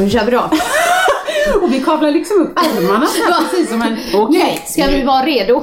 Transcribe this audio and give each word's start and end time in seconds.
Nu 0.00 0.10
kör 0.10 0.24
vi 0.24 0.30
då. 0.30 0.50
Och 1.62 1.72
vi 1.72 1.80
kavlar 1.80 2.10
liksom 2.10 2.42
upp 2.42 2.58
armarna 2.58 3.06
precis 3.50 3.70
som 3.70 3.82
en... 3.82 3.96
Okej, 4.14 4.62
ska 4.66 4.86
vi 4.86 5.02
vara 5.02 5.24
redo? 5.24 5.56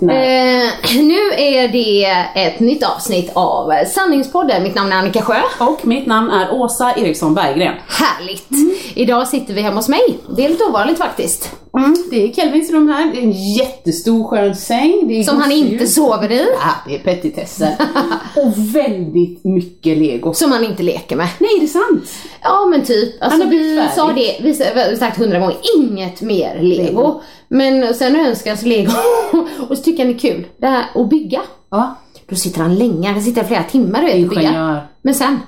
Eh, 0.00 1.02
nu 1.02 1.18
är 1.36 1.68
det 1.68 2.04
ett 2.44 2.60
nytt 2.60 2.82
avsnitt 2.82 3.30
av 3.34 3.72
Sanningspodden. 3.86 4.62
Mitt 4.62 4.74
namn 4.74 4.92
är 4.92 4.96
Annika 4.96 5.22
Sjö. 5.22 5.40
Och 5.58 5.86
mitt 5.86 6.06
namn 6.06 6.30
är 6.30 6.52
Åsa 6.52 6.94
Eriksson 6.96 7.34
Berggren. 7.34 7.74
Härligt! 7.88 8.48
Idag 8.94 9.28
sitter 9.28 9.54
vi 9.54 9.60
hemma 9.60 9.76
hos 9.76 9.88
mig. 9.88 10.18
Det 10.36 10.44
är 10.44 10.48
lite 10.48 10.64
ovanligt 10.64 10.98
faktiskt. 10.98 11.61
Mm, 11.78 11.96
det 12.10 12.22
är 12.28 12.32
Kelvins 12.32 12.70
rum 12.70 12.88
här. 12.88 13.12
Det 13.12 13.18
är 13.18 13.22
en 13.22 13.54
jättestor 13.56 14.28
skön 14.28 14.56
säng. 14.56 15.08
Det 15.08 15.18
är 15.18 15.22
Som 15.22 15.40
han 15.40 15.52
inte 15.52 15.86
sover 15.86 16.32
i. 16.32 16.46
Ja, 16.60 16.74
det 16.86 16.94
är 16.94 16.98
petitesser. 16.98 17.76
och 18.36 18.74
väldigt 18.74 19.44
mycket 19.44 19.98
lego. 19.98 20.34
Som 20.34 20.52
han 20.52 20.64
inte 20.64 20.82
leker 20.82 21.16
med. 21.16 21.28
Nej, 21.38 21.50
det 21.60 21.64
är 21.64 21.68
sant. 21.68 22.04
Ja 22.42 22.66
men 22.70 22.84
typ, 22.84 23.22
alltså 23.22 23.48
vi 23.48 23.76
färdig. 23.76 23.92
sa 23.94 24.12
det, 24.12 24.36
vi 24.42 24.80
har 24.80 24.96
sagt 24.96 25.18
hundra 25.18 25.38
gånger, 25.38 25.56
inget 25.78 26.20
mer 26.20 26.58
lego. 26.62 26.82
Lego. 26.82 27.20
Men 27.48 27.94
sen 27.94 28.16
önskar 28.16 28.50
han 28.50 28.58
sig 28.58 28.68
lego 28.68 28.92
och 29.68 29.78
så 29.78 29.82
tycker 29.82 30.04
han 30.04 30.12
det 30.12 30.18
är 30.18 30.32
kul, 30.32 30.46
det 30.56 30.66
här 30.66 30.84
att 30.94 31.10
bygga. 31.10 31.40
Ja, 31.70 31.94
Då 32.28 32.36
sitter 32.36 32.60
han 32.60 32.74
länge, 32.74 33.06
han 33.06 33.14
kan 33.14 33.22
sitta 33.22 33.44
flera 33.44 33.62
timmar 33.62 34.02
och 34.02 34.28
bygga. 34.28 34.80
Men 35.02 35.14
sen, 35.14 35.38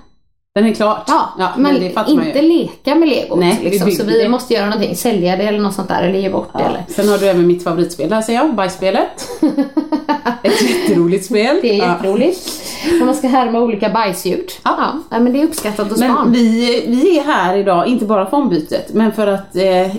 Den 0.55 0.67
är 0.67 0.75
klart. 0.75 1.05
ja, 1.07 1.53
men 1.57 1.63
men 1.63 1.81
det 1.81 2.11
inte 2.11 2.43
leka 2.43 2.95
med 2.95 3.09
lego. 3.09 3.37
Nej, 3.37 3.59
liksom. 3.63 3.91
Så 3.91 4.05
vi 4.05 4.23
det. 4.23 4.29
måste 4.29 4.55
göra 4.55 4.67
någonting, 4.67 4.97
sälja 4.97 5.37
det 5.37 5.43
eller 5.43 5.59
något 5.59 5.75
sånt 5.75 5.89
där 5.89 6.03
eller 6.03 6.19
ge 6.19 6.31
bort 6.31 6.51
det 6.53 6.59
Ja. 6.63 6.69
eller. 6.69 6.85
Sen 6.89 7.09
har 7.09 7.19
du 7.19 7.27
även 7.27 7.47
mitt 7.47 7.65
favoritspel 7.65 8.13
här 8.13 8.23
ser 8.23 8.33
jag, 8.33 8.55
bajsspelet. 8.55 9.29
Ett 10.43 10.63
jätteroligt 10.71 11.25
spel. 11.25 11.59
Det 11.63 11.71
är 11.71 11.75
Ja. 11.79 11.93
jätteroligt. 11.93 12.51
När 12.99 13.07
man 13.07 13.15
ska 13.15 13.29
härma 13.29 13.61
olika 13.61 13.89
bajsljud. 13.89 14.49
Ja. 14.65 14.93
ja, 15.11 15.19
men 15.19 15.33
det 15.33 15.41
är 15.41 15.45
uppskattat 15.45 15.89
hos 15.91 15.99
Men 16.01 16.15
barn. 16.15 16.33
vi, 16.33 16.85
vi 16.89 17.19
är 17.19 17.23
här 17.25 17.57
idag, 17.57 17.87
inte 17.87 18.05
bara 18.05 18.31
för 18.31 18.37
ombytet, 18.37 18.93
men 18.95 19.13
för 19.13 19.27
att 19.27 19.57
eh, 19.57 19.97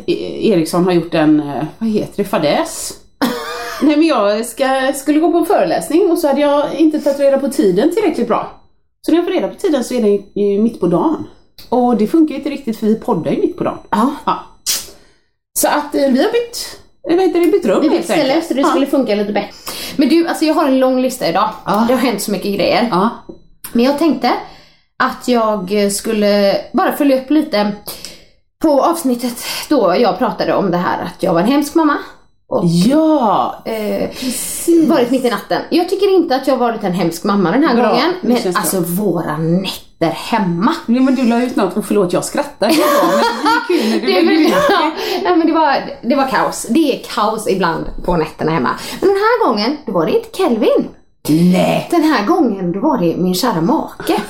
Eriksson 0.51 0.85
har 0.85 0.91
gjort 0.91 1.13
en, 1.13 1.39
eh, 1.39 1.63
vad 1.77 1.89
heter 1.89 2.13
det, 2.15 2.23
fadäs. 2.23 2.94
Nej 3.81 3.97
men 3.97 4.07
jag 4.07 4.45
ska, 4.45 4.91
skulle 4.95 5.19
gå 5.19 5.31
på 5.31 5.38
en 5.38 5.45
föreläsning 5.45 6.11
och 6.11 6.17
så 6.17 6.27
hade 6.27 6.41
jag 6.41 6.73
inte 6.73 6.99
tagit 6.99 7.19
reda 7.19 7.38
på 7.39 7.49
tiden 7.49 7.91
tillräckligt 7.95 8.27
bra. 8.27 8.51
Så 9.05 9.11
när 9.11 9.17
jag 9.17 9.25
får 9.25 9.31
reda 9.31 9.47
på 9.47 9.55
tiden 9.55 9.83
så 9.83 9.93
är 9.93 10.01
det 10.01 10.41
ju 10.41 10.61
mitt 10.61 10.79
på 10.79 10.88
dagen. 10.88 11.27
Och 11.69 11.97
det 11.97 12.07
funkar 12.07 12.33
ju 12.33 12.38
inte 12.38 12.49
riktigt 12.49 12.79
för 12.79 12.88
vi 12.88 12.95
poddar 12.99 13.31
ju 13.31 13.41
mitt 13.41 13.57
på 13.57 13.63
dagen. 13.63 13.77
Ja. 13.89 14.11
Ja. 14.25 14.43
Så 15.59 15.67
att 15.67 15.95
eh, 15.95 16.01
vi 16.11 16.23
har 16.23 16.31
bytt, 16.31 16.79
eh, 17.09 17.15
vad 17.15 17.25
heter 17.25 17.39
det, 17.39 17.51
bytt 17.51 17.65
rum 17.65 17.81
Vi 17.81 17.89
bytte 17.89 18.03
ställe 18.03 18.41
så 18.41 18.53
det 18.53 18.63
skulle 18.63 18.85
funka 18.85 19.15
lite 19.15 19.33
bättre. 19.33 19.51
Men 19.95 20.09
du, 20.09 20.27
alltså 20.27 20.45
jag 20.45 20.53
har 20.53 20.67
en 20.67 20.79
lång 20.79 21.01
lista 21.01 21.27
idag. 21.27 21.49
Ja. 21.65 21.85
Det 21.88 21.94
har 21.94 22.01
hänt 22.01 22.21
så 22.21 22.31
mycket 22.31 22.55
grejer. 22.55 22.88
Ja. 22.91 23.09
Men 23.73 23.85
jag 23.85 23.99
tänkte 23.99 24.31
att 25.03 25.27
jag 25.27 25.91
skulle 25.91 26.57
bara 26.73 26.91
följa 26.91 27.21
upp 27.21 27.29
lite 27.29 27.71
på 28.61 28.81
avsnittet 28.81 29.44
då 29.69 29.95
jag 29.99 30.17
pratade 30.17 30.55
om 30.55 30.71
det 30.71 30.77
här 30.77 31.03
att 31.03 31.23
jag 31.23 31.33
var 31.33 31.41
en 31.41 31.47
hemsk 31.47 31.75
mamma. 31.75 31.97
Och 32.47 32.63
Ja, 32.66 33.56
eh, 33.66 34.09
varit 34.88 35.11
mitt 35.11 35.25
i 35.25 35.29
natten. 35.29 35.61
Jag 35.69 35.89
tycker 35.89 36.13
inte 36.16 36.35
att 36.35 36.47
jag 36.47 36.57
varit 36.57 36.83
en 36.83 36.94
hemsk 36.94 37.23
mamma 37.23 37.51
den 37.51 37.63
här 37.63 37.75
Bra, 37.75 37.89
gången. 37.89 38.13
Men 38.22 38.38
alltså 38.56 38.79
våra 38.79 39.38
nätter 39.38 40.09
hemma. 40.11 40.75
Nej, 40.85 41.01
men 41.01 41.16
du 41.16 41.23
la 41.23 41.44
ut 41.44 41.56
något, 41.56 41.78
och 41.78 41.85
förlåt 41.85 42.13
jag 42.13 42.25
skrattar. 42.25 42.67
Det 42.67 42.75
var, 42.78 43.13
men 43.13 43.22
det 43.44 43.50
är 43.56 43.67
kul 43.67 43.89
när 43.89 44.00
du 44.00 44.13
Det, 44.19 44.25
men, 44.25 44.45
ut. 44.45 44.50
ja, 44.69 44.91
nej, 45.23 45.38
men 45.38 45.47
det, 45.47 45.53
var, 45.53 45.75
det 46.01 46.16
var 46.16 46.28
kaos. 46.28 46.66
Det 46.69 46.94
är 46.95 47.03
kaos 47.16 47.47
ibland 47.50 47.85
på 48.06 48.17
nätterna 48.17 48.51
hemma. 48.51 48.69
Men 49.01 49.09
den 49.09 49.17
här 49.17 49.47
gången, 49.47 49.77
då 49.85 49.91
var 49.91 50.06
det 50.06 50.12
inte 50.12 50.38
Kelvin. 50.38 50.88
Nej. 51.29 51.88
Den 51.91 52.03
här 52.03 52.25
gången 52.25 52.72
då 52.72 52.79
var 52.79 52.97
det 52.97 53.16
min 53.17 53.35
kära 53.35 53.62
make. 53.62 54.22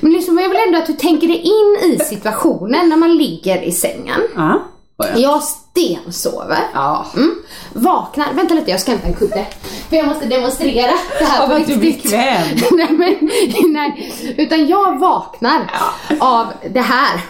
Men 0.00 0.12
liksom, 0.12 0.38
jag 0.38 0.48
vill 0.48 0.58
ändå 0.66 0.78
att 0.78 0.86
du 0.86 0.92
tänker 0.92 1.26
dig 1.28 1.36
in 1.36 1.92
i 1.92 1.98
situationen 2.04 2.88
när 2.88 2.96
man 2.96 3.16
ligger 3.16 3.62
i 3.62 3.72
sängen. 3.72 4.20
Ja. 5.06 5.18
Jag 5.18 5.42
stensover. 5.42 6.62
Ja. 6.74 7.06
Mm. 7.16 7.34
Vaknar, 7.72 8.32
vänta 8.32 8.54
lite 8.54 8.70
jag 8.70 8.80
ska 8.80 8.90
hämta 8.90 9.06
en 9.06 9.14
kudde. 9.14 9.46
För 9.88 9.96
jag 9.96 10.06
måste 10.06 10.26
demonstrera 10.26 10.92
det 11.18 11.24
här 11.24 11.46
på 11.46 11.54
att 11.54 11.66
du 11.66 11.74
riktigt. 11.74 12.02
bekväm. 12.02 12.58
nej, 12.70 12.88
men, 12.90 13.30
nej, 13.72 14.12
utan 14.38 14.66
jag 14.66 14.98
vaknar 14.98 15.70
av 16.20 16.46
det 16.70 16.80
här. 16.80 17.20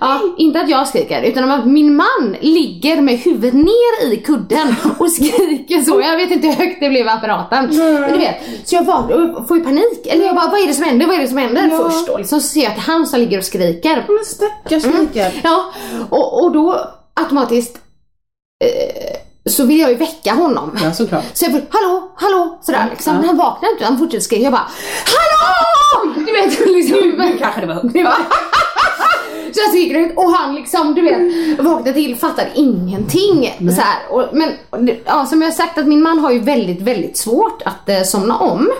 Ja, 0.00 0.20
inte 0.38 0.60
att 0.60 0.68
jag 0.68 0.88
skriker 0.88 1.22
utan 1.22 1.50
att 1.50 1.66
min 1.66 1.96
man 1.96 2.36
ligger 2.40 3.00
med 3.00 3.18
huvudet 3.18 3.54
ner 3.54 4.12
i 4.12 4.16
kudden 4.16 4.74
och 4.98 5.10
skriker 5.10 5.82
så. 5.82 6.00
Jag 6.00 6.16
vet 6.16 6.30
inte 6.30 6.48
hur 6.48 6.54
högt 6.54 6.80
det 6.80 6.88
blev 6.88 7.06
i 7.06 7.08
apparaten. 7.08 7.68
Men 7.76 8.12
du 8.12 8.18
vet, 8.18 8.36
så 8.64 8.74
jag 8.74 8.84
vaknar 8.84 9.36
och 9.36 9.48
får 9.48 9.56
ju 9.56 9.64
panik. 9.64 10.06
Eller 10.06 10.26
jag 10.26 10.34
bara, 10.34 10.50
vad 10.50 10.60
är 10.60 10.66
det 10.66 10.74
som 10.74 10.84
händer? 10.84 11.06
Vad 11.06 11.16
är 11.16 11.20
det 11.20 11.28
som 11.28 11.38
händer? 11.38 11.68
Ja. 11.70 11.90
Först 11.90 12.06
då 12.06 12.18
liksom, 12.18 12.40
så 12.40 12.48
ser 12.48 12.60
jag 12.60 12.70
att 12.70 12.76
det 12.76 12.80
är 12.80 12.92
han 12.92 13.06
som 13.06 13.20
ligger 13.20 13.38
och 13.38 13.44
skriker. 13.44 14.04
Men 14.08 14.24
stackars 14.24 14.84
Mikael. 15.00 15.32
Ja, 15.44 15.72
och, 16.10 16.42
och 16.42 16.52
då 16.52 16.80
automatiskt 17.14 17.78
eh, 18.64 19.50
så 19.50 19.64
vill 19.64 19.78
jag 19.80 19.90
ju 19.90 19.96
väcka 19.96 20.32
honom. 20.32 20.78
Ja, 20.82 20.92
såklart. 20.92 21.24
Så 21.32 21.44
jag 21.44 21.52
får, 21.52 21.62
hallå, 21.70 22.12
hallå, 22.16 22.58
sådär 22.62 22.86
liksom. 22.90 23.14
Ja. 23.14 23.20
Men 23.20 23.28
han 23.28 23.38
vaknar 23.38 23.70
inte, 23.70 23.84
han 23.84 23.98
fortsätter 23.98 24.24
skrika. 24.24 24.42
Jag 24.42 24.52
bara, 24.52 24.68
hallå! 25.04 26.14
Du 26.16 26.32
vet 26.32 26.58
liksom. 26.66 26.98
Nu 27.18 27.36
kanske 27.38 27.60
det 27.60 27.66
var 27.66 27.74
högt. 27.74 27.94
Så 29.54 29.60
jag 29.60 29.70
skriker 29.70 29.98
ut 30.00 30.16
och 30.16 30.30
han 30.30 30.54
liksom, 30.54 30.94
du 30.94 31.02
vet, 31.02 31.58
vaknar 31.64 31.92
till, 31.92 32.16
fattar 32.16 32.48
ingenting. 32.54 33.52
Så 33.58 33.80
här. 33.80 33.98
Och, 34.10 34.24
men 34.32 34.50
ja, 35.04 35.26
som 35.26 35.42
jag 35.42 35.54
sagt 35.54 35.78
att 35.78 35.86
min 35.86 36.02
man 36.02 36.18
har 36.18 36.30
ju 36.30 36.38
väldigt, 36.38 36.80
väldigt 36.80 37.16
svårt 37.16 37.62
att 37.64 37.88
eh, 37.88 38.02
somna 38.02 38.38
om. 38.38 38.70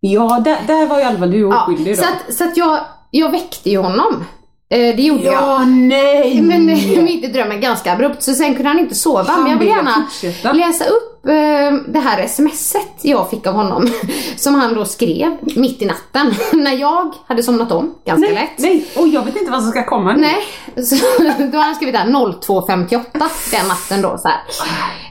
Ja, 0.00 0.40
där, 0.44 0.58
där 0.66 0.86
var 0.86 1.00
i 1.00 1.02
alla 1.02 1.26
du 1.26 1.38
Ja, 1.40 1.62
oskyldig 1.62 1.96
så 1.96 2.02
då. 2.02 2.08
att, 2.08 2.34
så 2.34 2.44
att 2.44 2.56
jag, 2.56 2.78
jag 3.10 3.30
väckte 3.30 3.70
ju 3.70 3.78
honom. 3.78 4.24
Eh, 4.70 4.96
det 4.96 5.02
gjorde 5.02 5.24
jag. 5.24 5.34
Ja, 5.34 5.64
nej! 5.64 6.40
Men 6.42 6.66
mitt 7.04 7.24
i 7.24 7.26
drömmen 7.26 7.60
ganska 7.60 7.92
abrupt 7.92 8.22
så 8.22 8.34
sen 8.34 8.54
kunde 8.54 8.68
han 8.68 8.78
inte 8.78 8.94
sova. 8.94 9.22
Han 9.22 9.42
men 9.42 9.52
jag 9.52 9.58
vill 9.58 9.68
gärna 9.68 10.06
fortsätta. 10.10 10.52
läsa 10.52 10.84
upp 10.84 11.11
eh, 11.28 11.74
det 11.88 11.98
här 11.98 12.26
smset 12.26 12.88
jag 13.02 13.30
fick 13.30 13.46
av 13.46 13.54
honom. 13.54 13.88
Som 14.36 14.54
han 14.54 14.74
då 14.74 14.84
skrev 14.84 15.36
mitt 15.56 15.82
i 15.82 15.86
natten. 15.86 16.34
när 16.52 16.72
jag 16.72 17.14
hade 17.26 17.42
somnat 17.42 17.72
om, 17.72 17.94
ganska 18.04 18.26
nej, 18.26 18.34
lätt. 18.34 18.58
nej, 18.58 18.86
och 18.96 19.08
jag 19.08 19.24
vet 19.24 19.36
inte 19.36 19.50
vad 19.50 19.62
som 19.62 19.70
ska 19.70 19.86
komma 19.86 20.12
nu. 20.12 20.20
Nej, 20.20 20.42
så 20.84 20.96
då 21.52 21.58
har 21.58 21.64
han 21.64 21.74
skrivit 21.74 21.94
där 21.94 22.04
02.58 22.04 23.04
den 23.50 23.68
natten 23.68 24.02
då 24.02 24.18
så. 24.18 24.28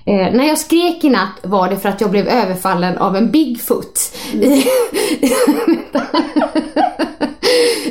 Eh, 0.05 0.33
när 0.33 0.47
jag 0.47 0.57
skrek 0.57 1.03
i 1.03 1.09
natt 1.09 1.39
var 1.43 1.69
det 1.69 1.77
för 1.77 1.89
att 1.89 2.01
jag 2.01 2.11
blev 2.11 2.27
överfallen 2.27 2.97
av 2.97 3.15
en 3.15 3.31
Bigfoot 3.31 3.99
i, 4.33 4.65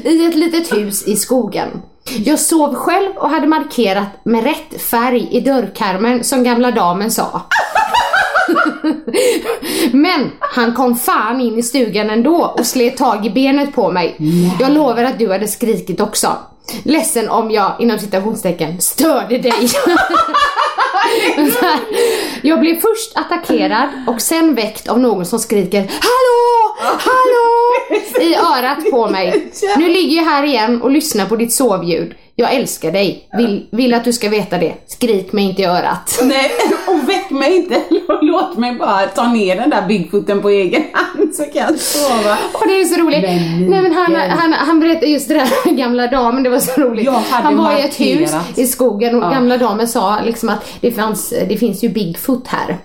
i 0.05 0.27
ett 0.27 0.35
litet 0.35 0.73
hus 0.73 1.07
i 1.07 1.17
skogen. 1.17 1.69
Jag 2.05 2.41
sov 2.41 2.75
själv 2.75 3.17
och 3.17 3.31
hade 3.31 3.47
markerat 3.47 4.25
med 4.25 4.45
rätt 4.45 4.83
färg 4.83 5.29
i 5.31 5.41
dörrkarmen 5.41 6.25
som 6.25 6.45
gamla 6.45 6.71
damen 6.71 7.11
sa. 7.11 7.43
Men 9.93 10.31
han 10.41 10.75
kom 10.75 10.97
fan 10.97 11.41
in 11.41 11.59
i 11.59 11.63
stugan 11.63 12.11
ändå 12.11 12.55
och 12.59 12.67
slet 12.67 12.97
tag 12.97 13.27
i 13.27 13.31
benet 13.31 13.75
på 13.75 13.91
mig. 13.91 14.17
Jag 14.61 14.73
lovar 14.73 15.05
att 15.05 15.19
du 15.19 15.33
hade 15.33 15.49
skrikit 15.49 16.01
också. 16.01 16.37
Ledsen 16.83 17.29
om 17.29 17.51
jag 17.51 17.73
inom 17.79 17.99
citationstecken 17.99 18.81
störde 18.81 19.39
dig. 19.39 19.71
Här, 21.37 21.81
jag 22.43 22.61
blev 22.61 22.75
först 22.75 23.13
attackerad 23.15 23.89
och 24.07 24.21
sen 24.21 24.55
väckt 24.55 24.89
av 24.89 25.01
någon 25.01 25.27
som 25.27 25.39
skriker 25.39 25.81
Hallå! 25.81 26.77
Hallå! 26.81 27.71
i 28.21 28.35
örat 28.35 28.91
på 28.91 29.09
mig. 29.09 29.53
Nu 29.77 29.89
ligger 29.89 30.17
jag 30.17 30.25
här 30.25 30.45
igen 30.45 30.83
och 30.83 30.91
lyssnar 30.91 31.27
på 31.27 31.37
ditt 31.37 31.53
sovljud. 31.53 32.15
Jag 32.41 32.55
älskar 32.55 32.93
dig. 32.93 33.29
Vill, 33.37 33.67
vill 33.71 33.95
att 33.95 34.05
du 34.05 34.13
ska 34.13 34.29
veta 34.29 34.59
det. 34.59 34.75
Skrik 34.87 35.33
mig 35.33 35.45
inte 35.45 35.63
i 35.63 35.65
örat. 35.65 36.19
Nej, 36.23 36.51
och 36.89 37.09
väck 37.09 37.31
mig 37.31 37.57
inte. 37.57 37.83
Låt 38.23 38.57
mig 38.57 38.75
bara 38.75 39.07
ta 39.07 39.29
ner 39.29 39.57
den 39.57 39.71
där 39.71 39.87
Bigfooten 39.89 40.43
på 40.43 40.49
egen 40.51 40.83
hand 40.93 41.35
så 41.35 41.43
kan 41.45 41.63
jag 41.63 41.79
sova. 41.79 42.39
Och 42.53 42.67
det 42.67 42.81
är 42.81 42.85
så 42.85 43.01
roligt. 43.01 43.23
Men 43.23 43.71
Nej, 43.71 43.83
men 43.83 43.93
han, 43.93 44.15
han, 44.15 44.53
han 44.53 44.81
berättade 44.81 45.07
just 45.07 45.29
det 45.29 45.35
där 45.35 45.71
gamla 45.73 46.07
damen, 46.07 46.43
det 46.43 46.51
var 46.51 46.59
så 46.59 46.81
roligt. 46.81 47.09
Han 47.31 47.57
var 47.57 47.79
i 47.79 47.81
ett 47.81 48.01
hus 48.01 48.33
markerat. 48.33 48.59
i 48.59 48.67
skogen 48.67 49.15
och 49.15 49.23
Ja. 49.25 49.31
gamla 49.31 49.57
damen 49.59 49.89
sa 49.89 50.19
liksom 50.25 50.49
att 50.49 50.73
det, 50.81 50.93
fanns, 50.93 51.35
det 51.49 51.57
finns 51.57 51.85
ju 51.85 51.89
Bigfoot 51.89 52.47
här. 52.47 52.79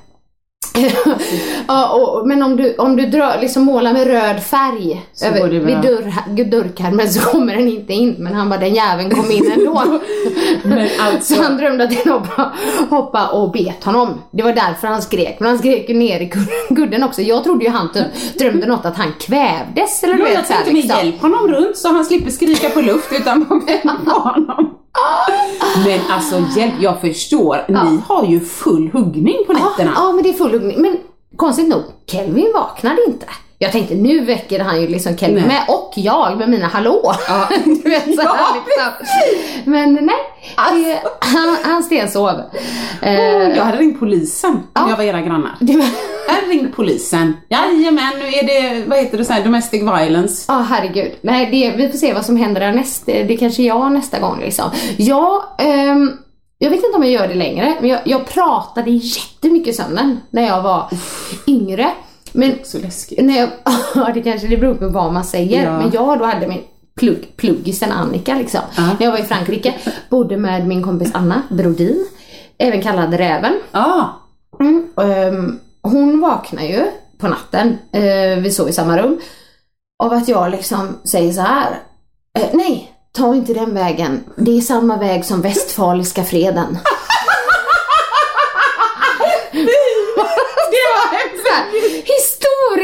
Ja, 1.68 1.90
och, 1.94 2.28
men 2.28 2.44
om 2.44 2.56
du, 2.58 2.76
om 2.76 2.96
du 2.96 3.06
drar, 3.06 3.38
liksom 3.42 3.64
målar 3.64 3.94
med 3.94 4.08
röd 4.08 4.44
färg 4.44 5.06
Så 5.14 5.26
över, 5.26 5.48
vid 5.50 5.78
dörr, 5.82 6.44
dörrkarmen 6.46 7.10
så 7.10 7.30
kommer 7.30 7.56
den 7.56 7.68
inte 7.68 7.94
in. 7.94 8.16
Men 8.20 8.34
han 8.34 8.50
bara, 8.50 8.60
den 8.60 8.76
jäveln 8.76 9.10
kom 9.16 9.32
in 9.32 9.52
ändå. 9.52 9.84
Alltså, 11.00 11.34
Så 11.36 11.42
han 11.44 11.58
drömde 11.58 11.84
att 11.84 11.90
den 12.04 12.14
hoppa, 12.14 12.52
hoppa 12.90 13.28
och 13.28 13.52
bet 13.52 13.84
honom. 13.84 14.22
Det 14.32 14.44
var 14.44 14.54
därför 14.54 14.88
han 14.88 15.02
skrek. 15.02 15.36
Men 15.40 15.50
han 15.50 15.58
skrek 15.60 15.90
ju 15.90 15.96
ner 15.96 16.20
i 16.20 16.32
kudden- 16.76 17.04
också. 17.04 17.22
Jag 17.22 17.44
trodde 17.44 17.66
ju 17.66 17.72
han 17.72 17.92
typ 17.94 18.38
drömde 18.40 18.68
något 18.68 18.86
att 18.86 18.98
han 18.98 19.14
kvävdes 19.20 20.04
eller 20.04 20.18
ja, 20.18 20.24
vet 20.26 20.34
jag 20.34 20.46
så 20.46 20.54
här, 20.54 20.64
tänkte 20.64 20.82
liksom. 20.82 20.98
hjälp 21.06 21.22
honom 21.22 21.48
runt 21.48 21.78
så 21.78 21.88
han 21.90 22.06
slipper 22.06 22.32
skrika 22.32 22.70
på 22.70 22.82
luft 22.82 23.12
utan 23.12 23.46
på 23.46 23.54
honom. 24.12 24.76
Men 25.86 26.00
alltså 26.10 26.44
hjälp, 26.60 26.74
jag 26.80 27.02
förstår. 27.02 27.66
Ni 27.68 28.00
har 28.08 28.26
ju 28.26 28.40
full 28.40 28.90
huggning 28.94 29.38
på 29.48 29.54
nätterna. 29.54 29.92
Ja, 29.96 30.12
men 30.12 30.24
det 30.24 30.30
är 30.30 30.34
full 30.34 30.52
huggning. 30.52 30.82
Men 30.82 30.98
konstigt 31.36 31.68
nog, 31.68 31.84
Kelvin 32.08 32.52
vaknade 32.54 32.98
inte. 33.08 33.26
Jag 33.58 33.72
tänkte 33.72 33.96
nu 33.96 34.20
väcker 34.26 34.60
han 34.60 34.82
ju 34.82 34.88
liksom 34.88 35.16
Nej. 35.22 35.32
med 35.48 35.62
och 35.68 35.92
jag 35.96 36.38
med 36.38 36.50
mina 36.50 36.68
hallå. 36.68 37.14
Ja. 37.28 37.48
du 37.66 37.90
vet 37.90 38.16
så 38.16 38.22
här 38.22 38.28
Ja, 38.28 38.56
liksom. 38.66 39.72
Men 39.72 39.94
nej, 39.94 40.16
det, 40.84 41.02
han, 41.20 41.58
han 41.64 41.84
stensov. 41.84 42.42
Eh, 43.02 43.14
Jag 43.58 43.64
hade 43.64 43.78
ringt 43.78 44.00
polisen 44.00 44.52
om 44.52 44.62
Ja. 44.74 44.90
jag 44.90 44.98
var 44.98 45.04
era 45.04 45.22
grannar. 45.22 45.56
var- 45.60 45.86
Jag 46.28 46.34
hade 46.34 46.48
ringt 46.48 46.76
polisen. 46.76 47.34
Jajamän, 47.50 48.14
nu 48.20 48.26
är 48.28 48.44
det, 48.48 48.86
vad 48.88 48.98
heter 49.00 49.18
det 49.18 49.26
så 49.26 49.34
här, 49.34 49.44
domestic 49.44 49.82
violence. 49.82 50.46
Ja, 50.48 50.66
herregud. 50.70 51.12
Nej, 51.22 51.46
det, 51.52 51.84
vi 51.84 51.92
får 51.92 51.98
se 51.98 52.14
vad 52.14 52.26
som 52.26 52.38
händer 52.38 52.62
där 52.62 52.72
näst, 52.72 53.06
det 53.06 53.38
kanske 53.38 53.62
är 53.64 53.68
jag 53.68 53.92
nästa 53.92 54.20
gång 54.20 54.40
liksom. 54.40 54.70
Ja, 54.98 55.56
ehm, 55.60 56.12
jag 56.58 56.70
vet 56.70 56.84
inte 56.84 56.98
om 56.98 57.04
jag 57.04 57.12
gör 57.12 57.28
det 57.28 57.34
längre, 57.36 57.76
men 57.80 57.90
jag, 57.90 58.00
jag 58.06 58.26
pratade 58.28 58.90
jättemycket 58.92 59.68
i 59.74 59.78
sömnen 59.78 60.20
när 60.30 60.48
jag 60.48 60.62
var 60.62 60.90
yngre. 61.48 61.92
Men 62.36 62.54
Så 62.64 62.78
läskigt. 62.80 63.26
när 63.26 63.38
jag, 63.40 63.50
ja 63.96 64.12
det 64.14 64.22
kanske 64.22 64.48
det 64.48 64.58
beror 64.58 64.76
på 64.76 64.88
vad 64.88 65.14
man 65.14 65.24
säger, 65.26 65.64
Ja. 65.64 65.78
men 65.78 65.92
jag 65.92 66.20
då 66.20 66.26
hade 66.26 66.48
min 66.48 66.64
plugg, 67.00 67.28
pluggisen 67.38 67.92
Annika 67.92 68.36
liksom. 68.36 68.62
Ja. 68.78 68.84
När 69.00 69.06
jag 69.06 69.12
var 69.12 69.20
i 69.20 69.24
Frankrike, 69.24 69.74
bodde 70.10 70.38
med 70.38 70.68
min 70.68 70.84
kompis 70.84 71.12
Anna 71.14 71.42
Brodin, 71.50 72.08
även 72.58 72.82
kallad 72.82 73.14
Räven. 73.14 73.54
Ja, 73.72 74.22
Mm. 74.60 74.88
Ehm, 74.98 75.60
hon 75.82 76.22
vaknar 76.22 76.64
ju 76.64 76.86
på 77.18 77.28
natten, 77.28 77.78
eh, 77.94 78.40
vi 78.42 78.52
sov 78.52 78.70
i 78.70 78.74
samma 78.74 78.98
rum, 78.98 79.20
av 80.04 80.14
att 80.14 80.28
jag 80.28 80.52
liksom 80.52 80.98
säger 81.04 81.34
så 81.34 81.42
här. 81.42 81.80
Eh, 82.40 82.46
nej, 82.54 82.92
ta 83.12 83.36
inte 83.36 83.54
den 83.54 83.74
vägen. 83.74 84.24
Det 84.38 84.58
är 84.58 84.62
samma 84.62 84.98
väg 84.98 85.26
som 85.26 85.42
Västfaliska 85.42 86.24
freden. 86.24 86.78
det 89.52 90.86
var 90.96 91.18
hemskt. 91.18 91.48
Så 91.48 91.54
här, 91.54 91.66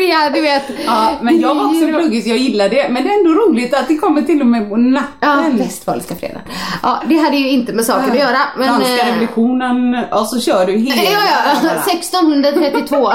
Historia, 0.02 0.30
du 0.30 0.42
vet. 0.42 0.64
Ja, 0.86 1.12
men 1.22 1.42
jag 1.42 1.56
var 1.56 1.66
också 1.66 1.88
pluggis, 1.88 2.26
jag 2.26 2.38
gillar 2.38 2.70
det. 2.70 2.90
Men 2.90 3.04
det 3.04 3.10
är 3.10 3.18
ändå 3.18 3.30
roligt 3.30 3.74
att 3.74 3.88
det 3.88 3.96
kommer 3.96 4.22
till 4.22 4.42
och 4.42 4.48
med 4.48 4.70
på 4.70 4.76
Ja, 4.76 4.78
natten. 4.78 5.58
Västfaliska 5.58 6.16
freden. 6.16 6.42
Ja, 6.84 7.04
det 7.10 7.18
hade 7.18 7.38
ju 7.38 7.50
inte 7.50 7.74
med 7.74 7.86
saken 7.86 8.12
att 8.12 8.18
göra. 8.18 8.38
Men, 8.58 8.68
Franska 8.68 8.98
eh, 8.98 9.06
revolutionen, 9.06 10.06
och 10.12 10.28
så 10.28 10.40
kör 10.40 10.66
du 10.66 10.74
hela... 10.78 11.04
Ja, 11.04 11.20
ja, 11.64 11.70
1632. 11.94 13.12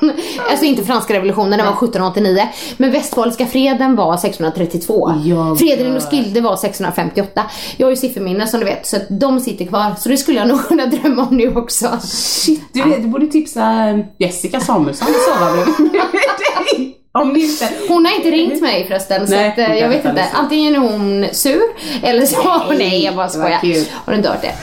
alltså 0.50 0.64
inte 0.64 0.84
franska 0.84 1.14
revolutionen, 1.14 1.50
den 1.50 1.66
var 1.66 1.72
1789. 1.72 2.48
Men 2.76 2.92
Västfaliska 2.92 3.46
freden 3.46 3.96
var 3.96 4.14
1632. 4.14 5.12
Jag 5.24 5.58
Freden 5.58 5.86
i. 5.86 5.96
Roskilde 5.96 6.40
var 6.40 6.54
1658. 6.54 7.42
Jag 7.76 7.86
har 7.86 7.90
ju 7.90 7.96
sifferminne 7.96 8.46
som 8.46 8.60
du 8.60 8.66
vet, 8.66 8.86
så 8.86 8.96
att 8.96 9.06
de 9.08 9.40
sitter 9.40 9.64
kvar. 9.64 9.94
Så 9.98 10.08
det 10.08 10.16
skulle 10.16 10.38
jag 10.38 10.48
nog 10.48 10.68
kunna 10.68 10.86
drömma 10.86 11.22
om 11.22 11.36
nu 11.36 11.54
också. 11.54 11.88
Shit, 12.02 12.62
du, 12.72 12.82
vet, 12.82 13.02
du 13.02 13.08
borde 13.08 13.26
tipsa 13.26 13.88
eh, 13.88 13.98
Jessica 14.18 14.60
Samuelsson 14.60 15.08
att 15.08 15.34
sova 15.38 15.64
dig. 16.38 16.96
Om 17.12 17.32
ni 17.32 17.40
inte... 17.44 17.68
Hon 17.88 18.06
har 18.06 18.16
inte 18.16 18.30
ringt 18.30 18.62
mig 18.62 18.86
förresten, 18.88 19.26
så 19.28 19.34
Nej, 19.34 19.48
att, 19.48 19.58
eh, 19.58 19.74
jag 19.74 19.88
vet 19.88 20.04
inte. 20.04 20.24
Antingen 20.32 20.74
är 20.74 20.78
hon 20.78 21.26
sur, 21.32 21.62
eller 22.02 22.26
så... 22.26 22.42
Nej, 22.68 22.78
nej 22.78 23.04
jag 23.04 23.16
bara 23.16 23.28
skojar. 23.28 23.60
Har 24.04 24.12
du 24.12 24.16
inte 24.16 24.28
hört 24.28 24.42
det? 24.42 24.54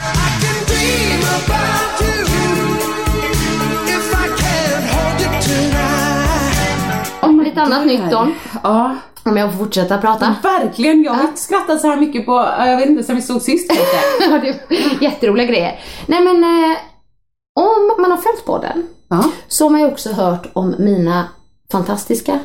Om 7.22 7.40
lite 7.40 7.60
annat 7.62 7.86
nytt 7.86 8.10
då, 8.10 8.28
Ja, 8.62 8.96
om 9.24 9.36
jag 9.36 9.52
får 9.52 9.58
fortsätta 9.58 9.98
prata. 9.98 10.34
verkligen. 10.42 11.02
Jag 11.02 11.12
har 11.12 11.24
inte 11.24 11.40
skrattat 11.40 11.80
så 11.80 11.88
här 11.88 11.96
mycket 11.96 12.26
på, 12.26 12.38
eh, 12.58 12.70
jag 12.70 12.76
vet 12.76 12.88
inte, 12.88 13.02
sen 13.04 13.16
vi 13.16 13.22
såg 13.22 13.42
sist 13.42 13.70
kanske. 13.70 14.54
Ja, 14.68 14.76
jätteroliga 15.00 15.46
grejer. 15.46 15.78
Nej 16.06 16.20
men, 16.22 16.44
eh, 16.44 16.76
om 17.60 18.02
man 18.02 18.10
har 18.10 18.18
följt 18.18 18.44
på 18.46 18.58
den 18.58 18.86
Ja. 19.08 19.24
så 19.48 19.64
har 19.64 19.70
man 19.70 19.80
ju 19.80 19.86
också 19.86 20.12
hört 20.12 20.46
om 20.52 20.74
mina 20.78 21.28
fantastiska 21.72 22.38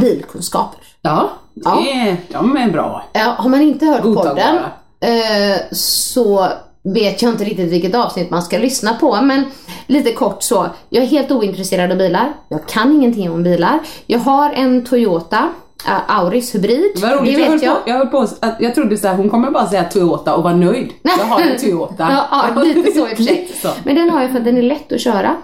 bilkunskaper. 0.00 0.80
Ja, 1.02 1.30
Ja. 1.54 1.84
de 2.32 2.56
är 2.56 2.70
bra. 2.70 3.04
Ja, 3.12 3.34
har 3.38 3.50
man 3.50 3.60
inte 3.62 3.86
hört 3.86 4.02
podden 4.02 4.56
eh, 5.00 5.60
så 5.72 6.48
vet 6.94 7.22
jag 7.22 7.32
inte 7.32 7.44
riktigt 7.44 7.72
vilket 7.72 7.94
avsnitt 7.94 8.30
man 8.30 8.42
ska 8.42 8.58
lyssna 8.58 8.94
på. 8.94 9.20
Men 9.22 9.44
lite 9.86 10.12
kort 10.12 10.42
så, 10.42 10.66
jag 10.88 11.02
är 11.04 11.08
helt 11.08 11.30
ointresserad 11.30 11.90
av 11.92 11.98
bilar. 11.98 12.32
Jag 12.48 12.66
kan 12.68 12.92
ingenting 12.92 13.30
om 13.30 13.42
bilar. 13.42 13.78
Jag 14.06 14.18
har 14.18 14.50
en 14.50 14.84
Toyota 14.84 15.48
eh, 15.86 16.16
Auris 16.18 16.54
hybrid. 16.54 16.98
Var 17.02 17.10
roligt, 17.10 17.34
det 17.36 17.42
jag, 17.42 17.50
vet 17.50 17.62
jag. 17.62 17.84
På, 17.84 17.90
jag 17.90 17.98
höll 17.98 18.06
på 18.06 18.26
jag 18.58 18.74
trodde 18.74 18.96
så 18.96 19.08
här, 19.08 19.14
hon 19.14 19.30
kommer 19.30 19.50
bara 19.50 19.66
säga 19.66 19.84
Toyota 19.84 20.34
och 20.34 20.42
vara 20.42 20.54
nöjd. 20.56 20.92
Jag 21.02 21.10
har 21.12 21.40
en 21.40 21.58
Toyota. 21.58 21.94
Ja, 22.30 22.46
ja, 22.56 22.62
lite 22.62 22.92
så 22.92 23.08
i 23.08 23.12
och 23.12 23.16
för 23.16 23.22
sig. 23.24 23.48
Men 23.84 23.94
den 23.94 24.10
har 24.10 24.22
jag 24.22 24.30
för 24.30 24.38
att 24.38 24.44
den 24.44 24.56
är 24.56 24.62
lätt 24.62 24.92
att 24.92 25.00
köra. 25.00 25.36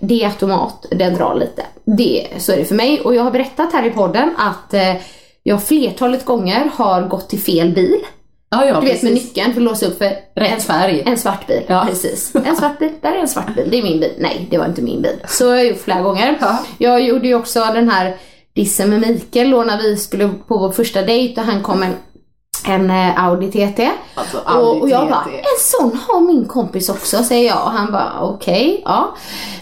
Det 0.00 0.22
är 0.22 0.26
automat, 0.26 0.86
den 0.90 1.14
drar 1.14 1.34
lite. 1.34 1.62
Det, 1.84 2.26
så 2.38 2.52
är 2.52 2.56
det 2.56 2.64
för 2.64 2.74
mig. 2.74 3.00
Och 3.00 3.14
jag 3.14 3.22
har 3.22 3.30
berättat 3.30 3.72
här 3.72 3.86
i 3.86 3.90
podden 3.90 4.30
att 4.38 4.74
eh, 4.74 4.94
jag 5.42 5.62
flertalet 5.62 6.24
gånger 6.24 6.70
har 6.74 7.02
gått 7.02 7.28
till 7.28 7.38
fel 7.40 7.74
bil. 7.74 7.98
Ja, 8.50 8.64
ja, 8.64 8.80
Du 8.80 8.86
vet 8.86 9.02
med 9.02 9.12
precis. 9.12 9.26
nyckeln 9.28 9.52
för 9.54 9.60
att 9.60 9.64
låsa 9.64 9.86
upp 9.86 9.98
för 9.98 10.12
Rätt 10.34 10.62
färg. 10.62 11.02
en 11.06 11.18
svart 11.18 11.46
bil. 11.46 11.62
Ja. 11.66 11.84
Precis. 11.88 12.34
En 12.46 12.56
svart 12.56 12.78
bil, 12.78 12.92
där 13.02 13.12
är 13.12 13.16
en 13.18 13.28
svart 13.28 13.54
bil. 13.54 13.68
Det 13.70 13.78
är 13.78 13.82
min 13.82 14.00
bil. 14.00 14.12
Nej, 14.18 14.46
det 14.50 14.58
var 14.58 14.66
inte 14.66 14.82
min 14.82 15.02
bil. 15.02 15.16
Så 15.26 15.48
har 15.48 15.56
jag 15.56 15.66
gjort 15.66 15.80
flera 15.80 16.00
gånger. 16.02 16.38
Ja. 16.40 16.58
Jag 16.78 17.00
gjorde 17.00 17.28
ju 17.28 17.34
också 17.34 17.60
den 17.74 17.88
här 17.88 18.16
dissen 18.58 18.90
med 18.90 19.00
Mikael 19.00 19.50
då 19.50 19.62
när 19.62 19.78
vi 19.82 19.96
skulle 19.96 20.28
på 20.28 20.58
vår 20.58 20.72
första 20.72 21.02
dejt 21.02 21.40
och 21.40 21.46
han 21.46 21.62
kom 21.62 21.82
en 21.82 21.94
en 22.64 22.90
eh, 22.90 23.24
Audi 23.24 23.50
TT. 23.50 23.90
Alltså, 24.14 24.38
Audi 24.44 24.78
och, 24.78 24.82
och 24.82 24.90
jag 24.90 25.08
bara, 25.08 25.24
en 25.24 25.58
sån 25.60 25.98
har 26.08 26.20
min 26.20 26.44
kompis 26.44 26.88
också 26.88 27.24
säger 27.24 27.48
jag 27.48 27.64
och 27.64 27.70
han 27.70 27.92
bara 27.92 28.20
okej, 28.20 28.82
ja. 28.84 29.14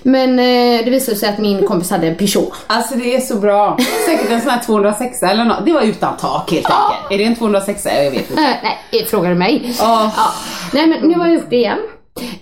Men 0.03 0.39
eh, 0.39 0.85
det 0.85 0.91
visade 0.91 1.17
sig 1.17 1.29
att 1.29 1.39
min 1.39 1.67
kompis 1.67 1.91
hade 1.91 2.07
en 2.07 2.17
Peugeot. 2.17 2.53
Alltså 2.67 2.95
det 2.95 3.17
är 3.17 3.21
så 3.21 3.37
bra. 3.37 3.79
Säkert 4.07 4.31
en 4.31 4.41
sån 4.41 4.51
här 4.51 4.63
206 4.63 5.23
eller 5.23 5.45
något. 5.45 5.67
Det 5.67 5.73
var 5.73 5.83
utan 5.83 6.17
tak 6.17 6.51
helt 6.51 6.67
enkelt. 6.67 7.11
Är 7.11 7.19
det 7.19 7.25
en 7.25 7.37
206? 7.37 7.85
Jag 7.85 8.11
vet 8.11 8.31
inte. 8.31 8.43
Eh, 8.43 8.49
nej, 8.63 8.79
eh, 8.93 9.07
frågar 9.07 9.31
du 9.31 9.37
mig? 9.37 9.75
Åh. 9.81 10.09
Ja. 10.17 10.33
Nej 10.73 10.87
men 10.87 11.09
nu 11.09 11.19
har 11.19 11.27
jag 11.27 11.35
gjort 11.35 11.51
det 11.51 11.57
igen. 11.57 11.79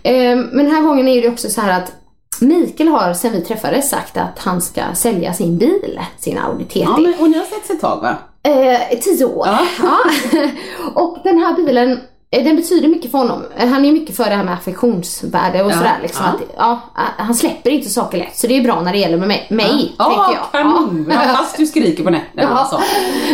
Eh, 0.03 0.37
men 0.37 0.57
den 0.57 0.71
här 0.71 0.83
gången 0.83 1.09
är 1.09 1.23
det 1.23 1.29
också 1.29 1.51
så 1.51 1.61
här 1.61 1.81
att 1.81 1.93
Mikael 2.41 2.89
har 2.89 3.15
sen 3.15 3.33
vi 3.33 3.41
träffades 3.41 3.91
sagt 3.91 4.17
att 4.17 4.39
han 4.39 4.61
ska 4.63 4.81
sälja 4.95 5.33
sin 5.35 5.59
bil, 5.59 6.01
sin 6.19 6.39
Audi 6.39 6.65
TT. 6.65 6.81
Ja, 6.81 6.97
men, 6.97 7.15
och 7.21 7.31
ni 7.31 7.39
har 7.39 7.45
sett 7.45 7.71
ett 7.71 7.81
tag 7.81 8.01
va? 8.03 8.17
Eh, 8.43 8.99
tio 9.01 9.25
år. 9.25 9.47
Ja. 9.47 9.59
Ja. 10.33 10.49
och 10.95 11.19
den 11.25 11.39
här 11.39 11.53
bilen, 11.57 12.01
eh, 12.31 12.45
den 12.45 12.57
betyder 12.57 12.89
mycket 12.89 13.11
för 13.11 13.19
honom. 13.19 13.43
Eh, 13.57 13.69
Han 13.69 13.85
är 13.85 13.93
mycket 13.93 14.17
för 14.17 14.25
det 14.25 14.35
här 14.35 14.45
med 14.45 14.55
affektionsvärde 14.55 15.63
och 15.65 15.71
Ja, 15.71 15.75
sådär. 15.77 15.99
Liksom, 16.03 16.25
ja. 16.27 16.33
att, 16.33 16.41
ja, 16.57 17.03
eh, 17.03 17.25
han 17.25 17.35
släpper 17.35 17.71
inte 17.71 17.91
saker 17.91 18.19
lätt. 18.19 18.37
Så 18.39 18.47
det 18.47 18.57
är 18.57 18.63
bra 18.63 18.81
när 18.83 18.93
det 18.93 18.99
gäller 18.99 19.17
med 19.19 19.29
mig, 19.29 19.47
mig 19.51 19.95
Ja, 19.99 20.05
tänker 20.05 20.41
jag. 20.43 20.63
kanonbra. 20.63 21.15
Ja. 21.15 21.21
Fast 21.37 21.57
du 21.57 21.67
skriker 21.67 22.05
på 22.05 22.11
nätterna 22.11 22.59
alltså. 22.59 22.81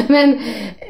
Men 0.08 0.38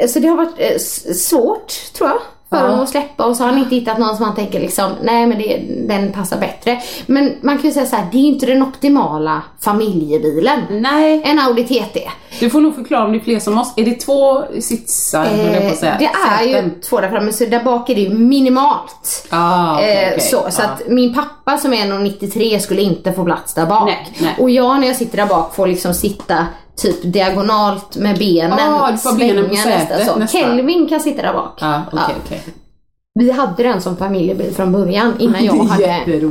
så 0.08 0.18
det 0.18 0.28
har 0.28 0.36
varit 0.36 0.80
svårt 1.16 1.92
tror 1.98 2.08
jag 2.10 2.18
för 2.50 2.56
Ja. 2.56 2.62
honom 2.62 2.80
att 2.80 2.88
släppa 2.88 3.24
och 3.24 3.36
så 3.36 3.42
har 3.42 3.50
han 3.50 3.58
inte 3.58 3.74
hittat 3.74 3.98
någon 3.98 4.16
som 4.16 4.24
han 4.26 4.34
tänker 4.34 4.60
liksom, 4.60 4.92
nej 5.02 5.26
men 5.26 5.38
det, 5.38 5.62
den 5.88 6.12
passar 6.12 6.38
bättre. 6.38 6.80
Men 7.06 7.34
man 7.42 7.56
kan 7.58 7.66
ju 7.66 7.72
säga 7.72 7.86
så 7.86 7.96
här, 7.96 8.06
det 8.12 8.18
är 8.18 8.22
inte 8.22 8.46
den 8.46 8.62
optimala 8.62 9.42
familjebilen. 9.60 10.60
Nej, 10.70 11.22
En 11.24 11.38
Audi 11.38 11.64
TT. 11.64 12.10
du 12.40 12.50
får 12.50 12.60
nog 12.60 12.74
förklara 12.74 13.04
om 13.04 13.12
det 13.12 13.18
är 13.18 13.20
fler 13.20 13.38
som 13.40 13.58
oss. 13.58 13.72
Är 13.76 13.84
det 13.84 13.94
två 14.00 14.42
sitsar, 14.60 15.24
Eh, 15.24 15.98
det 15.98 16.10
är 16.28 16.62
ju 16.62 16.70
två 16.80 17.00
där 17.00 17.08
framme 17.08 17.32
så 17.32 17.44
där 17.44 17.62
bak 17.64 17.90
är 17.90 17.94
det 17.94 18.00
ju 18.00 18.10
minimalt. 18.14 19.26
Ah, 19.30 19.74
okej, 19.74 19.92
Eh, 20.04 20.08
okej. 20.08 20.20
så 20.20 20.46
så 20.50 20.62
Ja. 20.62 20.68
att 20.68 20.82
min 20.88 21.14
pappa 21.14 21.58
som 21.58 21.72
är 21.72 21.86
1,93 21.86 22.58
skulle 22.58 22.82
inte 22.82 23.12
få 23.12 23.24
plats 23.24 23.54
där 23.54 23.66
bak. 23.66 23.86
Nej, 23.86 24.06
nej. 24.20 24.34
Och 24.38 24.50
jag 24.50 24.80
när 24.80 24.86
jag 24.86 24.96
sitter 24.96 25.16
där 25.16 25.26
bak 25.26 25.54
får 25.54 25.66
liksom 25.66 25.94
sitta 25.94 26.46
typ 26.76 27.12
diagonalt 27.12 27.96
med 27.96 28.18
benen. 28.18 28.58
Ah, 28.60 28.90
du 29.12 29.18
benen 29.18 29.48
på 29.48 29.56
sätet 29.56 30.06
så. 30.06 30.16
nästan. 30.16 30.42
Kelvin 30.42 30.88
kan 30.88 31.00
sitta 31.00 31.22
där 31.22 31.32
bak. 31.32 31.58
Ja, 31.60 31.82
okej, 31.92 32.00
Ja. 32.08 32.14
okej. 32.26 32.42
Vi 33.14 33.30
hade 33.30 33.62
den 33.62 33.80
som 33.80 33.96
familjebil 33.96 34.54
från 34.54 34.72
början 34.72 35.12
innan 35.18 35.44
jag 35.44 35.56
Det 35.56 35.62
hade 35.70 35.84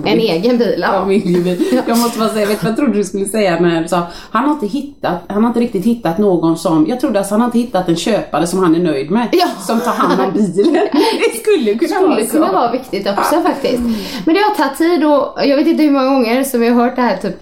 en 0.10 0.20
egen 0.20 0.58
bil. 0.58 0.80
Ja. 0.82 0.92
Familjebil. 0.92 1.82
Jag 1.88 1.98
måste 1.98 2.20
bara 2.20 2.30
säga, 2.30 2.46
vet 2.46 2.60
du 2.60 2.64
vad 2.66 2.70
jag 2.72 2.78
trodde 2.78 2.94
du 2.94 3.04
skulle 3.04 3.26
säga 3.26 3.60
när 3.60 3.82
du 3.82 3.88
sa 3.88 4.02
han 4.32 4.44
har 4.44 4.52
inte 4.54 4.68
hittat, 4.68 5.22
han 5.28 5.44
har 5.44 5.48
inte 5.50 5.60
riktigt 5.60 5.86
hittat 5.86 6.18
någon 6.18 6.58
som, 6.58 6.86
jag 6.88 7.00
trodde 7.00 7.20
att 7.20 7.30
han 7.30 7.42
har 7.42 7.48
inte 7.48 7.58
hittat 7.60 7.90
en 7.90 7.96
köpare 7.96 8.48
som 8.48 8.60
han 8.60 8.76
är 8.76 8.80
nöjd 8.80 9.12
med. 9.12 9.28
Ja. 9.32 9.48
Som 9.68 9.80
tar 9.80 9.92
hand 9.92 10.22
om 10.22 10.34
bilen. 10.34 10.74
Det 10.94 11.40
skulle 11.42 11.74
kunna 11.76 12.02
vara 12.02 12.14
skulle 12.14 12.28
så. 12.28 12.32
kunna 12.32 12.52
vara 12.52 12.72
viktigt 12.72 13.08
också 13.10 13.42
faktiskt. 13.42 13.80
Men 14.26 14.36
det 14.36 14.42
har 14.42 14.56
tagit 14.56 14.78
tid 14.78 15.06
och 15.06 15.46
jag 15.46 15.58
vet 15.58 15.68
inte 15.68 15.84
hur 15.84 15.92
många 15.92 16.06
gånger 16.10 16.44
som 16.44 16.64
jag 16.64 16.74
har 16.74 16.84
hört 16.84 16.96
det 16.96 17.02
här 17.02 17.18
typ 17.18 17.36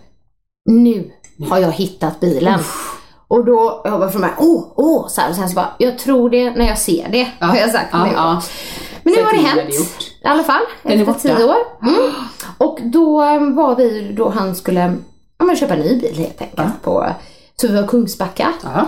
Nu 0.69 1.11
har 1.50 1.58
jag 1.60 1.72
hittat 1.72 2.20
bilen. 2.20 2.60
Och 3.27 3.46
då 3.46 3.82
jag 3.86 4.00
var 4.00 4.10
från 4.10 4.22
mig, 4.22 4.29
åh, 4.38 4.74
åh, 4.75 5.08
så 5.08 5.22
här, 5.22 5.29
och 5.29 5.36
sen 5.36 5.50
så 5.50 5.56
bara, 5.56 5.70
jag 5.77 6.00
tror 6.00 6.29
det 6.29 6.51
när 6.51 6.67
jag 6.67 6.77
ser 6.77 7.10
det, 7.12 7.27
har 7.39 7.56
jag 7.56 7.72
sagt 7.72 7.89
Ja, 7.91 8.03
nu. 8.06 8.12
ja. 8.13 8.41
Men 9.03 9.13
nu 9.13 9.24
har 9.24 9.32
det 9.34 9.38
hänt. 9.39 9.58
det. 9.70 10.27
I 10.27 10.32
alla 10.32 10.44
fall, 10.44 10.62
Den 10.84 11.08
efter 11.10 11.36
tio 11.36 11.44
år. 11.46 11.56
Mm. 11.88 12.12
Och 12.58 12.79
då 12.82 13.22
eh, 13.24 13.39
var 13.56 13.75
vi, 13.75 14.13
då 14.17 14.29
han 14.29 14.56
skulle 14.56 14.98
ja, 15.39 15.46
men 15.46 15.56
köpa 15.56 15.74
en 15.74 15.79
ny 15.79 16.00
bil 16.01 16.17
helt 16.17 16.41
enkelt. 16.41 16.82
På, 16.84 17.10
så 17.62 17.67
vi 17.67 17.82
var 17.82 17.88
Kungsbacka. 17.88 18.53
Ja. 18.63 18.88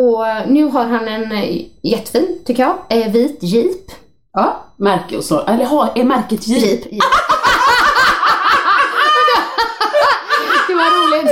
Och 0.00 0.26
eh, 0.28 0.46
nu 0.46 0.64
har 0.64 0.84
han 0.84 1.08
en 1.08 1.32
eh, 1.32 1.62
jättefin, 1.82 2.38
tycker 2.46 2.62
jag, 2.88 3.08
vit 3.10 3.38
jeep. 3.42 3.90
ja. 4.32 4.62
Märke 4.76 5.16
och 5.16 5.24
så. 5.24 5.40
Eller 5.40 5.64
ha, 5.64 5.92
är 5.94 6.04
märket 6.04 6.46
Jeep? 6.48 6.62
Jeep. 6.64 6.92
jeep. 6.92 7.02
det 10.68 10.74
var 10.74 10.84
roligt. 10.84 11.30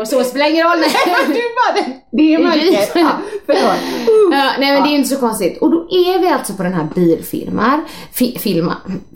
Och 0.00 0.08
så 0.08 0.24
spelar 0.24 0.50
ingen 0.50 0.66
roll. 0.66 0.78
du 1.26 1.34
bara, 1.34 1.74
det- 1.74 1.92
det 2.12 2.34
är 2.34 2.38
märket. 2.38 2.90
Ja, 2.94 3.10
förlåt. 3.46 3.62
Ja, 4.32 4.50
nej 4.58 4.72
men 4.72 4.82
det 4.82 4.88
är 4.88 4.96
inte 4.96 5.08
så 5.08 5.16
konstigt. 5.16 5.58
Och 5.62 5.70
då 5.70 5.76
är 5.90 6.18
vi 6.18 6.28
alltså 6.28 6.52
på 6.52 6.62
den 6.62 6.72
här 6.74 6.88
bilfirman. 6.94 7.84
Fi, 8.12 8.38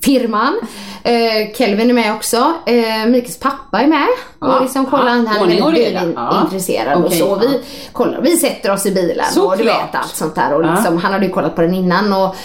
firman. 0.03 0.55
Eh, 1.05 1.53
Kelvin 1.55 1.91
är 1.91 1.95
med 1.95 2.15
också. 2.15 2.53
Eh, 2.67 3.07
Mikes 3.07 3.39
pappa 3.39 3.81
är 3.81 3.87
med. 3.87 4.07
Ja, 4.41 4.57
och 4.57 4.63
liksom 4.63 4.87
kollar, 4.87 5.07
ja, 5.17 5.25
han 5.27 5.27
är 5.27 5.41
och 5.65 5.73
väldigt 5.75 5.95
bilintresserad 6.05 6.99
och 6.99 7.07
Okej, 7.07 7.19
så. 7.19 7.35
Vi, 7.37 7.61
kollar, 7.93 8.21
vi 8.21 8.37
sätter 8.37 8.73
oss 8.73 8.87
i 8.87 8.91
bilen 8.91 9.27
och 9.27 9.33
du 9.57 9.57
Såklart. 9.59 9.59
vet 9.89 9.95
allt 9.95 10.15
sånt 10.17 10.35
där. 10.35 10.55
Och 10.55 10.65
liksom, 10.75 10.99
Han 10.99 11.13
hade 11.13 11.27
ju 11.27 11.33
kollat 11.33 11.57
på 11.57 11.63
den 11.63 11.75
innan 11.75 12.13
och, 12.13 12.37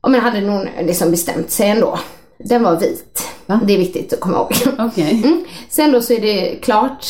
och 0.00 0.10
men 0.10 0.20
hade 0.20 0.40
nog 0.40 0.68
liksom 0.82 1.10
bestämt 1.10 1.50
sig 1.50 1.68
ändå. 1.70 1.98
Den 2.38 2.62
var 2.62 2.76
vit. 2.80 3.28
Ja. 3.46 3.58
Det 3.64 3.74
är 3.74 3.78
viktigt 3.78 4.12
att 4.12 4.20
komma 4.20 4.36
ihåg. 4.36 4.52
Okej. 4.78 5.22
Mm. 5.24 5.44
Sen 5.68 5.92
då 5.92 6.00
så 6.02 6.12
är 6.12 6.20
det 6.20 6.56
klart. 6.62 7.06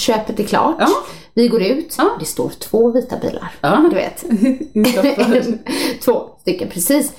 Köpet 0.00 0.40
är 0.40 0.44
klart. 0.44 0.76
Ja. 0.78 0.88
Vi 1.34 1.48
går 1.48 1.62
ut. 1.62 1.94
Ja. 1.98 2.16
Det 2.18 2.24
står 2.24 2.48
två 2.48 2.92
vita 2.92 3.16
bilar. 3.16 3.52
Ja. 3.60 3.90
Du 3.90 3.96
vet. 3.96 4.24
Två 6.04 6.30
stycken 6.40 6.68
precis. 6.68 7.12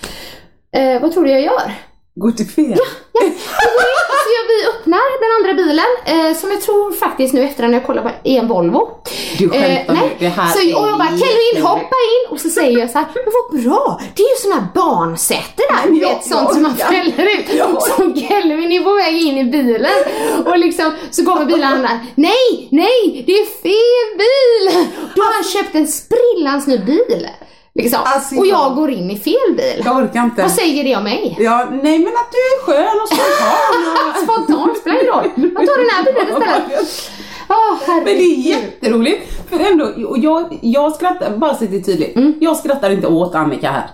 Eh, 0.71 1.01
vad 1.01 1.11
tror 1.13 1.23
du 1.23 1.31
jag 1.31 1.41
gör? 1.41 1.71
Gå 2.15 2.31
till 2.31 2.47
fel. 2.47 2.77
Ja, 3.13 3.21
går 3.21 3.87
in, 3.91 4.05
så 4.23 4.29
vi 4.47 4.67
öppnar 4.69 5.19
den 5.21 5.31
andra 5.49 5.63
bilen 5.63 5.85
eh, 6.05 6.37
som 6.37 6.51
jag 6.51 6.61
tror 6.61 6.91
faktiskt 6.91 7.33
nu 7.33 7.43
efter 7.43 7.67
när 7.67 7.73
jag 7.73 7.85
kollar 7.85 8.01
på 8.03 8.09
är 8.23 8.39
en 8.39 8.47
Volvo. 8.47 8.89
Du 9.37 9.49
skämtar 9.49 9.93
nu. 9.93 9.99
nej. 9.99 10.15
Det 10.19 10.27
här 10.27 10.47
så, 10.47 10.59
och 10.59 10.87
jag 10.87 10.97
bara 10.97 11.07
Kelvin 11.07 11.25
jätteroligt." 11.27 11.67
hoppa 11.67 11.95
in 12.11 12.31
och 12.31 12.39
så 12.39 12.49
säger 12.49 12.79
jag 12.79 12.89
så 12.89 12.97
här, 12.97 13.07
men 13.13 13.23
vad 13.51 13.61
bra, 13.63 14.01
det 14.15 14.23
är 14.23 14.29
ju 14.29 14.35
såna 14.35 14.55
här 14.55 14.67
barnsäte 14.75 15.61
där, 15.69 15.91
du 15.91 15.97
Ja, 15.99 16.09
vet 16.09 16.23
sånt 16.25 16.41
ja, 16.47 16.53
som 16.53 16.61
man 16.61 16.75
ja. 16.79 16.85
fäller 16.85 17.23
ut. 17.39 17.45
Ja. 17.53 17.81
Så 17.81 18.13
Kelvin 18.27 18.71
är 18.71 18.83
på 18.83 18.93
väg 18.93 19.21
in 19.21 19.37
i 19.37 19.43
bilen 19.43 19.91
och 20.45 20.57
liksom 20.59 20.91
så 21.11 21.25
kommer 21.25 21.45
bilen 21.45 21.81
där, 21.81 21.99
nej, 22.15 22.67
nej, 22.71 23.23
det 23.27 23.33
är 23.33 23.45
fel 23.45 24.17
bil! 24.17 24.87
Då 25.15 25.21
har 25.21 25.33
han 25.33 25.43
köpt 25.43 25.75
en 25.75 25.87
sprillans 25.87 26.67
ny 26.67 26.77
bil. 26.77 27.27
Liksom. 27.73 27.99
Alltså, 28.05 28.35
och 28.35 28.47
jag 28.47 28.75
går 28.75 28.91
in 28.91 29.11
i 29.11 29.17
fel 29.17 29.55
bil. 29.57 29.81
Jag 29.85 29.97
orkar 29.97 30.23
inte. 30.23 30.41
Vad 30.41 30.51
säger 30.51 30.83
det 30.83 30.95
om 30.95 31.03
mig? 31.03 31.37
Ja, 31.39 31.67
nej 31.71 31.99
men 31.99 32.07
att 32.07 32.31
du 32.31 32.37
är 32.37 32.61
skön 32.65 33.01
och 33.01 33.07
spontan. 33.07 34.23
Spontant 34.23 34.77
spelar 34.77 35.01
ingen 35.01 35.13
roll. 35.13 35.31
Jag 35.35 35.67
tar 35.67 35.77
den 35.77 35.89
här 35.89 36.03
bilen 36.03 36.27
istället. 36.27 37.11
Åh 37.49 37.95
Men 37.95 38.05
det 38.05 38.11
är 38.11 38.37
jätteroligt. 38.37 39.49
För 39.49 39.59
ändå, 39.59 40.07
och 40.07 40.17
jag, 40.17 40.59
jag 40.61 40.95
skrattar, 40.95 41.37
bara 41.37 41.55
så 41.55 41.63
att 41.63 41.71
det 41.71 41.77
är 41.77 41.81
tydligt. 41.81 42.15
Mm. 42.15 42.33
Jag 42.39 42.57
skrattar 42.57 42.89
inte 42.89 43.07
åt 43.07 43.35
Annika 43.35 43.71
här. 43.71 43.89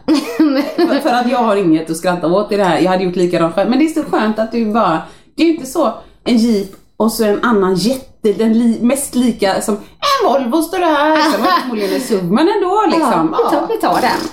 för, 0.78 1.00
för 1.02 1.10
att 1.10 1.32
jag 1.32 1.38
har 1.38 1.56
inget 1.56 1.90
att 1.90 1.98
skratta 1.98 2.28
åt 2.28 2.52
i 2.52 2.58
det 2.58 2.64
här. 2.64 2.80
Jag 2.80 2.92
hade 2.92 3.04
gjort 3.04 3.16
likadant 3.16 3.56
själv. 3.56 3.70
Men 3.70 3.80
det 3.80 3.86
är 3.86 3.90
så 3.90 4.04
skönt 4.04 4.40
att 4.40 4.52
du 4.52 4.66
bara, 4.66 5.02
det 5.36 5.44
är 5.44 5.48
inte 5.48 5.66
så 5.66 5.94
en 6.24 6.38
jeep 6.38 6.70
och 6.98 7.12
så 7.12 7.24
en 7.24 7.44
annan 7.44 7.76
jätte, 7.76 8.34
den 8.34 8.54
li, 8.54 8.80
mest 8.82 9.16
lika 9.16 9.62
som 9.62 9.76
en 9.76 10.30
Volvo 10.32 10.62
står 10.62 10.80
det 10.80 10.86
här. 10.86 11.32
Sen 11.32 11.42
var 11.42 11.48
det 11.48 11.62
förmodligen 11.62 11.94
en 11.96 12.02
SUV 12.02 12.24
men 12.24 12.50
ändå 12.50 12.84
liksom. 12.92 13.36
Ja, 13.40 13.50
vi 13.52 13.56
tar, 13.58 13.68
vi 13.68 13.78
tar 13.82 14.02
den. 14.02 14.30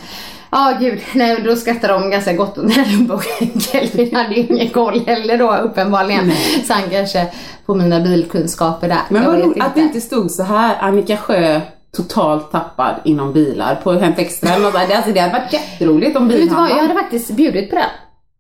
Ja 0.51 0.77
gud, 0.81 1.01
nej 1.15 1.43
då 1.45 1.57
skrattar 1.57 1.89
de 1.89 2.11
ganska 2.11 2.33
gott 2.33 2.59
åt 2.59 2.75
den 2.75 3.21
Kelvin 3.61 4.15
hade 4.17 4.35
ju 4.35 4.47
ingen 4.47 4.69
koll 4.71 5.07
heller 5.07 5.39
då 5.39 5.57
uppenbarligen. 5.57 6.33
Så 6.67 6.73
han 6.73 6.91
kanske 6.91 7.27
får 7.67 7.75
mina 7.75 8.01
bilkunskaper 8.01 8.89
där. 8.89 9.01
Men 9.09 9.25
vad 9.25 9.41
roligt 9.43 9.63
att 9.65 9.75
det 9.75 9.81
inte 9.81 10.01
stod 10.01 10.31
så 10.31 10.43
här 10.43 10.77
Annika 10.81 11.17
Sjö 11.17 11.61
totalt 11.97 12.53
tappad 12.53 12.95
inom 13.05 13.33
bilar 13.33 13.75
på 13.85 13.93
Hämt 13.93 14.19
Extra 14.19 14.51
eller 14.51 14.65
något 14.65 14.73
där. 14.75 14.89
Det- 14.89 14.97
Alltså 14.97 15.13
det 15.13 15.21
hade 15.21 15.33
varit 15.33 15.53
jätteroligt 15.53 16.17
om 16.17 16.29
Vet 16.29 16.37
du 16.37 16.43
vad, 16.43 16.49
jag 16.49 16.57
bilhandlaren. 16.57 16.89
hade 16.89 17.01
faktiskt 17.01 17.31
bjudit 17.31 17.71
på 17.71 17.77
den. 17.77 17.85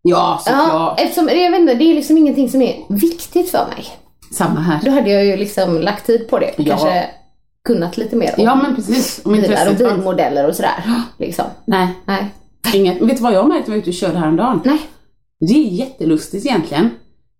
Ja, 0.02 0.40
Ja, 0.47 0.52
såklart. 0.62 1.00
eftersom, 1.00 1.28
jag 1.28 1.50
vet 1.50 1.61
inte, 1.61 1.75
det 1.75 1.85
är 1.85 1.95
liksom 1.95 2.19
ingenting 2.19 2.49
som 2.50 2.62
är 2.62 2.76
viktigt 2.88 3.50
för 3.50 3.66
mig. 3.76 3.87
Samma 4.33 4.61
här. 4.61 4.81
Då 4.85 4.90
hade 4.90 5.11
jag 5.11 5.25
ju 5.25 5.37
liksom 5.37 5.81
lagt 5.81 6.07
tid 6.07 6.28
på 6.28 6.38
det 6.38 6.50
Ja. 6.57 6.64
kanske 6.64 7.07
kunnat 7.64 7.97
lite 7.97 8.16
mer 8.16 8.35
om 8.38 8.45
Ja 8.45 8.54
men 8.54 8.76
precis. 8.76 9.21
Om 9.25 9.33
bilar 9.33 9.71
och 9.71 9.76
bilmodeller 9.76 10.49
och 10.49 10.54
sådär. 10.57 10.85
Liksom. 11.19 11.45
Nej, 11.66 11.88
Nej. 12.04 12.35
inget. 12.75 13.02
Vet 13.02 13.16
du 13.16 13.23
vad 13.23 13.33
jag 13.35 13.49
märkte 13.49 13.71
när 13.71 13.76
jag 13.76 13.81
var 13.81 13.83
ute 13.83 13.90
och 13.90 13.95
körde 13.95 14.19
häromdagen? 14.19 14.61
Nej. 14.64 14.78
Det 15.40 15.54
är 15.54 15.71
jättelustigt 15.73 16.47
egentligen. 16.47 16.90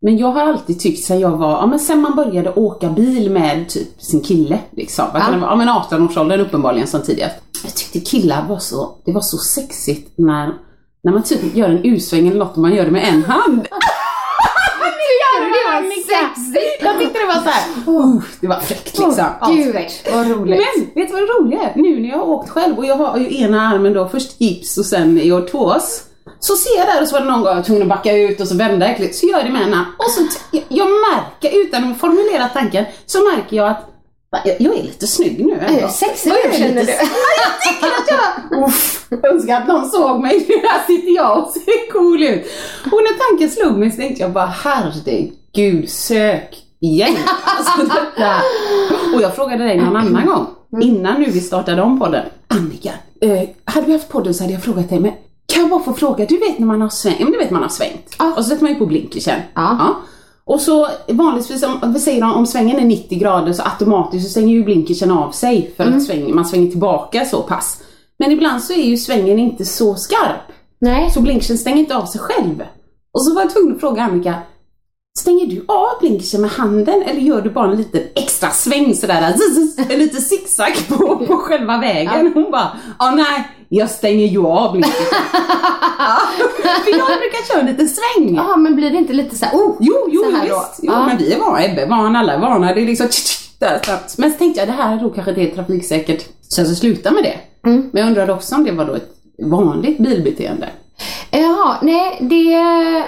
Men 0.03 0.19
jag 0.19 0.33
har 0.33 0.43
alltid 0.43 0.81
tyckt 0.81 1.05
sen 1.05 1.21
jag 1.21 1.31
var, 1.31 1.51
ja 1.51 1.67
men 1.67 1.79
sen 1.79 2.01
man 2.01 2.17
började 2.17 2.51
åka 2.53 2.89
bil 2.89 3.31
med 3.31 3.69
typ 3.69 4.03
sin 4.03 4.21
kille 4.21 4.59
liksom. 4.71 5.05
Ja. 5.15 5.39
Ja 5.41 5.57
men 5.57 5.69
18-årsåldern 5.69 6.41
uppenbarligen 6.41 6.87
som 6.87 7.03
tidigast. 7.03 7.37
Jag 7.65 7.75
tyckte 7.75 8.01
killar 8.01 8.49
var 8.49 8.59
så, 8.59 8.97
det 9.05 9.13
var 9.13 9.21
så 9.21 9.37
sexigt 9.39 10.19
när, 10.19 10.53
när 11.03 11.13
man 11.13 11.23
typ 11.23 11.57
gör 11.57 11.69
en 11.69 11.85
U-sväng 11.85 12.29
eller 12.29 12.39
något 12.39 12.53
och 12.57 12.63
man 12.63 12.75
gör 12.75 12.85
det 12.85 12.91
med 12.91 13.09
en 13.09 13.25
hand. 13.25 13.67
Det 15.55 15.71
var 15.73 15.91
sexigt. 15.91 16.83
Jag 16.83 16.99
tyckte 16.99 17.19
det 17.19 17.27
var 17.27 17.35
så 17.35 17.49
här. 17.49 17.93
Uh, 17.93 18.23
det 18.41 18.47
var 18.47 18.61
fräckt 18.61 18.99
liksom. 18.99 19.25
Åh, 19.43 19.55
gud 19.55 19.77
vad 20.13 20.31
roligt. 20.31 20.61
Men 20.61 20.87
vet 20.95 21.09
du 21.09 21.13
vad 21.13 21.23
det 21.23 21.33
roliga 21.33 21.63
är? 21.63 21.73
Nu 21.75 22.01
när 22.01 22.09
jag 22.09 22.17
har 22.17 22.27
åkt 22.27 22.51
själv 22.51 22.79
och 22.79 22.87
jag 22.87 22.97
har 22.97 23.19
ju 23.19 23.43
ena 23.43 23.69
armen 23.69 23.93
då, 23.93 24.09
först 24.09 24.41
gips 24.41 24.79
och 24.79 24.87
sen 24.87 25.21
i 25.21 25.33
ortos. 25.33 26.03
Så 26.41 26.57
ser 26.57 26.79
jag 26.79 26.87
där 26.87 27.03
och 27.03 27.09
så 27.09 27.15
var 27.15 27.21
det 27.21 27.27
någon 27.31 27.41
gång 27.41 27.49
jag 27.49 27.57
var 27.57 27.63
tvungen 27.63 27.83
att 27.83 27.89
backa 27.89 28.17
ut 28.17 28.41
och 28.41 28.49
så 28.49 28.57
vända 28.57 28.87
äckligt. 28.87 29.15
Så 29.15 29.27
gör 29.27 29.37
jag 29.37 29.47
det 29.47 29.53
med 29.53 29.63
ena. 29.63 29.87
Och 29.99 30.11
så 30.11 30.21
jag, 30.51 30.63
jag 30.69 30.89
märker, 30.89 31.61
utan 31.61 31.93
att 31.93 32.01
formulera 32.01 32.49
tanken, 32.49 32.85
så 33.07 33.19
märker 33.25 33.57
jag 33.57 33.69
att 33.69 33.94
jag, 34.45 34.61
jag 34.61 34.79
är 34.79 34.83
lite 34.83 35.07
snygg 35.07 35.47
nu. 35.47 35.53
Är 35.55 35.83
du 35.83 35.89
sexig 35.89 36.33
nu, 36.33 36.59
känner 36.59 36.81
lite- 36.81 36.93
du? 36.93 36.93
Ja, 36.93 37.45
jag 37.45 37.75
tycker 37.75 37.87
att 37.87 38.09
jag... 38.51 38.65
Uff, 38.69 39.07
önskar 39.33 39.61
att 39.61 39.69
någon 39.69 39.91
såg 39.91 40.21
mig. 40.21 40.47
Här 40.69 40.87
sitter 40.87 41.15
jag 41.15 41.39
och 41.39 41.53
ser 41.53 41.93
cool 41.93 42.23
ut. 42.23 42.45
Och 42.85 43.01
när 43.03 43.29
tanken 43.31 43.51
slog 43.51 43.79
mig 43.79 43.91
så 43.91 43.97
tänkte 43.97 44.23
jag 44.23 44.33
bara 44.33 44.47
herregud, 44.47 45.91
sök 45.91 46.57
igen. 46.81 47.17
Alltså 47.45 47.83
detta. 47.83 48.35
Och 49.15 49.23
jag 49.23 49.35
frågade 49.37 49.65
dig 49.65 49.77
någon 49.81 49.97
annan 49.97 50.27
gång, 50.27 50.47
innan 50.83 51.21
nu 51.21 51.31
vi 51.31 51.41
startade 51.41 51.83
om 51.83 51.99
podden. 52.01 52.27
Annika, 52.49 52.91
eh, 53.21 53.49
hade 53.65 53.87
vi 53.87 53.93
haft 53.93 54.09
podden 54.09 54.35
så 54.35 54.43
hade 54.43 54.53
jag 54.55 54.63
frågat 54.63 54.89
dig, 54.89 55.01
men 55.01 55.13
kan 55.47 55.61
jag 55.63 55.71
bara 55.71 55.81
få 55.83 55.93
fråga, 55.93 56.27
du 56.27 56.37
vet 56.39 56.59
när 56.59 56.67
man 56.67 56.81
har 56.83 56.89
svängt, 56.89 57.17
ja 57.21 57.25
men 57.25 57.33
du 57.33 57.39
vet 57.39 57.51
man 57.51 57.63
har 57.63 57.69
svängt. 57.69 58.17
Ja. 58.19 58.35
Och 58.37 58.45
så 58.45 58.51
sätter 58.51 58.63
man 58.63 58.73
ju 58.73 58.79
på 58.79 58.87
blinkersen. 58.87 59.41
Ja. 59.55 59.97
Och 60.47 60.61
så 60.61 60.89
vanligtvis, 61.09 61.63
om, 61.63 61.79
vad 61.83 62.01
säger 62.01 62.37
om 62.37 62.47
svängen 62.47 62.79
är 62.79 62.85
90 62.85 63.19
grader 63.19 63.53
så 63.53 63.63
automatiskt 63.63 64.25
så 64.25 64.31
stänger 64.31 64.55
ju 64.55 64.65
blinkersen 64.65 65.11
av 65.11 65.31
sig 65.31 65.75
för 65.77 65.85
att 65.85 66.03
sväng, 66.03 66.35
man 66.35 66.45
svänger 66.45 66.71
tillbaka 66.71 67.25
så 67.25 67.43
pass. 67.43 67.83
Men 68.19 68.33
ibland 68.33 68.63
så 68.63 68.73
är 68.73 68.85
ju 68.85 68.97
svängen 68.97 69.39
inte 69.39 69.65
så 69.65 69.95
skarp. 69.95 70.53
Nej. 70.81 71.11
Så 71.11 71.21
blinkersen 71.21 71.59
stänger 71.59 71.79
inte 71.79 71.97
av 71.97 72.07
sig 72.07 72.21
själv. 72.21 72.63
Och 73.13 73.25
så 73.25 73.35
var 73.35 73.43
jag 73.43 73.51
tvungen 73.51 73.75
att 73.75 73.81
fråga 73.81 74.03
Annika, 74.03 74.35
stänger 75.19 75.47
du 75.47 75.65
av 75.69 76.01
blinkersen 76.01 76.41
med 76.41 76.51
handen 76.51 77.03
eller 77.03 77.21
gör 77.21 77.41
du 77.43 77.51
bara 77.51 77.71
en 77.71 77.77
liten 77.77 78.03
extra 78.15 78.51
sväng 78.51 78.95
sådär, 78.95 79.35
en 79.91 79.99
liten 79.99 80.21
zigzag 80.21 80.73
på, 80.89 81.27
på 81.27 81.37
själva 81.37 81.79
vägen? 81.79 82.33
Hon 82.35 82.51
bara, 82.51 82.77
ja 82.99 83.11
nej, 83.11 83.49
jag 83.75 83.91
stänger 83.91 84.27
ju 84.27 84.47
av 84.47 84.73
blinkersen. 84.73 85.07
ja, 85.99 86.19
för 86.85 86.91
jag 86.91 87.07
brukar 87.07 87.49
köra 87.53 87.61
en 87.61 87.67
liten 87.67 87.89
sväng. 87.89 88.35
Jaha, 88.37 88.57
men 88.57 88.77
blir 88.77 88.91
det 88.91 88.99
inte 88.99 89.13
lite 89.13 89.37
så 89.37 89.45
här, 89.45 89.55
oh, 89.59 89.77
Jo, 89.81 89.95
jo, 90.09 90.23
så 90.25 90.31
jo 90.31 90.37
här 90.37 90.49
då? 90.49 90.55
visst. 90.55 90.81
Jo, 90.83 90.93
Ja. 90.93 91.07
men 91.07 91.17
vi 91.19 91.33
är 91.33 91.39
vana, 91.41 91.65
Ebbe 91.65 91.87
van, 91.87 92.17
alla 92.17 92.33
är 92.33 92.39
vana. 92.39 92.75
Det 92.75 92.81
är 92.81 92.87
liksom 92.87 93.09
där, 93.59 93.81
så 93.85 93.93
att, 93.93 94.15
Men 94.19 94.33
så 94.33 94.39
tänkte 94.39 94.61
jag, 94.61 94.69
det 94.69 94.73
här 94.73 94.97
är 94.97 95.01
då 95.01 95.11
kanske 95.11 95.33
det 95.33 95.51
är 95.51 95.55
trafiksäkert. 95.55 96.25
Så 96.49 96.61
jag 96.61 96.67
ska 96.69 96.77
sluta 96.77 97.11
med 97.11 97.23
det. 97.25 97.69
Mm. 97.69 97.91
Men 97.93 98.01
jag 98.03 98.09
undrade 98.09 98.33
också 98.33 98.55
om 98.55 98.65
det 98.65 98.73
var 98.73 98.85
då 98.85 98.95
ett 98.95 99.09
vanligt 99.51 99.99
bilbeteende. 99.99 100.69
Jaha, 101.31 101.77
nej 101.83 102.17
det, 102.21 102.55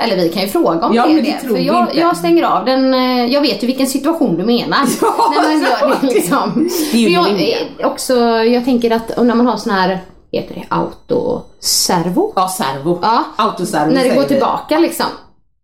eller 0.00 0.16
vi 0.16 0.28
kan 0.28 0.42
ju 0.42 0.48
fråga 0.48 0.86
om 0.86 0.94
Ja, 0.94 1.06
det 1.06 1.12
är 1.12 1.22
det 1.22 1.38
det. 1.42 1.48
För 1.48 1.58
jag, 1.58 1.88
jag 1.96 2.16
stänger 2.16 2.42
av 2.44 2.64
den, 2.64 2.94
eh, 2.94 3.26
jag 3.32 3.40
vet 3.40 3.62
ju 3.62 3.66
vilken 3.66 3.86
situation 3.86 4.36
du 4.36 4.44
menar. 4.44 4.78
Ja, 5.02 5.32
när 5.36 5.42
man 5.42 5.60
gör 5.60 5.88
det 6.00 6.06
det- 6.06 6.14
liksom. 6.14 6.68
det 6.92 7.04
För 7.04 7.12
jag, 7.12 7.26
eh, 7.30 7.86
också, 7.92 8.14
jag 8.28 8.64
tänker 8.64 8.90
att 8.90 9.16
när 9.24 9.34
man 9.34 9.46
har 9.46 9.56
sån 9.56 9.72
här, 9.72 9.98
heter 10.32 10.54
det 10.54 10.64
autoservo? 10.68 12.32
Ja, 12.36 12.48
servo. 12.48 12.98
Ja. 13.02 13.24
Autoservo 13.36 13.92
När 13.92 14.04
det 14.04 14.14
går 14.14 14.22
tillbaka 14.22 14.78
liksom. 14.78 15.06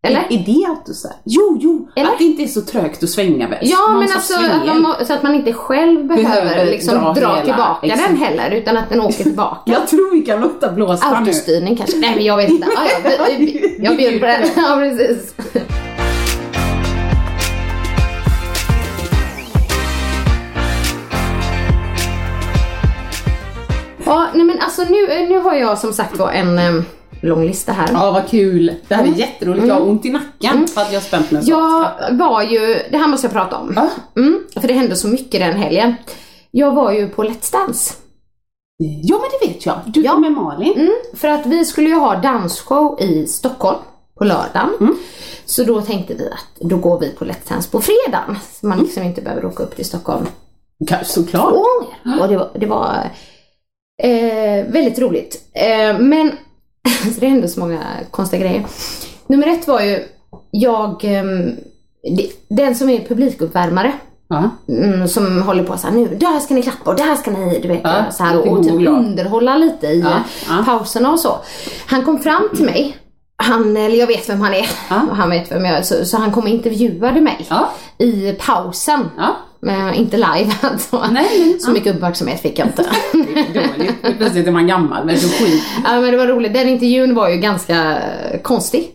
Eller? 0.07 0.27
Är 0.31 0.39
det 0.47 0.67
autoservo? 0.71 1.15
Jo, 1.25 1.59
jo. 1.61 1.89
Eller? 1.97 2.11
Att 2.11 2.19
det 2.19 2.25
inte 2.25 2.43
är 2.43 2.47
så 2.47 2.61
trögt 2.61 3.03
att 3.03 3.11
svänga 3.11 3.49
väl? 3.49 3.59
Ja 3.63 3.79
Någon 3.81 3.99
men 3.99 4.13
alltså 4.13 4.35
att 4.35 4.67
man, 4.83 4.95
så 5.07 5.13
att 5.13 5.23
man 5.23 5.35
inte 5.35 5.53
själv 5.53 6.07
behöver, 6.07 6.25
Behöver 6.45 6.65
liksom 6.67 6.95
dra 6.95 7.13
dra, 7.13 7.29
hela, 7.35 7.43
tillbaka 7.45 7.87
exakt. 7.87 8.09
den 8.09 8.17
heller 8.17 8.51
utan 8.51 8.77
att 8.77 8.89
den 8.89 9.01
åker 9.01 9.23
tillbaka. 9.23 9.73
Jag 9.73 9.87
tror 9.89 10.15
vi 10.15 10.21
kan 10.21 10.41
låta 10.41 10.73
blåsa 10.73 11.11
nu. 11.11 11.17
Autostyrning 11.17 11.77
kanske? 11.77 11.97
Nej 11.99 12.15
men 12.15 12.25
jag 12.25 12.37
vet 12.37 12.49
inte. 12.51 12.67
Ah, 12.77 12.85
ja, 13.19 13.27
vi- 13.29 13.37
vi- 13.45 13.77
jag 13.85 13.97
bjuder 13.97 14.19
på 14.21 14.27
den. 14.27 14.43
Ja 14.65 14.77
precis. 14.77 15.35
Ja, 24.15 24.27
nej 24.35 24.45
men 24.45 24.59
alltså 24.61 24.83
nu, 24.83 25.27
nu 25.29 25.39
har 25.39 25.55
jag 25.55 25.79
som 25.79 25.93
sagt 25.93 26.17
var 26.19 26.31
en 26.33 26.59
eh, 26.59 26.83
lång 27.21 27.45
lista 27.47 27.73
här. 27.73 27.89
Ja, 27.93 28.11
vad 28.11 28.29
kul. 28.29 28.75
Det 28.89 28.95
här 28.95 29.05
är 29.05 29.09
jätteroligt. 29.09 29.67
Jag 29.67 29.75
har 29.75 29.89
ont 29.89 30.05
i 30.05 30.11
nacken 30.11 30.67
för 30.67 30.81
att 30.81 30.93
jag 30.93 31.01
har 31.01 31.05
spänt 31.05 31.31
mig 31.31 31.43
så. 31.43 31.51
Jag 31.51 31.89
var 32.19 32.43
ju, 32.43 32.59
det 32.91 32.97
här 32.99 33.09
måste 33.09 33.27
jag 33.27 33.33
prata 33.35 33.57
om. 33.57 33.73
Ja. 33.77 33.89
Mm, 34.21 34.41
för 34.61 34.69
det 34.69 34.75
hände 34.75 34.97
så 34.97 35.09
mycket 35.09 35.41
den 35.41 35.57
helgen. 35.57 35.95
Jag 36.51 36.73
var 36.75 36.93
ju 36.93 37.09
på 37.09 37.25
Let's 37.25 37.53
Dance. 37.53 37.95
Ja, 39.03 39.19
men 39.21 39.29
det 39.41 39.47
vet 39.55 39.67
jag. 39.67 39.75
Du 39.87 40.01
Ja. 40.03 40.13
var 40.13 40.21
med 40.21 40.33
Malin. 40.33 40.73
Mm, 40.77 40.93
för 41.15 41.29
att 41.29 41.47
vi 41.47 41.65
skulle 41.65 41.89
ju 41.89 41.95
ha 41.95 42.15
dansshow 42.17 43.01
i 43.01 43.27
Stockholm 43.27 43.79
på 44.19 44.25
lördagen. 44.25 44.69
Mm. 44.81 44.97
Så 45.45 45.65
då 45.65 45.81
tänkte 45.81 46.15
vi 46.15 46.27
att 46.31 46.61
då 46.71 46.77
går 46.77 47.01
vi 47.01 47.11
på 47.11 47.25
Let's 47.25 47.49
Dance 47.49 47.71
på 47.71 47.81
fredagen. 47.81 48.39
Så 48.61 48.67
man 48.67 48.79
liksom 48.79 49.03
inte 49.03 49.21
behöver 49.23 49.45
åka 49.45 49.63
upp 49.63 49.77
till 49.77 49.85
Stockholm 49.85 50.27
Såklart. 51.05 51.51
två 51.53 51.65
gånger. 52.05 52.23
Och 52.23 52.29
det 52.29 52.37
var, 52.37 52.51
det 52.55 52.67
var 52.67 53.11
eh, 54.03 54.67
väldigt 54.73 54.99
roligt. 54.99 55.51
Eh, 55.55 55.99
men 55.99 56.33
så 57.15 57.21
det 57.21 57.27
hände 57.27 57.49
så 57.49 57.61
många 57.61 57.81
konstiga 58.11 58.43
grejer. 58.43 58.67
Nummer 59.27 59.47
ett 59.47 59.69
var 59.69 59.81
ju, 59.81 59.99
jag, 60.51 61.01
det- 62.17 62.31
den 62.49 62.75
som 62.75 62.89
är 62.91 63.01
publikuppvärmare. 63.09 63.93
Mm, 64.69 65.09
som 65.09 65.43
håller 65.43 65.65
på 65.65 65.77
så 65.79 65.87
här, 65.87 65.95
nu, 65.95 66.07
där 66.17 66.41
ska 66.41 66.55
ni 66.55 66.63
klappa 66.63 66.91
och 66.91 66.97
där 66.97 67.15
ska 67.15 67.31
ni, 67.31 67.59
du 67.59 67.69
vet, 67.69 67.83
så 68.15 68.25
här, 68.25 68.37
lite 68.37 68.49
och, 68.51 68.63
typ 68.65 68.73
underhålla 68.89 69.57
lite 69.57 69.87
i 69.87 70.01
Ja, 70.01 70.23
ja. 70.49 70.63
pauserna 70.67 71.13
och 71.13 71.21
så. 71.21 71.37
Han 71.87 72.05
kom 72.05 72.19
fram 72.19 72.49
till 72.57 72.65
mig, 72.65 72.97
han, 73.43 73.77
eller 73.77 73.97
jag 73.97 74.07
vet 74.07 74.29
vem 74.29 74.41
han 74.41 74.55
är, 74.55 74.69
Ja. 74.91 75.01
och 75.11 75.17
han 75.17 75.31
vet 75.31 75.53
vem 75.53 75.65
jag 75.65 75.79
är, 75.79 75.83
så, 75.83 76.05
så 76.05 76.17
han 76.17 76.33
kom 76.33 76.43
och 76.43 76.49
intervjuade 76.49 77.21
mig 77.21 77.47
Ja. 77.51 77.71
i 77.99 78.33
pausen. 78.33 79.11
Ja. 79.17 79.37
Men 79.61 79.95
inte 79.95 80.17
live 80.17 80.53
alltså. 80.61 81.05
Nej, 81.11 81.59
Så 81.61 81.71
mycket 81.71 81.95
uppmärksamhet 81.95 82.43
fick 82.43 82.59
jag 82.59 82.69
inte. 82.69 82.83
Dåligt. 83.55 84.19
Plötsligt 84.19 84.47
är 84.47 84.51
man 84.53 84.67
gammal, 84.67 85.05
men 85.07 85.19
så 85.19 85.29
skit. 85.29 85.63
ja, 85.85 86.01
men 86.01 86.11
det 86.11 86.17
var 86.17 86.27
roligt, 86.27 86.55
den 86.55 86.69
intervjun 86.69 87.15
var 87.15 87.29
ju 87.29 87.37
ganska 87.37 87.99
eh, 88.31 88.41
konstig. 88.43 88.91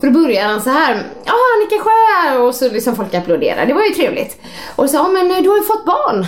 För 0.00 0.06
då 0.06 0.20
började 0.20 0.48
han 0.48 0.60
så 0.62 0.70
här, 0.70 0.94
ja 1.24 1.32
Annika 1.56 1.82
Sjö 1.84 1.90
här", 2.22 2.40
och 2.40 2.54
så 2.54 2.68
liksom 2.70 2.96
folk 2.96 3.14
applåderade. 3.14 3.66
Det 3.66 3.74
var 3.74 3.82
ju 3.82 3.90
trevligt. 3.94 4.40
Och 4.76 4.90
så, 4.90 4.96
ja 4.96 5.08
men 5.08 5.30
eh, 5.30 5.36
du 5.42 5.48
har 5.48 5.56
ju 5.56 5.62
fått 5.62 5.86
barn. 5.86 6.26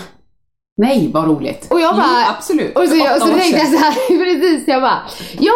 Nej, 0.78 1.11
vad 1.14 1.26
roligt. 1.26 1.66
Och 1.70 1.80
jag 1.80 1.90
Jo, 1.94 1.96
bara, 2.02 2.37
absolut. 2.37 2.76
Och 2.78 2.88
så, 2.88 2.96
jag, 2.96 3.20
så 3.20 3.26
tänkte 3.26 3.59
jag 3.59 3.68
så 3.68 3.76
här, 3.76 3.92
precis, 4.24 4.68
jag 4.68 4.82
bara, 4.82 4.98
ja 5.38 5.52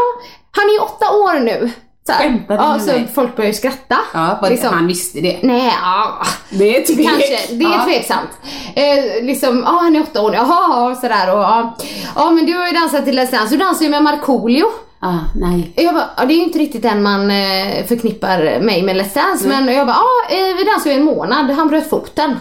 han 0.50 0.64
är 0.64 0.82
åtta 0.82 1.12
år 1.12 1.40
nu. 1.40 1.70
Så 2.06 2.12
här. 2.12 2.44
Du 2.48 2.54
ja, 2.54 2.78
så 2.78 2.86
mig? 2.86 3.08
folk 3.14 3.36
började 3.36 3.52
ju 3.52 3.58
skratta. 3.58 3.96
Ja, 4.12 4.38
vad 4.42 4.50
liksom. 4.50 4.74
han 4.74 4.86
visste 4.86 5.20
det. 5.20 5.38
Nej, 5.42 5.72
ja. 5.82 6.26
Det 6.50 6.76
är 6.76 6.86
tvek. 6.86 7.06
Kanske, 7.06 7.54
det 7.54 7.64
är 7.64 7.70
ja. 7.70 7.84
tveksamt. 7.84 8.30
Eh, 8.74 9.24
liksom, 9.24 9.62
ja 9.66 9.78
han 9.82 9.96
är 9.96 10.02
åtta 10.02 10.22
år, 10.22 10.34
jaha 10.34 10.90
och 10.90 10.96
sådär 10.96 11.34
och 11.34 11.42
ja. 11.42 11.76
Ja 12.16 12.30
men 12.30 12.46
du 12.46 12.52
har 12.52 12.66
ju 12.66 12.72
dansat 12.72 13.04
till 13.04 13.18
Let's 13.18 13.30
Dance, 13.30 13.54
du 13.54 13.56
dansar 13.56 13.84
ju 13.84 13.90
med 13.90 14.02
Markoolio. 14.02 14.66
Ah, 15.02 15.18
nej. 15.34 15.72
Jag 15.76 15.94
bara, 15.94 16.10
ja, 16.16 16.24
det 16.24 16.32
är 16.34 16.36
ju 16.36 16.42
inte 16.42 16.58
riktigt 16.58 16.82
den 16.82 17.02
man 17.02 17.30
eh, 17.30 17.86
förknippar 17.86 18.60
mig 18.60 18.82
med 18.82 18.96
Let's 18.96 19.14
Dance 19.14 19.48
men 19.48 19.74
jag 19.74 19.86
bara, 19.86 19.96
ja 19.96 20.36
eh, 20.36 20.56
vi 20.56 20.64
dansade 20.64 20.94
ju 20.94 21.00
en 21.00 21.04
månad, 21.04 21.50
han 21.50 21.68
bröt 21.68 21.90
foten. 21.90 22.36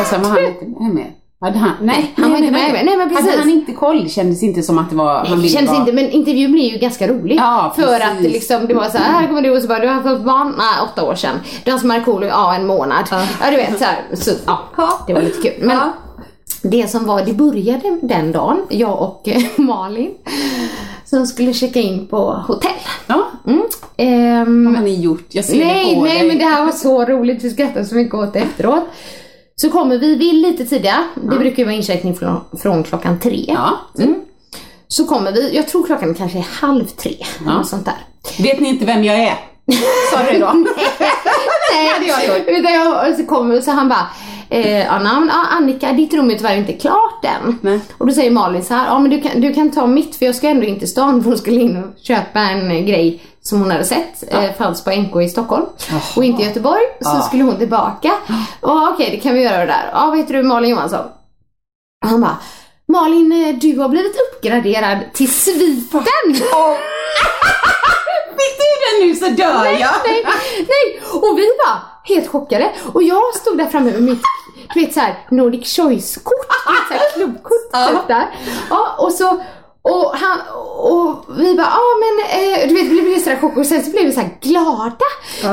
Och 0.00 0.06
sen 0.06 0.22
var 0.22 0.30
han 0.30 0.44
inte 0.44 0.82
med. 0.82 1.12
Hade 1.44 1.58
han, 1.58 1.72
nej, 1.82 2.12
han 2.16 2.30
var 2.30 2.38
nej, 2.38 2.48
inte 2.48 2.58
nej, 2.60 2.72
med. 2.72 2.84
Nej, 2.84 2.96
men 2.96 3.08
precis. 3.08 3.26
Hade 3.26 3.38
han 3.38 3.50
inte 3.50 3.72
koll? 3.72 4.08
Kändes 4.10 4.42
inte 4.42 4.62
som 4.62 4.78
att 4.78 4.90
det 4.90 4.96
var... 4.96 5.24
han 5.24 5.36
ville 5.40 5.48
känns 5.48 5.68
vara- 5.70 5.78
inte, 5.80 5.92
men 5.92 6.10
intervjun 6.10 6.52
blir 6.52 6.72
ju 6.72 6.78
ganska 6.78 7.08
rolig. 7.08 7.36
Ja, 7.36 7.72
för 7.76 7.82
precis. 7.82 8.04
att 8.06 8.22
det 8.22 8.28
liksom, 8.28 8.66
det 8.66 8.74
var 8.74 8.84
så 8.88 8.98
här, 8.98 9.12
här 9.20 9.26
kommer 9.28 9.42
du 9.42 9.50
och 9.56 9.62
så 9.62 9.68
bara, 9.68 9.78
du 9.78 9.88
har 9.88 10.02
fått 10.02 10.24
barn? 10.24 10.54
Nej, 10.58 10.66
åtta 10.92 11.04
år 11.04 11.14
sedan. 11.14 11.40
Du 11.64 11.70
har 11.70 11.78
som 11.78 11.88
Markoolio, 11.88 12.28
ja 12.28 12.54
en 12.54 12.66
månad. 12.66 13.04
Ja, 13.40 13.50
du 13.50 13.56
vet 13.56 13.78
så 13.78 13.84
här, 13.84 14.02
så, 14.14 14.30
ja, 14.46 15.04
det 15.06 15.14
var 15.14 15.22
lite 15.22 15.42
kul. 15.42 15.66
Men 15.66 15.76
Ja. 15.76 15.92
det 16.62 16.90
som 16.90 17.06
var, 17.06 17.22
det 17.24 17.32
började 17.32 17.98
den 18.02 18.32
dagen, 18.32 18.60
jag 18.68 19.02
och 19.02 19.28
eh, 19.28 19.42
Malin, 19.56 20.10
som 21.04 21.26
skulle 21.26 21.52
checka 21.54 21.80
in 21.80 22.06
på 22.06 22.44
hotell. 22.46 22.70
Ja, 23.06 23.22
Mm. 23.46 23.62
Ehm, 23.96 24.74
har 24.76 24.82
ni 24.82 25.00
gjort? 25.00 25.26
Jag 25.28 25.44
ser 25.44 25.58
nej, 25.64 25.88
det 25.90 25.94
på 26.00 26.04
nej 26.04 26.18
dig. 26.18 26.28
men 26.28 26.38
det 26.38 26.44
här 26.44 26.64
var 26.64 26.72
så 26.72 27.04
roligt, 27.04 27.44
vi 27.44 27.50
skrattade 27.50 27.84
så 27.84 27.94
mycket 27.94 28.14
åt 28.14 28.32
det 28.32 28.38
efteråt. 28.38 28.82
Så 29.56 29.70
kommer 29.70 29.98
vi, 29.98 30.16
vi 30.16 30.30
är 30.30 30.50
lite 30.50 30.64
tidiga, 30.64 31.04
det 31.14 31.38
brukar 31.38 31.58
ju 31.58 31.64
vara 31.64 31.74
incheckning 31.74 32.14
från, 32.14 32.40
från 32.62 32.82
klockan 32.82 33.20
tre. 33.20 33.44
Ja. 33.48 33.78
Mm. 33.98 34.20
Så 34.88 35.06
kommer 35.06 35.32
vi, 35.32 35.56
jag 35.56 35.68
tror 35.68 35.86
klockan 35.86 36.14
kanske 36.14 36.38
är 36.38 36.46
halv 36.60 36.84
tre, 36.84 37.16
eller 37.40 37.52
något 37.52 37.68
sånt 37.68 37.84
där. 37.84 37.98
Vet 38.42 38.60
ni 38.60 38.68
inte 38.68 38.84
vem 38.84 39.04
jag 39.04 39.18
är? 39.18 39.38
Sa 40.12 40.32
du 40.32 40.38
då? 40.38 40.46
Nej, 41.72 41.88
hade 41.92 42.06
jag 42.06 42.26
gjort. 42.26 42.48
Utan 42.48 42.72
jag, 42.72 43.10
och 43.10 43.16
så 43.16 43.26
kommer 43.26 43.60
så 43.60 43.70
han 43.70 43.88
bara, 43.88 44.06
eh, 44.50 44.84
ja, 44.84 44.98
namn, 44.98 45.30
ja, 45.32 45.46
Annika 45.50 45.92
ditt 45.92 46.14
rum 46.14 46.30
är 46.30 46.34
tyvärr 46.34 46.56
inte 46.56 46.72
klart 46.72 47.24
än. 47.24 47.58
Nej. 47.60 47.80
Och 47.98 48.06
då 48.06 48.12
säger 48.12 48.30
Malin 48.30 48.64
så 48.64 48.74
här, 48.74 48.86
ja 48.86 48.98
men 48.98 49.10
du 49.10 49.20
kan, 49.20 49.40
du 49.40 49.54
kan 49.54 49.70
ta 49.70 49.86
mitt 49.86 50.16
för 50.16 50.26
jag 50.26 50.34
ska 50.34 50.48
ändå 50.48 50.66
in 50.66 50.78
till 50.78 50.88
stan 50.88 51.22
för 51.22 51.30
hon 51.30 51.38
skulle 51.38 51.60
in 51.60 51.76
och 51.76 51.98
köpa 52.02 52.40
en 52.40 52.86
grej 52.86 53.22
som 53.48 53.60
hon 53.60 53.70
hade 53.70 53.84
sett, 53.84 54.32
eh, 54.32 54.52
fanns 54.58 54.84
på 54.84 54.90
NK 54.90 55.22
i 55.22 55.28
Stockholm 55.28 55.66
och 56.16 56.24
inte 56.24 56.42
i 56.42 56.46
Göteborg. 56.46 56.82
Så 57.00 57.22
skulle 57.22 57.42
hon 57.42 57.58
tillbaka. 57.58 58.12
Och 58.60 58.88
okej, 58.92 59.10
det 59.10 59.16
kan 59.16 59.34
vi 59.34 59.42
göra 59.42 59.58
det 59.58 59.66
där. 59.66 59.90
Ja, 59.92 60.06
vad 60.06 60.18
heter 60.18 60.34
du 60.34 60.42
Malin 60.42 60.70
Johansson? 60.70 61.04
Och 62.04 62.08
han 62.10 62.20
bara, 62.20 62.36
Malin 62.88 63.32
eh, 63.32 63.54
du 63.54 63.78
har 63.78 63.88
blivit 63.88 64.16
uppgraderad 64.20 64.98
till 65.12 65.32
sviten. 65.32 66.04
Fick 68.38 68.58
du 68.58 68.98
den 68.98 69.08
nu 69.08 69.14
så 69.16 69.28
dör 69.28 69.64
jag. 69.64 69.90
nej, 70.04 70.24
nej. 70.56 71.00
Och 71.12 71.38
vi 71.38 71.48
bara, 71.64 71.82
helt 72.04 72.28
chockade. 72.28 72.72
Och 72.92 73.02
jag 73.02 73.34
stod 73.34 73.58
där 73.58 73.66
framme 73.66 73.90
med 73.90 74.02
mitt, 74.02 74.22
du 74.74 74.80
vet 74.80 74.94
såhär 74.94 75.18
Nordic 75.30 75.76
Choice-kort, 75.76 76.48
du 76.66 76.72
vet 76.72 76.88
såhär 76.88 77.12
klubbkort 77.14 77.72
typ 77.88 78.08
där. 78.08 78.26
Ja, 78.70 78.94
och 78.98 79.12
så 79.12 79.42
och, 79.92 80.06
han, 80.22 80.38
och 80.92 81.24
vi 81.40 81.54
bara, 81.54 81.66
ja 81.76 81.82
ah, 81.88 81.94
men 82.04 82.14
eh, 82.40 82.68
du 82.68 82.74
vet 82.74 82.86
vi 82.92 83.02
blev 83.02 83.18
sådär 83.18 83.36
chockade 83.40 83.60
och 83.60 83.66
sen 83.66 83.84
så 83.84 83.90
blev 83.90 84.04
vi 84.04 84.12
så 84.12 84.20
här 84.20 84.30
glada. 84.40 85.08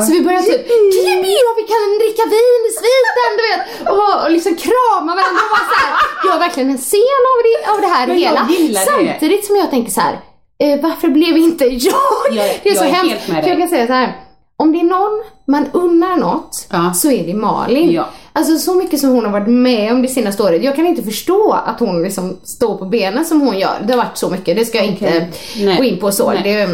Så 0.05 0.11
vi 0.15 0.21
började 0.21 0.45
typ, 0.47 0.67
Jippi 0.95 1.35
och 1.47 1.55
vi 1.59 1.63
kan 1.73 1.83
dricka 2.01 2.23
vin 2.35 2.61
i 2.69 2.71
sviten 2.79 3.29
du 3.39 3.43
vet. 3.49 3.61
Och, 3.93 4.23
och 4.23 4.31
liksom 4.31 4.55
krama 4.55 5.11
varandra 5.19 5.41
och 5.45 5.51
bara 5.55 5.65
så 5.73 5.77
här. 5.81 5.91
Jag 6.25 6.31
har 6.31 6.39
verkligen 6.39 6.69
en 6.69 6.77
scen 6.77 7.21
av 7.33 7.37
det, 7.47 7.71
av 7.71 7.81
det 7.81 7.87
här 7.95 8.07
Men 8.07 8.17
hela. 8.17 8.47
gillar 8.49 8.81
det. 8.81 9.07
Samtidigt 9.09 9.45
som 9.45 9.55
jag 9.55 9.69
tänker 9.69 9.91
så 9.91 10.01
här. 10.01 10.19
Eh, 10.63 10.79
varför 10.81 11.07
blev 11.07 11.37
inte 11.37 11.65
jag? 11.65 11.93
Jag- 12.31 12.59
det 12.63 12.69
är 12.69 12.75
så 12.75 12.83
jag 12.83 12.89
är 12.89 12.93
hemskt. 12.93 13.25
För 13.25 13.47
jag 13.49 13.57
kan 13.59 13.67
säga 13.69 13.87
så 13.87 13.93
här. 13.93 14.17
Om 14.57 14.71
det 14.71 14.79
är 14.79 14.83
någon 14.83 15.23
man 15.47 15.69
unnar 15.73 16.15
något 16.17 16.67
Ja. 16.71 16.93
så 16.95 17.11
är 17.11 17.23
det 17.27 17.33
Malin. 17.33 17.91
Ja. 17.91 18.09
Alltså 18.33 18.57
så 18.57 18.75
mycket 18.75 18.99
som 18.99 19.09
hon 19.09 19.25
har 19.25 19.31
varit 19.31 19.47
med 19.47 19.91
om 19.93 20.01
det 20.01 20.07
senaste 20.07 20.43
året. 20.43 20.63
Jag 20.63 20.75
kan 20.75 20.87
inte 20.87 21.03
förstå 21.03 21.51
att 21.65 21.79
hon 21.79 22.03
liksom 22.03 22.37
står 22.43 22.77
på 22.77 22.85
benen 22.85 23.25
som 23.25 23.41
hon 23.41 23.59
gör. 23.59 23.83
Det 23.87 23.93
har 23.93 23.97
varit 23.97 24.17
så 24.17 24.29
mycket, 24.29 24.57
det 24.57 24.65
ska 24.65 24.77
jag 24.77 24.87
inte 24.87 25.05
Okej. 25.05 25.31
Nej. 25.65 25.77
gå 25.77 25.83
in 25.83 25.99
på 25.99 26.11
så. 26.11 26.31
Nej. 26.31 26.41
Det, 26.43 26.69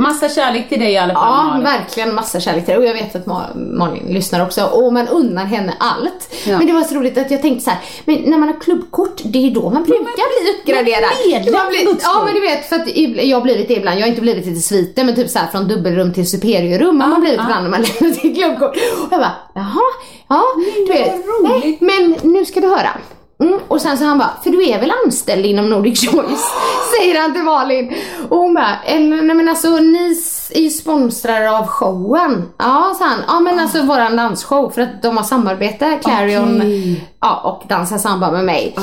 Massa 0.00 0.28
kärlek 0.28 0.68
till 0.68 0.80
dig 0.80 0.92
i 0.92 0.96
alla 0.98 1.14
fall 1.14 1.32
ja, 1.38 1.42
Malin. 1.44 1.64
verkligen 1.64 2.14
massa 2.14 2.40
kärlek 2.40 2.64
till 2.64 2.74
det. 2.74 2.78
Och 2.80 2.84
jag 2.86 2.94
vet 2.94 3.16
att 3.16 3.24
Ma- 3.26 3.76
Malin 3.78 4.06
lyssnar 4.08 4.46
också. 4.46 4.64
Och 4.64 4.92
man 4.92 5.08
unnar 5.08 5.44
henne 5.44 5.74
allt. 5.78 6.34
Ja. 6.46 6.58
Men 6.58 6.66
det 6.66 6.72
var 6.72 6.82
så 6.82 6.94
roligt 6.94 7.18
att 7.18 7.30
jag 7.30 7.42
tänkte 7.42 7.64
så 7.64 7.70
här, 7.70 7.78
men 8.04 8.16
när 8.26 8.38
man 8.38 8.48
har 8.48 8.60
klubbkort, 8.60 9.20
det 9.24 9.38
är 9.38 9.42
ju 9.42 9.50
då 9.50 9.70
man 9.70 9.82
brukar 9.84 10.04
bli 10.42 10.50
uppgraderad. 10.58 11.10
medlem, 11.32 11.54
Man 11.54 11.68
blir- 11.68 11.96
Ja 12.02 12.22
men 12.24 12.34
du 12.34 12.40
vet, 12.40 12.68
för 12.68 12.76
att 12.76 12.96
jag 13.26 13.36
har 13.36 13.42
blivit 13.42 13.68
det 13.68 13.74
ibland. 13.74 13.98
Jag 13.98 14.02
har 14.04 14.08
inte 14.08 14.20
blivit 14.20 14.44
till 14.44 14.62
sviten, 14.62 15.06
men 15.06 15.14
typ 15.14 15.30
så 15.30 15.38
här 15.38 15.46
från 15.46 15.68
dubbelrum 15.68 16.12
till 16.12 16.30
superiorrum 16.30 17.00
har 17.00 17.08
man 17.08 17.20
blivit 17.20 17.40
ibland 17.40 17.62
när 17.62 17.70
man 17.70 17.82
lämnar 18.00 18.16
till 18.20 18.34
klubbkort. 18.36 18.70
Och 18.76 19.08
jag 19.12 19.20
bara, 19.20 19.32
jaha, 19.54 19.80
ja, 20.28 20.42
du 20.86 20.92
vet. 20.92 21.14
Nej, 21.42 21.78
men 21.80 22.16
nu 22.22 22.44
ska 22.44 22.60
du 22.60 22.68
höra. 22.68 22.90
Mm, 23.40 23.58
och 23.68 23.80
sen 23.80 23.98
så 23.98 24.04
han 24.04 24.18
bara, 24.18 24.30
för 24.42 24.50
du 24.50 24.68
är 24.68 24.80
väl 24.80 24.92
anställd 25.04 25.46
inom 25.46 25.70
Nordic 25.70 26.10
Choice? 26.10 26.44
Säger 26.98 27.20
han 27.22 27.32
till 27.32 27.42
Malin. 27.42 27.94
Och 28.28 28.36
hon 28.38 28.54
bara, 28.54 28.76
eller 28.86 29.22
nej 29.22 29.36
men 29.36 29.48
alltså 29.48 29.68
ni 29.68 30.16
är 30.54 30.60
ju 30.60 30.70
sponsrare 30.70 31.50
av 31.58 31.66
showen. 31.66 32.48
Ja, 32.58 32.94
sa 32.98 33.04
han. 33.04 33.18
Ja 33.28 33.40
men 33.40 33.58
alltså 33.58 33.82
våran 33.82 34.16
dansshow 34.16 34.70
för 34.70 34.82
att 34.82 35.02
de 35.02 35.16
har 35.16 35.24
samarbete, 35.24 35.98
Clarion 36.04 36.56
Okej. 36.56 37.08
ja, 37.20 37.40
och 37.44 37.68
Dansa 37.68 37.98
Samba 37.98 38.30
med 38.30 38.44
mig. 38.44 38.76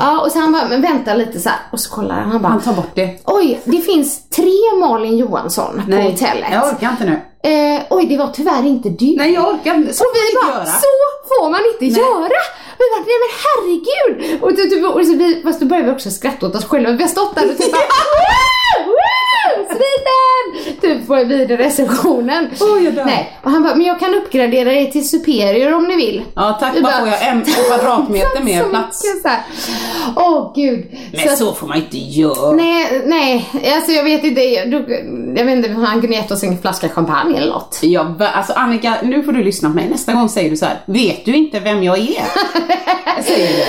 Ja 0.00 0.20
och 0.20 0.32
så 0.32 0.38
han 0.38 0.52
bara, 0.52 0.68
men 0.68 0.82
vänta 0.82 1.14
lite 1.14 1.40
så 1.40 1.48
här. 1.48 1.58
Och 1.72 1.80
så 1.80 1.90
kollar 1.94 2.14
han, 2.14 2.30
han 2.32 2.42
bara, 2.42 2.48
Han 2.48 2.60
tar 2.60 2.72
bort 2.72 2.94
det. 2.94 3.18
oj 3.24 3.60
det 3.64 3.78
finns 3.80 4.28
tre 4.28 4.52
Malin 4.80 5.16
Johansson 5.16 5.82
på 5.90 5.96
hotellet. 5.96 6.48
jag 6.52 6.64
orkar 6.74 6.90
inte 6.90 7.04
nu. 7.04 7.20
Eh, 7.50 7.82
oj 7.90 8.06
det 8.06 8.16
var 8.16 8.28
tyvärr 8.28 8.66
inte 8.66 8.88
du. 8.88 9.16
Nej 9.16 9.32
jag 9.32 9.48
orkar 9.54 9.74
inte. 9.74 9.92
Så 9.94 10.04
Och 10.04 10.10
vi 10.14 10.20
får 10.20 10.44
man 10.44 10.52
bara, 10.52 10.60
inte 10.62 10.70
göra. 10.70 10.78
så 10.80 10.90
får 11.30 11.50
man 11.50 11.60
inte 11.72 12.00
göra! 12.00 12.40
Vi 12.78 12.84
bara, 12.92 13.04
nej 13.10 13.18
men 13.22 13.32
herregud! 13.44 14.42
Och, 14.42 14.56
typ, 14.56 14.94
och 14.94 15.06
så 15.06 15.12
vi, 15.16 15.42
fast 15.42 15.60
då 15.60 15.66
började 15.66 15.88
vi 15.88 15.94
också 15.96 16.10
skratta 16.10 16.46
åt 16.46 16.54
oss 16.54 16.64
själva. 16.64 16.90
Vi 16.92 17.02
har 17.02 17.08
stått 17.10 17.34
där 17.34 17.50
och 17.50 17.58
typ 17.58 17.72
bara! 17.72 17.80
Sviten! 19.68 20.80
Typ 20.80 21.06
på 21.06 21.14
vid 21.24 21.50
receptionen. 21.50 22.50
Jag 22.84 22.94
dör. 22.94 23.04
nej, 23.04 23.38
och 23.42 23.50
han 23.50 23.62
bara, 23.62 23.74
men 23.74 23.86
jag 23.86 24.00
kan 24.00 24.14
uppgradera 24.14 24.72
er 24.72 24.86
till 24.86 25.08
superior 25.08 25.74
om 25.74 25.84
ni 25.84 25.96
vill. 25.96 26.22
Ja 26.34 26.56
tack, 26.60 26.80
bara- 26.82 26.98
får 26.98 27.08
jag? 27.08 27.28
En 27.28 27.42
kvadratmeter 27.44 28.42
mer 28.44 28.62
Så 28.62 28.68
plats? 28.68 29.02
så. 29.22 29.28
Åh 30.16 30.52
gud. 30.54 30.86
Men 31.12 31.28
att- 31.28 31.38
så 31.38 31.52
får 31.52 31.66
man 31.66 31.76
inte 31.76 31.98
göra. 31.98 32.52
Nej, 32.52 33.02
nej, 33.06 33.48
alltså 33.76 33.92
jag 33.92 34.04
vet 34.04 34.24
inte, 34.24 34.40
jag, 34.40 34.70
du- 34.70 35.34
jag 35.36 35.44
vet 35.44 35.54
inte, 35.56 35.70
han 35.70 36.00
kunde 36.00 36.16
gett 36.16 36.30
oss 36.30 36.42
en 36.42 36.58
flaska 36.58 36.88
champagne 36.88 37.36
eller 37.38 37.52
något. 37.52 37.80
Va- 38.18 38.28
alltså 38.34 38.52
Annika, 38.52 38.94
nu 39.02 39.22
får 39.22 39.32
du 39.32 39.44
lyssna 39.44 39.68
på 39.68 39.74
mig. 39.76 39.88
Nästa 39.90 40.12
gång 40.12 40.28
säger 40.28 40.50
du 40.50 40.56
så 40.56 40.64
här. 40.64 40.80
vet 40.86 41.24
du 41.24 41.36
inte 41.36 41.60
vem 41.60 41.82
jag 41.82 41.98
är? 41.98 42.24
Säger 43.22 43.56
det. 43.56 43.66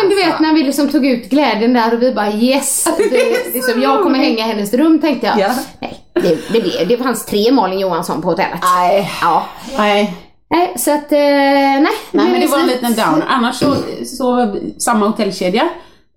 Men 0.00 0.10
du 0.10 0.16
Alltså. 0.16 0.30
vet 0.30 0.40
när 0.40 0.54
vi 0.54 0.62
liksom 0.62 0.88
tog 0.88 1.06
ut 1.06 1.30
glädjen 1.30 1.72
där 1.72 1.94
och 1.94 2.02
vi 2.02 2.12
bara 2.12 2.32
yes, 2.32 2.84
det, 2.98 3.52
liksom, 3.54 3.82
jag 3.82 4.02
kommer 4.02 4.18
hänga 4.18 4.38
i 4.38 4.48
hennes 4.48 4.74
rum 4.74 5.00
tänkte 5.00 5.26
jag. 5.26 5.38
Ja. 5.38 5.54
Nej, 5.80 6.00
det, 6.14 6.52
det, 6.52 6.60
blev, 6.60 6.88
det 6.88 6.96
fanns 6.98 7.26
tre 7.26 7.52
Malin 7.52 7.78
Johansson 7.78 8.22
på 8.22 8.28
hotellet. 8.28 8.60
Nej. 8.62 9.10
Ja. 9.22 9.44
Nej. 9.78 10.14
Nej, 10.50 10.72
så 10.76 10.90
att, 10.94 11.12
eh, 11.12 11.18
nej. 11.18 11.86
Nej 12.10 12.30
men 12.30 12.40
det 12.40 12.46
var 12.46 12.58
en 12.58 12.66
liten 12.66 12.94
down. 12.94 13.22
Annars 13.28 13.56
så, 13.56 13.74
så 14.06 14.56
samma 14.78 15.06
hotellkedja 15.06 15.68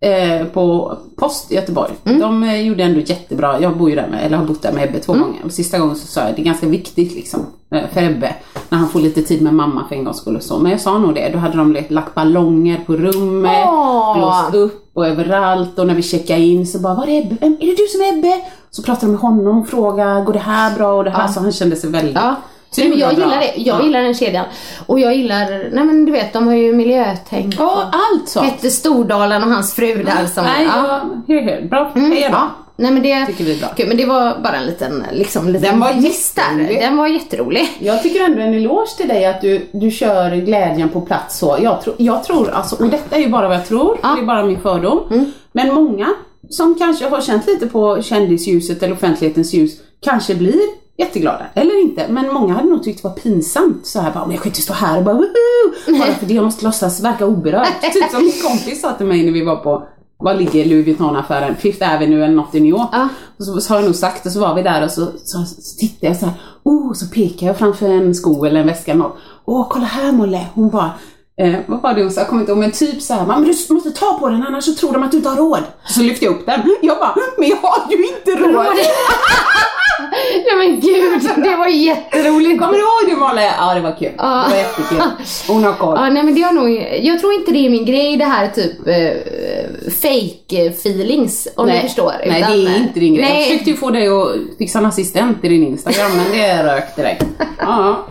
eh, 0.04 0.46
på 0.46 0.98
Post 1.16 1.52
i 1.52 1.56
Göteborg. 1.56 1.92
De 2.04 2.44
eh, 2.44 2.62
gjorde 2.62 2.84
ändå 2.84 3.00
jättebra. 3.00 3.62
Jag 3.62 3.78
bor 3.78 3.90
ju 3.90 3.96
där 3.96 4.08
med, 4.08 4.26
eller 4.26 4.38
har 4.38 4.46
bott 4.46 4.62
där 4.62 4.72
med 4.72 4.90
Ebbe 4.90 5.00
två 5.00 5.14
gånger. 5.14 5.42
Och 5.46 5.52
sista 5.52 5.80
gången 5.80 5.96
så 5.96 6.08
sa 6.08 6.22
jag 6.22 6.36
det 6.36 6.42
är 6.42 6.46
ganska 6.46 6.68
viktigt 6.68 7.16
liksom 7.16 7.40
eh, 7.72 7.90
för 7.94 8.04
Ebbe 8.04 8.36
när 8.70 8.78
han 8.78 8.90
får 8.90 9.00
lite 9.00 9.22
tid 9.22 9.42
med 9.42 9.54
mamma 9.54 9.86
för 9.90 9.96
en 9.96 10.04
gångs 10.04 10.18
skull 10.18 10.36
och 10.36 10.44
så. 10.44 10.60
Men 10.60 10.72
jag 10.72 10.82
sa 10.82 10.98
nog 10.98 11.16
det. 11.16 11.30
Då 11.34 11.38
hade 11.38 11.58
de 11.58 11.78
lagt 11.90 12.16
ballonger 12.16 12.80
på 12.86 12.96
rummet, 12.96 13.68
Åh. 13.68 14.18
blåst 14.18 14.56
upp 14.56 14.92
och 14.94 15.08
överallt 15.08 15.80
och 15.80 15.88
när 15.88 15.96
vi 15.96 16.02
checkade 16.02 16.42
in 16.42 16.68
så 16.68 16.80
bara 16.80 16.94
var 16.94 17.08
är 17.08 17.22
Ebbe? 17.22 17.38
Vem, 17.42 17.54
är 17.60 17.66
det 17.66 17.76
du 17.76 17.88
som 17.88 18.02
är 18.02 18.18
Ebbe? 18.18 18.42
Så 18.72 18.84
pratade 18.84 19.06
de 19.06 19.12
med 19.12 19.22
honom 19.22 19.62
och 19.62 19.68
frågade 19.68 20.26
går 20.26 20.34
det 20.34 20.40
här 20.40 20.76
bra 20.76 20.94
och 20.94 21.04
det 21.04 21.10
här 21.10 21.28
så 21.28 21.40
han 21.40 21.52
kände 21.52 21.76
sig 21.76 21.90
väldigt 21.90 22.16
Ja. 22.16 22.36
Så 22.76 22.82
Nej, 22.82 22.90
men 22.90 23.00
jag 23.00 23.16
bra. 23.16 23.26
gillar 23.26 23.40
det. 23.40 23.54
Jag 23.56 23.80
Ja. 23.80 23.84
gillar 23.86 24.02
den 24.02 24.14
kedjan. 24.14 24.46
Och 24.86 25.00
jag 25.00 25.16
gillar, 25.16 25.70
nej 25.74 25.84
men 25.84 26.06
du 26.06 26.12
vet 26.12 26.34
de 26.34 26.48
har 26.48 26.54
ju 26.56 26.74
miljötänk. 26.74 27.56
Ja, 27.60 27.92
allt 27.94 28.30
så. 28.30 28.42
Petter 28.42 28.70
Stordalen 28.70 29.44
och 29.44 29.50
hans 29.50 29.74
fru 29.74 30.04
där 30.04 30.26
som, 30.26 30.44
Nej, 30.44 30.66
ja. 30.66 31.02
ja. 31.28 31.34
Hör. 31.34 31.68
Bra, 31.70 31.92
heja 31.96 32.30
då. 32.30 32.36
Ja, 32.36 32.50
nej 32.76 32.92
men 32.92 33.04
det 33.04 33.26
Tycker 33.26 33.44
vi 33.44 33.56
är 33.56 33.60
bra. 33.60 33.68
Kul, 33.78 33.88
men 33.88 33.98
det 33.98 34.06
var 34.06 34.38
bara 34.44 34.56
en 34.56 34.66
liten, 34.66 35.04
liksom, 35.12 35.48
liten 35.50 35.72
Den 35.72 35.80
var 35.80 35.94
där. 35.94 36.80
Den 36.80 36.98
var 36.98 37.08
jätterolig. 37.08 37.70
Jag 37.80 38.04
tycker 38.04 38.24
ändå 38.24 38.42
en 38.42 38.54
eloge 38.54 38.98
till 38.98 39.08
dig 39.08 39.26
att 39.26 39.42
du, 39.42 39.68
du 39.72 39.92
kör 39.92 40.36
glädjen 40.36 40.90
på 40.90 41.02
plats 41.02 41.38
så. 41.40 41.58
Jag, 41.62 41.82
tro, 41.82 41.94
jag 41.98 42.24
tror 42.24 42.50
alltså, 42.52 42.76
och 42.84 42.90
detta 42.90 43.16
är 43.16 43.20
ju 43.20 43.30
bara 43.30 43.48
vad 43.48 43.58
jag 43.58 43.68
tror, 43.68 43.98
Ja. 44.04 44.10
det 44.16 44.22
är 44.22 44.26
bara 44.26 44.46
min 44.46 44.62
fördom. 44.62 45.32
Men 45.52 45.74
många 45.74 46.08
som 46.50 46.76
kanske 46.80 47.10
har 47.10 47.22
känt 47.22 47.48
lite 47.48 47.68
på 47.68 48.02
kändisljuset 48.02 48.84
eller 48.84 48.94
offentlighetens 48.94 49.54
ljus 49.54 49.72
kanske 50.02 50.36
blir 50.36 50.83
jätteglada, 50.98 51.46
eller 51.54 51.82
inte. 51.82 52.08
Men 52.10 52.34
många 52.34 52.54
hade 52.54 52.70
nog 52.70 52.84
tyckt 52.84 53.02
det 53.04 53.08
var 53.08 53.16
pinsamt 53.16 53.88
så 53.88 54.00
här 54.00 54.12
bara, 54.12 54.26
men 54.26 54.32
jag 54.32 54.44
kan 54.44 54.50
inte 54.50 54.62
stå 54.62 54.74
här 54.74 54.98
och 54.98 55.04
bara 55.04 55.16
woho! 55.16 56.00
Bara 56.00 56.14
för 56.14 56.26
det, 56.26 56.34
jag 56.34 56.46
måste 56.46 56.66
låtsas 56.66 57.00
verka 57.02 57.26
oberörd. 57.26 57.68
typ 57.94 58.12
som 58.12 58.22
min 58.22 58.42
kompis 58.44 58.82
sa 58.82 58.92
till 58.92 59.06
mig 59.06 59.26
när 59.26 59.32
vi 59.32 59.44
var 59.44 59.56
på 59.56 59.88
var 60.18 60.34
ligger 60.34 60.66
Louis 60.66 60.86
Vuitton-affären? 60.86 61.56
Fifth 61.56 61.96
Avenue 61.96 62.26
eller 62.26 62.36
något 62.36 62.56
i 62.56 62.60
New 62.60 62.70
York. 62.70 62.90
Ja. 62.92 63.08
Och 63.40 63.46
så, 63.46 63.62
så 63.62 63.74
har 63.74 63.80
jag 63.80 63.86
nog 63.86 63.96
sagt 63.96 64.26
och 64.26 64.32
så 64.32 64.40
var 64.40 64.56
vi 64.56 64.64
där 64.64 64.84
och 64.84 64.92
så, 64.92 65.06
så, 65.06 65.46
så 65.46 65.78
tittade 65.80 66.08
jag 66.08 66.18
så 66.18 66.26
här. 66.26 66.36
Oh, 66.64 66.94
så 66.94 67.06
pekade 67.08 67.46
jag 67.46 67.58
framför 67.58 67.90
en 67.90 68.16
sko 68.16 68.46
eller 68.46 68.60
en 68.60 68.68
väska 68.68 68.92
eller 68.92 69.04
något. 69.04 69.18
Åh, 69.46 69.68
kolla 69.70 69.86
här 69.86 70.12
Molle. 70.12 70.46
Hon 70.54 70.70
bara, 70.70 70.92
eh, 71.38 71.56
vad 71.68 71.82
var 71.82 71.94
det 71.94 72.02
hon 72.02 72.12
sa? 72.12 72.22
Jag 72.22 72.28
kommer 72.28 72.42
inte 72.42 72.52
ihåg, 72.52 72.60
men 72.60 72.72
typ 72.72 73.02
så 73.02 73.14
här. 73.14 73.26
Men 73.26 73.44
du 73.68 73.74
måste 73.74 73.92
ta 73.92 74.18
på 74.20 74.30
den 74.30 74.44
annars 74.44 74.64
så 74.64 74.74
tror 74.74 74.94
de 74.94 75.04
att 75.04 75.12
du 75.12 75.18
inte 75.18 75.30
har 75.30 75.38
råd. 75.38 75.64
Så 75.86 76.02
lyfte 76.02 76.26
jag 76.26 76.34
upp 76.34 76.46
den. 76.46 76.62
Jag 76.82 77.00
bara, 77.00 77.16
men 77.38 77.50
jag 77.50 77.58
har 77.58 77.92
ju 77.92 78.08
inte 78.08 78.32
råd. 78.32 78.66
Nej 80.46 80.56
men 80.58 80.80
gud, 80.80 81.44
det 81.44 81.56
var 81.56 81.68
jätteroligt. 81.68 82.60
Kommer 82.62 82.74
du 82.74 82.80
ihåg 82.80 83.10
det 83.10 83.16
Molle? 83.16 83.54
Ja, 83.58 83.74
det 83.74 83.82
var 83.82 83.96
kul. 84.00 84.12
Ja. 84.18 84.46
Det 84.48 84.52
var 84.52 84.58
jättekul. 84.58 85.02
Hon 85.48 85.64
har 85.64 85.74
koll. 85.74 85.96
Ja, 85.98 86.10
nej 86.10 86.24
men 86.24 86.36
det 86.36 86.42
har 86.42 86.52
nog, 86.52 86.88
jag 87.02 87.20
tror 87.20 87.34
inte 87.34 87.52
det 87.52 87.66
är 87.66 87.70
min 87.70 87.86
grej 87.86 88.18
det 88.18 88.26
här 88.26 88.48
typ 88.48 88.88
eh, 88.88 89.92
fake 90.02 90.68
feelings 90.70 91.48
om 91.56 91.68
du 91.68 91.80
förstår. 91.80 92.14
Nej, 92.26 92.40
utan- 92.42 92.52
det 92.52 92.58
är 92.72 92.78
inte 92.78 93.00
din 93.00 93.16
grej. 93.16 93.26
Jag 93.26 93.34
Nej. 93.34 93.44
försökte 93.44 93.70
ju 93.70 93.76
få 93.78 93.90
dig 93.90 94.08
att 94.08 94.28
fixa 94.58 94.80
en 94.80 94.86
assistent 94.86 95.46
i 95.46 95.50
din 95.50 95.64
Instagram, 95.68 96.12
men 96.18 96.32
det 96.40 96.64
rök 96.64 96.96
direkt. 96.96 97.26
Ja, 97.60 98.06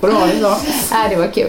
bra 0.00 0.10
det 0.10 0.40
då. 0.42 0.56
Nej, 0.92 1.08
det 1.10 1.16
var 1.16 1.26
kul. 1.26 1.48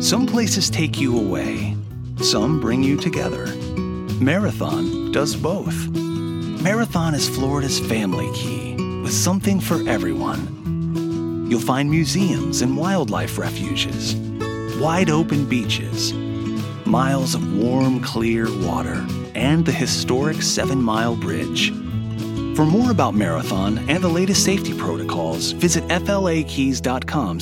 Some 0.00 0.26
places 0.26 0.68
take 0.68 1.00
you 1.00 1.18
away, 1.18 1.76
some 2.20 2.60
bring 2.60 2.82
you 2.82 2.96
together. 2.98 3.46
Marathon 4.20 5.12
does 5.12 5.34
both. 5.34 5.88
Marathon 5.88 7.14
is 7.14 7.28
Florida's 7.28 7.80
family 7.80 8.28
key 8.34 8.74
with 9.02 9.14
something 9.14 9.60
for 9.60 9.76
everyone. 9.88 11.46
You'll 11.48 11.60
find 11.60 11.90
museums 11.90 12.60
and 12.60 12.76
wildlife 12.76 13.38
refuges, 13.38 14.14
wide 14.78 15.08
open 15.08 15.48
beaches, 15.48 16.12
miles 16.84 17.34
of 17.34 17.56
warm, 17.56 18.02
clear 18.02 18.46
water, 18.66 19.06
and 19.34 19.64
the 19.64 19.72
historic 19.72 20.42
Seven 20.42 20.82
Mile 20.82 21.16
Bridge. 21.16 21.70
For 22.56 22.66
more 22.66 22.90
about 22.90 23.14
Marathon 23.14 23.78
and 23.88 24.04
the 24.04 24.08
latest 24.08 24.44
safety 24.44 24.76
protocols, 24.76 25.52
visit 25.52 25.84
flakeys.com 25.88 27.38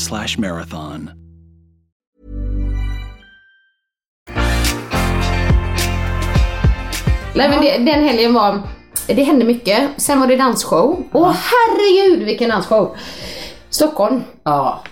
Nej 7.34 7.48
men 7.48 7.60
det, 7.60 7.92
den 7.92 8.04
helgen 8.04 8.34
var, 8.34 8.60
det 9.06 9.22
hände 9.22 9.44
mycket. 9.44 9.88
Sen 9.96 10.20
var 10.20 10.26
det 10.26 10.36
dansshow. 10.36 11.02
Åh 11.12 11.32
herregud 11.34 12.22
vilken 12.26 12.50
dansshow! 12.50 12.96
Stockholm. 13.70 14.22
Ja, 14.44 14.82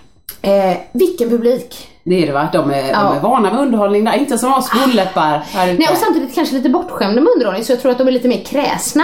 Eh, 0.43 0.77
vilken 0.93 1.29
publik. 1.29 1.87
det 2.03 2.23
är 2.23 2.27
det 2.27 2.33
va? 2.33 2.49
De 2.53 2.71
är, 2.71 2.89
Ja. 2.89 3.03
de 3.03 3.17
är 3.17 3.19
vana 3.19 3.53
med 3.53 3.61
underhållning 3.61 4.03
där, 4.05 4.13
inte 4.17 4.37
som 4.37 4.53
oss 4.53 4.65
skolläppar 4.65 5.37
här 5.37 5.67
ute. 5.67 5.79
Nej 5.79 5.87
och 5.91 5.97
samtidigt 5.97 6.35
kanske 6.35 6.55
lite 6.55 6.69
bortskämda 6.69 7.21
med 7.21 7.31
underhållning 7.33 7.63
så 7.65 7.71
jag 7.71 7.81
tror 7.81 7.91
att 7.91 7.97
de 7.97 8.07
är 8.07 8.11
lite 8.11 8.27
mer 8.27 8.43
kräsna. 8.45 9.03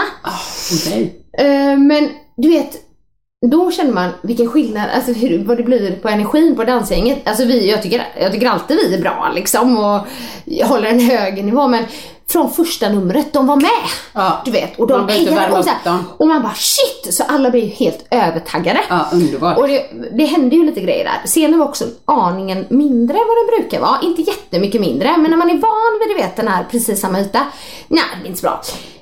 Okej. 0.88 1.16
Eh, 1.38 1.78
men 1.78 2.10
du 2.38 2.50
vet, 2.50 2.72
då 3.52 3.72
känner 3.72 3.94
man 3.94 4.10
vilken 4.24 4.48
skillnad, 4.48 4.90
alltså 4.96 5.12
hur, 5.12 5.44
vad 5.44 5.58
det 5.58 5.64
blir 5.64 5.92
på 5.96 6.10
energin 6.10 6.56
på 6.56 6.64
dansgänget. 6.64 7.28
Alltså 7.28 7.46
vi, 7.46 7.70
jag 7.72 7.82
tycker, 7.84 8.08
jag 8.20 8.32
tycker 8.32 8.48
alltid 8.50 8.78
vi 8.78 8.96
är 8.96 9.02
bra 9.02 9.32
liksom 9.36 9.78
och 9.78 10.02
håller 10.68 10.90
en 10.90 11.00
hög 11.00 11.46
nivå 11.46 11.68
men 11.68 11.84
från 12.30 12.52
första 12.52 12.90
numret, 12.90 13.34
de 13.34 13.48
var 13.48 13.56
med. 13.56 13.90
Ja. 14.14 14.42
Du 14.46 14.52
vet, 14.52 14.80
och 14.80 14.90
Man 14.90 15.08
de 15.08 15.14
inte 15.14 15.32
hejade 15.32 15.58
och, 15.58 15.66
så 15.66 15.72
här, 15.84 16.00
och 16.18 16.28
man 16.28 16.42
bara 16.42 16.54
shit! 16.54 17.14
Så 17.14 17.24
alla 17.24 17.50
blev 17.50 17.64
ju 17.64 17.70
helt 17.70 18.06
övertaggade. 18.12 18.80
Ja, 18.90 19.06
underbart. 19.14 19.58
Och 19.58 19.68
det, 19.68 19.86
det 20.18 20.26
hände 20.26 20.56
ju 20.56 20.66
lite 20.66 20.82
grejer 20.82 21.04
där. 21.04 21.28
Scenen 21.28 21.60
var 21.60 21.68
också 21.68 21.86
aningen 22.06 22.66
mindre 22.70 23.18
än 23.18 23.24
vad 23.28 23.38
den 23.38 23.60
brukar 23.60 23.80
vara. 23.80 24.00
Inte 24.02 24.22
jättemycket 24.22 24.82
mindre, 24.82 25.18
men 25.18 25.32
när 25.32 25.38
man 25.38 25.50
är 25.50 25.58
van 25.58 26.00
vid 26.00 26.18
du 26.18 26.24
vet, 26.24 26.36
den 26.36 26.48
här 26.48 26.66
precis 26.72 27.02
samma 27.02 27.20
yta. 27.20 27.46
Nej, 27.88 28.04
det 28.16 28.20
blir 28.20 28.30
inte 28.30 28.40
så 28.40 28.48
bra. 28.48 28.62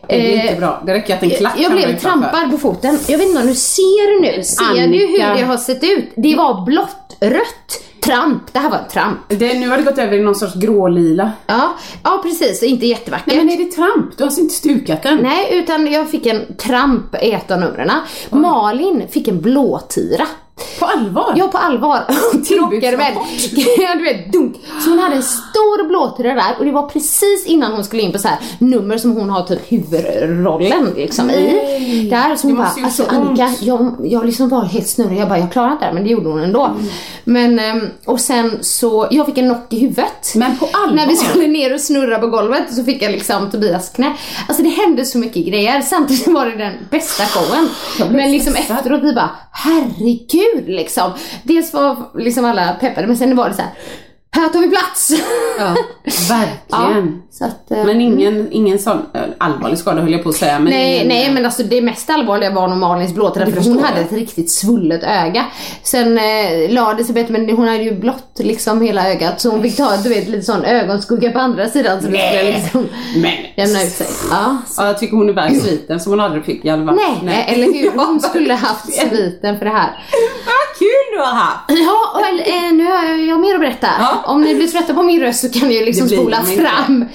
Det 0.10 0.16
Eh, 0.16 0.46
inte 0.46 0.60
bra. 0.60 0.84
Det 0.86 0.94
räcker 0.94 1.16
att 1.16 1.24
en 1.24 1.30
klack 1.30 1.54
jag 1.58 1.72
blev 1.72 2.00
trampad 2.00 2.52
på 2.52 2.58
foten. 2.58 3.00
Jag 3.08 3.18
vet 3.18 3.28
inte 3.28 3.42
om 3.42 3.48
du 3.48 3.56
ser 3.56 4.22
nu. 4.22 4.44
Ser 4.44 4.88
du 4.88 4.98
hur 4.98 5.22
Annika. 5.22 5.34
det 5.34 5.42
har 5.42 5.58
sett 5.58 5.84
ut? 5.84 6.14
Det 6.16 6.36
var 6.36 6.66
blått, 6.66 7.18
rött, 7.20 7.84
tramp. 8.06 8.54
Det 8.54 8.60
här 8.60 8.70
var 8.70 8.84
tramp. 8.92 9.20
Det, 9.28 9.54
nu 9.60 9.70
har 9.70 9.78
det 9.78 9.84
gått 9.84 9.98
över 9.98 10.18
i 10.18 10.22
någon 10.22 10.36
sorts 10.36 10.56
grålila. 10.56 11.32
Ja, 11.48 11.74
ja 12.04 12.20
precis. 12.24 12.64
Inte 12.64 12.86
jättevackert. 12.86 13.28
Nej 13.28 13.38
men 13.38 13.50
är 13.50 13.58
det 13.58 13.72
tramp? 13.72 14.18
Du 14.18 14.24
har 14.24 14.28
alltså 14.28 14.42
inte 14.42 14.54
stukat 14.56 15.04
den? 15.04 15.18
Nej, 15.18 15.48
utan 15.52 15.92
jag 15.92 16.10
fick 16.10 16.26
en 16.26 16.56
tramp 16.56 17.16
i 17.24 17.32
ett 17.32 17.52
av 17.52 17.60
numren. 17.60 17.92
Malin 18.30 19.04
fick 19.12 19.28
en 19.28 19.42
blåtira. 19.42 20.28
På 20.80 20.86
allvar? 20.86 21.34
Ja, 21.36 21.48
på 21.48 21.58
allvar. 21.58 22.06
Krockade 22.48 22.98
med, 22.98 23.14
ja, 23.78 23.96
du 23.96 24.04
vet, 24.04 24.34
dunk. 24.34 24.56
Så 24.84 24.90
hon 24.90 25.00
hade 25.00 25.16
en 25.16 25.24
stor 25.24 25.88
blåtira 25.88 26.34
där 26.34 26.56
och 26.60 26.66
det 26.66 26.72
var 26.72 26.90
precis 26.90 27.46
innan 27.46 27.72
hon 27.72 27.84
skulle 27.84 28.02
in 28.02 28.12
på 28.12 28.20
så 28.20 28.28
här 28.28 28.38
nummer 28.60 28.98
som 28.98 29.12
hon 29.12 29.30
har 29.30 29.44
typ 29.44 29.72
huvudrollen 29.72 30.94
liksom 30.96 31.30
i. 31.30 32.08
Där 32.10 32.36
så 32.36 32.48
hon 32.48 32.58
bara, 32.58 32.68
alltså 32.68 33.04
så 33.04 33.10
ont." 33.10 33.28
Annika, 33.28 33.54
jag, 33.62 33.96
jag 34.04 34.26
liksom 34.26 34.50
var 34.50 34.64
helt 34.64 34.88
snurrig. 34.88 35.20
Jag 35.20 35.30
bara, 35.30 35.40
jag 35.40 35.52
klarar 35.52 35.72
inte 35.72 35.84
det 35.84 35.88
här, 35.88 35.94
men 35.94 36.04
det 36.04 36.10
gjorde 36.10 36.30
hon 36.30 36.44
ändå. 36.44 36.66
Mm. 36.66 36.86
Men, 37.24 37.60
ehm, 37.60 37.88
och 38.06 38.20
sen 38.20 38.58
så, 38.62 39.08
jag 39.12 39.26
fick 39.26 39.38
en 39.38 39.46
knock 39.46 39.74
i 39.74 39.80
huvudet. 39.80 40.36
Men 40.36 40.58
på 40.58 40.70
allvar? 40.74 40.96
När 40.96 41.08
vi 41.08 41.16
skulle 41.16 41.48
ner 41.48 41.74
och 41.74 41.82
snurra 41.82 42.20
på 42.20 42.28
golvet 42.28 42.74
så 42.74 42.84
fick 42.84 43.02
jag 43.02 43.12
liksom 43.12 43.52
Tobias 43.52 43.90
knä. 43.90 44.14
Alltså 44.48 44.64
det 44.64 44.70
hände 44.70 45.06
så 45.06 45.18
mycket 45.18 45.46
grejer. 45.46 45.82
Samtidigt 45.82 46.28
var 46.28 46.46
det 46.46 46.56
den 46.58 46.74
bästa 46.92 47.24
showen. 47.26 47.70
Men 48.12 48.32
liksom 48.32 48.56
efteråt 48.56 49.04
vi 49.04 49.14
bara, 49.14 49.30
herregud 49.52 50.45
liksom. 50.66 51.14
Dels 51.44 51.74
var 51.74 52.12
liksom 52.16 52.46
alla 52.46 52.74
peppade 52.74 53.08
men 53.08 53.18
sen 53.18 53.36
var 53.36 53.50
det 53.50 53.56
så 53.56 53.62
här. 53.62 53.72
Här 54.32 54.50
tar 54.50 54.60
vi 54.60 54.70
plats! 54.70 55.12
Ja, 55.60 55.76
verkligen. 56.30 57.22
Att, 57.42 57.72
eh, 57.72 57.86
Men 57.86 58.02
ingen, 58.02 58.48
ingen 58.52 58.80
sån 58.80 58.98
eh, 59.14 59.22
allvarlig 59.38 59.78
skada 59.78 60.02
höll 60.02 60.12
jag 60.12 60.24
på 60.24 60.30
att 60.30 60.36
säga. 60.36 60.60
Men 60.60 60.74
Nej, 60.74 60.96
ingen, 60.96 61.08
nej 61.08 61.32
men 61.32 61.46
alltså 61.46 61.64
det 61.64 61.82
mest 61.82 62.10
allvarliga 62.10 62.52
var 62.52 62.68
nog 62.68 62.78
Malins 62.78 63.14
blåtira 63.14 63.46
Det 63.46 63.52
för 63.52 63.62
hon 63.62 63.84
hade 63.84 64.02
ett 64.02 64.12
riktigt 64.12 64.52
svullet 64.52 65.04
öga. 65.04 65.46
Sen 65.84 66.18
eh, 66.18 66.70
la 66.70 66.94
det 66.94 67.04
sig 67.04 67.16
bättre 67.16 67.34
men 67.34 67.50
hon 67.50 67.68
hade 67.68 67.84
ju 67.84 67.96
blått 68.00 68.40
liksom 68.40 68.82
hela 68.82 69.12
ögat 69.12 69.42
så 69.42 69.50
hon 69.50 69.62
fick 69.62 69.78
ta 69.78 69.98
du 69.98 70.10
vet 70.10 70.28
lite 70.28 70.46
sån 70.46 70.64
ögonskugga 70.66 71.32
på 71.32 71.40
andra 71.40 71.70
sidan 71.70 72.02
så 72.02 72.08
det 72.08 72.18
skulle 72.18 72.44
Nej. 72.44 72.54
liksom 72.64 72.88
jämna 73.56 73.84
ut 73.84 73.92
sig. 73.92 74.08
Ja, 74.32 74.58
ja, 74.78 74.86
jag 74.86 75.00
tycker 75.00 75.18
hon 75.18 75.30
är 75.30 75.34
värd 75.34 75.56
sviten 75.56 76.00
som 76.00 76.12
hon 76.12 76.20
aldrig 76.20 76.46
fick 76.46 76.66
i 76.66 76.70
alla 76.70 76.86
fall. 76.86 77.00
Nej, 77.24 77.46
eller 77.48 77.74
hur? 77.74 78.06
Hon 78.06 78.22
skulle 78.22 78.54
haft 78.54 78.94
sviten 79.10 79.58
för 79.58 79.66
det 79.66 79.72
här. 79.72 79.90
Vad 80.46 80.78
kul 80.80 81.18
du 81.18 81.20
har 81.20 81.36
haft! 81.36 81.70
Ja, 81.70 81.98
och, 82.14 82.48
eh, 82.48 82.74
nu 82.74 82.86
har 82.86 83.06
jag, 83.06 83.22
jag 83.22 83.36
har 83.36 83.42
mer 83.42 83.54
att 83.54 83.60
berätta. 83.60 83.88
Ja. 84.00 84.24
Om 84.26 84.42
ni 84.42 84.56
blir 84.56 84.68
trötta 84.68 84.94
på 84.94 85.04
min 85.04 85.22
röst 85.22 85.42
så 85.42 85.60
kan 85.60 85.68
ni 85.68 85.76
ju 85.80 85.86
liksom 85.86 86.10
spola 86.10 86.38
de 86.46 86.52
inte. 86.52 87.08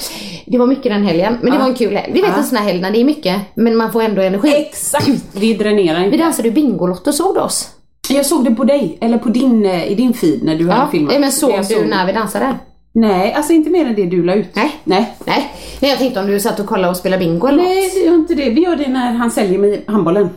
Det 0.46 0.58
var 0.58 0.66
mycket 0.66 0.92
den 0.92 1.02
helgen, 1.04 1.38
men 1.42 1.50
det 1.50 1.56
Ja. 1.56 1.62
var 1.62 1.68
en 1.68 1.74
kul 1.74 1.96
helg. 1.96 2.12
Vi 2.14 2.20
vet 2.20 2.30
Ja. 2.30 2.36
en 2.36 2.44
sån 2.44 2.58
här 2.58 2.64
helg 2.64 2.80
när 2.80 2.90
det 2.90 3.00
är 3.00 3.04
mycket, 3.04 3.40
men 3.54 3.76
man 3.76 3.92
får 3.92 4.02
ändå 4.02 4.22
energi. 4.22 4.54
Exakt! 4.54 5.08
Det 5.32 5.54
dränerar 5.54 5.98
Vi 5.98 6.04
inte. 6.04 6.16
dansade 6.16 6.48
ju 6.48 6.54
Bingolotto, 6.54 7.12
såg 7.12 7.34
du 7.34 7.40
oss? 7.40 7.68
Jag 8.08 8.26
såg 8.26 8.44
det 8.44 8.50
på 8.50 8.64
dig, 8.64 8.98
eller 9.00 9.18
på 9.18 9.28
din, 9.28 9.66
eh, 9.66 9.86
i 9.92 9.94
din 9.94 10.14
feed 10.14 10.42
när 10.42 10.56
du 10.56 10.68
hade 10.68 10.80
Ja, 10.82 10.88
filmat. 10.90 11.20
men 11.20 11.32
såg 11.32 11.50
Jag 11.50 11.68
du 11.68 11.84
när 11.84 12.06
vi 12.06 12.12
dansade? 12.12 12.54
Nej, 12.92 13.32
alltså 13.34 13.52
inte 13.52 13.70
mer 13.70 13.86
än 13.86 13.94
det 13.94 14.06
du 14.06 14.22
la 14.24 14.34
ut. 14.34 14.48
Nej. 14.54 14.72
Nej. 14.84 15.14
Nej, 15.26 15.52
Nej 15.80 15.90
jag 15.90 15.98
tänkte 15.98 16.20
om 16.20 16.26
du 16.26 16.40
satt 16.40 16.60
och 16.60 16.66
kollade 16.66 16.88
och 16.90 16.96
spelade 16.96 17.24
bingo 17.24 17.46
eller 17.46 17.62
Nej, 17.62 17.90
vi 17.94 18.04
gör 18.06 18.14
inte 18.14 18.34
det. 18.34 18.50
Vi 18.50 18.60
gör 18.62 18.76
det 18.76 18.88
när 18.88 19.12
han 19.12 19.30
säljer 19.30 19.58
med 19.58 19.80
handbollen. 19.86 20.30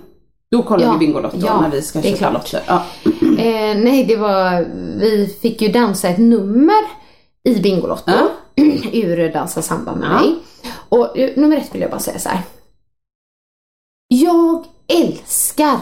Då 0.52 0.64
kollar 0.64 0.86
Ja, 0.86 0.92
vi 0.94 1.06
Bingolotto 1.06 1.38
ja, 1.46 1.62
när 1.62 1.70
vi 1.70 1.82
ska 1.82 2.00
det 2.02 2.08
köpa 2.08 2.18
klart. 2.18 2.34
lotter. 2.34 2.62
Ja. 2.68 2.84
Eh, 3.44 3.78
nej, 3.78 4.04
det 4.08 4.16
var, 4.16 4.66
vi 5.00 5.36
fick 5.42 5.62
ju 5.62 5.68
dansa 5.68 6.10
ett 6.10 6.18
nummer 6.18 6.82
i 7.44 7.56
Bingolotto. 7.56 8.12
Ur 8.94 9.34
Dansa 9.34 9.62
samba 9.62 9.96
med 9.96 10.10
mig. 10.10 10.36
Och 10.90 11.18
eh, 11.18 11.30
nummer 11.36 11.58
ett 11.58 11.76
vill 11.76 11.82
jag 11.82 11.92
bara 11.92 12.00
säga 12.00 12.20
så 12.20 12.30
här. 12.30 12.42
Jag 14.08 14.66
älskar 14.88 15.80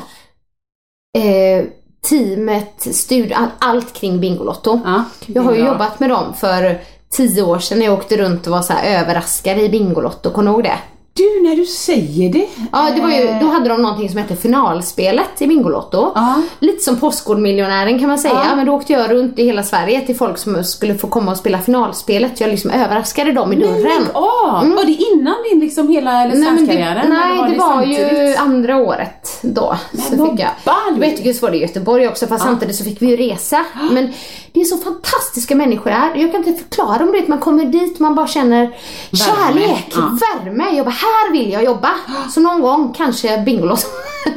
eh, 1.17 1.65
teamet, 2.09 2.95
studio, 2.95 3.35
all, 3.35 3.49
allt 3.59 3.93
kring 3.93 4.19
Bingolotto. 4.19 4.79
Ja, 4.85 5.03
jag 5.25 5.41
har 5.41 5.53
ju 5.53 5.65
jobbat 5.65 5.99
med 5.99 6.09
dem 6.09 6.33
för 6.33 6.81
tio 7.09 7.43
år 7.43 7.59
sedan 7.59 7.79
när 7.79 7.85
jag 7.85 7.93
åkte 7.93 8.17
runt 8.17 8.47
och 8.47 8.51
var 8.51 8.61
så 8.61 8.73
överraskad 8.73 9.59
i 9.59 9.69
Bingolotto, 9.69 10.31
kommer 10.31 10.51
du 10.51 10.53
ihåg 10.53 10.63
det? 10.63 10.79
Du, 11.13 11.41
när 11.49 11.55
du 11.55 11.65
säger 11.65 12.29
det. 12.33 12.47
Ja, 12.71 12.91
det 12.95 13.01
var 13.01 13.09
ju, 13.09 13.15
Eh, 13.21 13.39
då 13.39 13.47
hade 13.47 13.69
de 13.69 13.81
någonting 13.81 14.09
som 14.09 14.17
hette 14.17 14.35
finalspelet 14.35 15.41
i 15.41 15.47
Bingolotto. 15.47 16.11
Ja. 16.15 16.41
Lite 16.59 16.83
som 16.83 16.99
Postkodmiljonären 16.99 17.99
kan 17.99 18.07
man 18.09 18.17
säga. 18.19 18.41
Ja. 18.49 18.55
Men 18.55 18.65
då 18.65 18.73
åkte 18.73 18.93
jag 18.93 19.11
runt 19.11 19.39
i 19.39 19.43
hela 19.45 19.63
Sverige 19.63 20.01
till 20.05 20.15
folk 20.15 20.37
som 20.37 20.63
skulle 20.63 20.95
få 20.95 21.07
komma 21.07 21.31
och 21.31 21.37
spela 21.37 21.59
finalspelet. 21.59 22.41
Jag 22.41 22.49
liksom 22.49 22.71
överraskade 22.71 23.31
dem 23.31 23.53
i 23.53 23.55
Nej, 23.55 23.67
dörren. 23.67 23.83
lägg 23.83 24.15
av! 24.15 24.69
Var 24.75 24.85
det 24.85 24.91
innan 25.13 25.35
din 25.51 25.59
liksom 25.59 25.87
hela 25.87 26.11
Mm. 26.21 26.39
Nej, 26.39 26.51
men 26.53 26.65
det, 26.65 26.73
nej, 26.73 27.39
eller 27.39 27.49
det 27.49 27.57
var 27.57 27.83
ju 27.83 28.35
andra 28.35 28.77
året 28.77 29.39
då. 29.41 29.75
Så 30.09 30.15
vad 30.15 30.29
fick 30.31 30.39
jag. 30.39 30.49
ball! 30.65 30.99
Var 31.41 31.51
det 31.51 31.57
i 31.57 31.61
Göteborg 31.61 32.07
också 32.07 32.27
fast 32.27 32.43
samtidigt 32.43 32.75
så 32.75 32.83
fick 32.83 33.01
vi 33.01 33.05
ju 33.05 33.15
resa. 33.17 33.65
Men 33.91 34.13
det 34.53 34.61
är 34.61 34.65
så 34.65 34.77
fantastiska 34.77 35.55
människor 35.55 35.89
här. 35.91 36.15
Jag 36.15 36.31
kan 36.31 36.45
inte 36.47 36.63
förklara 36.63 37.03
om 37.03 37.11
det. 37.11 37.27
Man 37.27 37.39
kommer 37.39 37.65
dit, 37.65 37.99
man 37.99 38.15
bara 38.15 38.27
känner 38.27 38.75
kärlek, 39.11 39.93
Ja. 39.95 40.17
värme. 40.43 40.69
Jag 40.75 40.85
bara, 40.85 40.95
här 41.01 41.31
vill 41.31 41.51
jag 41.51 41.63
jobba. 41.63 41.89
Så 42.29 42.39
någon 42.39 42.61
gång 42.61 42.93
kanske 42.97 43.37
Bingolotto. 43.45 43.87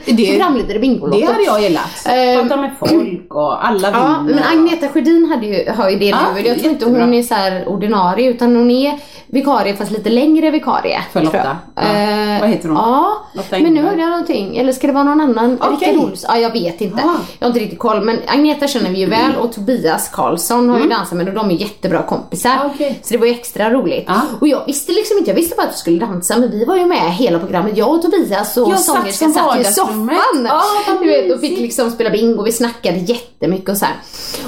Det- 0.04 0.38
Framleder 0.42 0.74
i 0.74 0.78
Bingolotto. 0.78 1.20
Det 1.20 1.26
hade 1.26 1.44
jag 1.44 1.62
gillat. 1.62 2.06
Ehm, 2.06 2.48
Prata 2.48 2.60
med 2.60 2.70
folk 2.80 3.34
och 3.34 3.66
alla 3.66 3.90
Ja, 3.90 4.22
vinner. 4.26 4.40
men 4.50 4.58
Agneta 4.58 4.88
Sjödin 4.88 5.26
hade 5.30 5.46
ju, 5.46 5.70
har 5.70 5.90
ju 5.90 5.98
det 5.98 6.06
Ja, 6.06 6.18
nu. 6.34 6.40
Jag 6.40 6.58
tror 6.58 6.72
inte 6.72 6.84
hon 6.86 7.14
är 7.14 7.22
så 7.22 7.34
här 7.34 7.68
ordinarie 7.68 8.30
utan 8.30 8.56
hon 8.56 8.70
är 8.70 8.98
vikarie 9.26 9.76
fast 9.76 9.90
lite 9.90 10.10
längre 10.10 10.50
vikarie. 10.50 11.00
För 11.12 11.22
Lotta. 11.22 11.56
Ja. 11.74 11.82
Eh, 11.82 12.40
Vad 12.40 12.48
heter 12.50 12.68
hon? 12.68 12.76
Ja, 12.78 13.16
Lotta 13.34 13.58
men 13.58 13.74
nu 13.74 13.82
hörde 13.82 14.00
jag 14.00 14.10
någonting. 14.10 14.56
Eller 14.56 14.72
ska 14.72 14.86
det 14.86 14.92
vara 14.92 15.04
någon 15.04 15.20
annan? 15.20 15.58
Okej. 15.62 15.88
Rickard 15.90 16.04
Olsson? 16.04 16.30
Ja, 16.34 16.40
jag 16.40 16.50
vet 16.52 16.80
inte. 16.80 17.02
Ah. 17.02 17.16
Jag 17.38 17.46
har 17.46 17.50
inte 17.50 17.60
riktigt 17.60 17.78
koll. 17.78 18.00
Men 18.04 18.18
Agneta 18.26 18.68
känner 18.68 18.90
vi 18.90 18.98
ju 18.98 19.06
väl 19.06 19.36
och 19.36 19.52
Tobias 19.52 20.08
Karlsson 20.08 20.68
har 20.68 20.80
ju 20.80 20.88
dansat 20.88 21.18
med 21.18 21.28
och 21.28 21.34
de 21.34 21.50
är 21.50 21.54
jättebra 21.54 22.02
kompisar. 22.02 22.50
Ah, 22.50 22.70
okej. 22.74 22.98
Så 23.02 23.12
det 23.14 23.18
var 23.18 23.26
ju 23.26 23.32
extra 23.32 23.70
roligt. 23.70 24.04
Ah. 24.10 24.20
Och 24.40 24.48
jag 24.48 24.66
visste 24.66 24.92
liksom 24.92 25.18
inte, 25.18 25.30
jag 25.30 25.36
visste 25.36 25.56
bara 25.56 25.66
att 25.66 25.72
vi 25.72 25.78
skulle 25.78 25.98
dansa 25.98 26.38
men 26.38 26.50
vi 26.50 26.64
var 26.64 26.76
ju 26.76 26.86
med 26.86 27.12
hela 27.14 27.38
programmet. 27.38 27.76
Jag 27.76 27.90
och 27.90 28.02
Tobias 28.02 28.56
och 28.56 28.68
satt 28.72 28.80
sångerskan 28.80 29.12
som 29.12 29.32
satt 29.32 29.42
i 29.44 29.46
vardagsrummet. 29.46 30.18
soffan. 30.34 30.46
Ah, 30.50 30.98
du 31.00 31.06
vet, 31.06 31.32
och 31.34 31.40
fick 31.40 31.58
liksom 31.58 31.90
spela 31.90 32.10
bingo, 32.10 32.42
vi 32.42 32.52
snackade 32.52 32.98
jättemycket 32.98 33.68
och 33.68 33.76
så 33.76 33.84
här. 33.84 33.94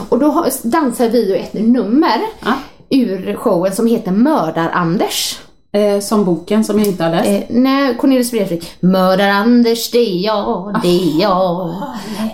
Och 0.09 0.19
då 0.19 0.47
dansade 0.63 1.09
vi 1.11 1.29
ju 1.29 1.37
ett 1.37 1.53
nummer 1.55 2.21
Ja. 2.45 2.53
Ur 2.91 3.37
showen 3.37 3.73
som 3.73 3.87
heter 3.87 4.13
Mördar-Anders. 4.13 5.39
Eh, 5.73 6.01
som 6.01 6.25
boken 6.25 6.65
som 6.65 6.79
jag 6.79 6.89
inte 6.89 7.05
har 7.05 7.11
läst. 7.11 7.29
Eh, 7.29 7.41
nej, 7.57 7.97
Cornelis 8.01 8.33
Vreeswijk. 8.33 8.73
Mördar-Anders, 8.81 9.91
det 9.93 9.99
är 9.99 10.25
jag, 10.25 10.79
det 10.83 10.89
är 10.89 11.21
jag. 11.23 11.75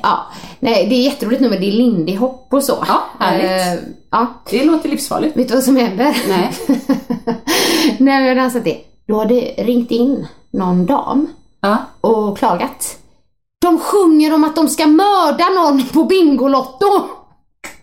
Ja, 0.02 0.18
nej, 0.60 0.86
det 0.88 0.94
är 0.94 1.02
jätteroligt 1.04 1.42
nummer. 1.42 1.58
Det 1.58 1.66
är 1.68 1.72
Lindy 1.72 2.16
Hop 2.16 2.46
och 2.50 2.64
så. 2.64 2.84
Ja, 2.88 3.02
härligt. 3.18 3.80
Eh, 3.80 3.88
ja. 4.10 4.26
Det 4.50 4.64
låter 4.64 4.88
livsfarligt. 4.88 5.36
Vet 5.36 5.48
du 5.48 5.54
vad 5.54 5.64
som 5.64 5.76
händer? 5.76 6.16
Nej. 6.28 6.52
Vi 7.98 8.28
har 8.28 8.34
dansat 8.34 8.64
det, 8.64 8.78
då 9.08 9.14
har 9.14 9.26
det 9.26 9.40
ringt 9.58 9.90
in 9.90 10.26
någon 10.52 10.86
dam 10.86 11.26
Ja. 11.60 11.76
och 12.00 12.38
klagat. 12.38 12.96
De 13.60 13.78
sjunger 13.78 14.34
om 14.34 14.44
att 14.44 14.56
de 14.56 14.68
ska 14.68 14.86
mörda 14.86 15.44
någon 15.48 15.82
på 15.88 16.04
Bingolotto. 16.04 16.86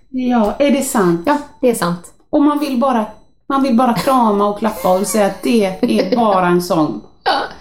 ja, 0.09 0.55
är 0.59 0.71
det 0.71 0.81
sant? 0.83 1.21
Ja, 1.25 1.37
det 1.61 1.69
är 1.69 1.75
sant. 1.75 2.13
Och 2.31 2.41
man 2.41 2.59
vill 2.59 2.77
bara, 2.79 3.05
man 3.49 3.63
vill 3.63 3.75
bara 3.75 3.93
krama 3.93 4.47
och 4.49 4.59
klappa 4.59 4.89
och 4.99 5.07
säga 5.07 5.25
att 5.25 5.41
det 5.43 5.65
är 5.81 6.15
bara 6.15 6.47
en 6.47 6.61
sång. 6.61 7.01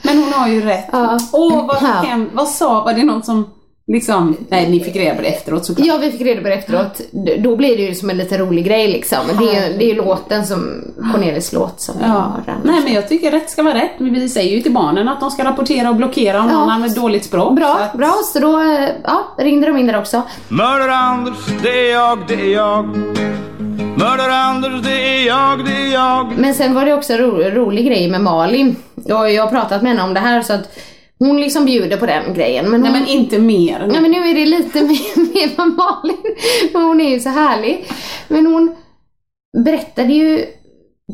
Men 0.02 0.18
hon 0.18 0.32
har 0.32 0.48
ju 0.48 0.60
rätt. 0.60 0.88
Ja. 0.92 1.18
Åh, 1.32 1.66
vad, 1.66 1.76
hem, 1.76 2.30
vad 2.32 2.48
sa, 2.48 2.84
var 2.84 2.92
det 2.94 3.04
någon 3.04 3.22
som 3.22 3.46
liksom, 3.92 4.36
nej 4.48 4.70
ni 4.70 4.80
fick 4.80 4.96
reda 4.96 5.14
på 5.16 5.22
det 5.22 5.28
efteråt 5.28 5.64
såklart. 5.64 5.86
Ja, 5.86 5.96
vi 6.00 6.10
fick 6.10 6.20
reda 6.20 6.42
på 6.42 6.48
det 6.48 6.54
efteråt. 6.54 7.00
Då 7.38 7.56
blir 7.56 7.76
det 7.76 7.82
ju 7.82 7.94
som 7.94 8.10
en 8.10 8.16
lite 8.16 8.38
rolig 8.38 8.64
grej 8.64 8.88
liksom. 8.88 9.18
Det 9.38 9.44
är 9.56 9.70
ju 9.70 9.78
det 9.78 9.84
är 9.84 9.88
ju 9.88 9.94
låten 9.94 10.46
som, 10.46 10.84
Cornelis 11.12 11.52
låt 11.52 11.80
som 11.80 11.94
Ja. 12.00 12.06
har 12.06 12.42
den. 12.46 12.54
Nej 12.64 12.80
men 12.84 12.92
jag 12.92 13.08
tycker 13.08 13.30
rätt 13.30 13.50
ska 13.50 13.62
vara 13.62 13.74
rätt. 13.74 13.90
Men 13.98 14.14
vi 14.14 14.28
säger 14.28 14.56
ju 14.56 14.60
till 14.62 14.72
barnen 14.72 15.08
att 15.08 15.20
de 15.20 15.30
ska 15.30 15.44
rapportera 15.44 15.88
och 15.90 15.96
blockera 15.96 16.40
om 16.40 16.48
Ja. 16.50 16.58
någon 16.58 16.70
använder 16.70 17.00
dåligt 17.00 17.24
språk. 17.24 17.48
Så 17.48 17.54
Bra, 17.54 17.74
att- 17.80 17.92
bra. 17.98 18.12
Så 18.32 18.38
då 18.40 18.60
eh, 18.60 18.88
ja, 19.04 19.24
ringde 19.38 19.66
de 19.66 19.76
in 19.76 19.86
där 19.86 19.98
också. 19.98 20.22
Mördar-Anders, 20.48 21.36
det 21.62 21.88
är 21.90 21.92
jag, 21.94 22.18
det 22.28 22.34
är 22.34 22.52
jag. 22.54 22.88
Mördar-Anders, 23.98 24.82
det 24.82 25.18
är 25.18 25.26
jag, 25.26 25.64
det 25.64 25.72
är 25.72 25.92
jag. 25.92 26.38
Men 26.38 26.54
sen 26.54 26.74
var 26.74 26.84
det 26.84 26.94
också 26.94 27.12
en 27.12 27.18
ro, 27.18 27.30
rolig 27.40 27.86
grej 27.86 28.10
med 28.10 28.20
Malin. 28.20 28.76
Och 28.94 29.30
jag 29.30 29.42
har 29.42 29.50
pratat 29.50 29.82
med 29.82 29.90
henne 29.92 30.02
om 30.02 30.14
det 30.14 30.20
här 30.20 30.42
så 30.42 30.52
att 30.52 30.78
hon 31.18 31.40
liksom 31.40 31.64
bjuder 31.64 31.96
på 31.96 32.06
den 32.06 32.34
grejen. 32.34 32.70
Men 32.70 32.80
Nej 32.80 32.90
hon, 32.90 33.00
men 33.00 33.08
inte 33.08 33.38
mer. 33.38 33.86
Nej 33.86 34.00
men 34.00 34.10
nu 34.10 34.30
är 34.30 34.34
det 34.34 34.46
lite 34.46 34.82
mer, 34.82 35.34
mer 35.34 35.48
med 35.56 35.76
Malin. 35.76 36.36
Hon 36.72 37.00
är 37.00 37.10
ju 37.10 37.20
så 37.20 37.28
härlig. 37.28 37.86
Men 38.28 38.46
hon 38.46 38.76
berättade 39.64 40.12
ju 40.12 40.46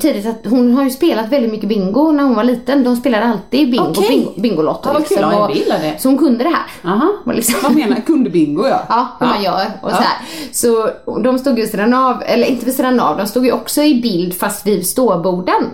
tidigt 0.01 0.27
att 0.27 0.51
hon 0.51 0.75
har 0.75 0.85
ju 0.85 0.91
spelat 0.91 1.29
väldigt 1.29 1.51
mycket 1.53 1.69
bingo 1.69 2.13
när 2.13 2.25
hon 2.25 2.35
var 2.35 2.45
liten. 2.45 2.85
De 2.85 2.97
spelade 2.97 3.25
alltid 3.27 3.71
bingo, 3.71 3.87
Okej. 3.91 4.09
bingo 4.09 4.33
Bingolotto. 4.37 4.89
Ja, 4.95 5.01
kul. 5.09 5.19
Ja, 5.21 5.49
Och-. 5.49 6.01
Så 6.01 6.09
hon 6.09 6.19
kunde 6.19 6.45
det 6.45 6.51
här. 6.51 6.93
Aha. 6.93 7.13
Liksom- 7.35 7.55
Vad 7.63 7.75
menar 7.75 7.97
Kundbingo 8.07 8.67
ja. 8.69 8.83
Ja, 8.89 9.09
hur 9.21 9.27
man 9.27 9.43
gör 9.43 9.67
och 9.83 9.91
Ja. 9.91 9.97
så 9.97 10.03
här. 10.03 10.19
Så 10.53 10.91
de 11.23 11.39
stod 11.39 11.59
ju 11.59 11.67
sidan 11.67 11.95
av, 11.95 12.23
eller 12.27 12.47
inte 12.47 12.65
vid 12.65 12.75
sidan 12.75 13.01
av, 13.01 13.17
de 13.17 13.27
stod 13.27 13.47
ju 13.47 13.53
också 13.53 13.83
i 13.83 14.01
bild 14.01 14.35
fast 14.39 14.67
vid 14.67 14.87
ståborden. 14.87 15.65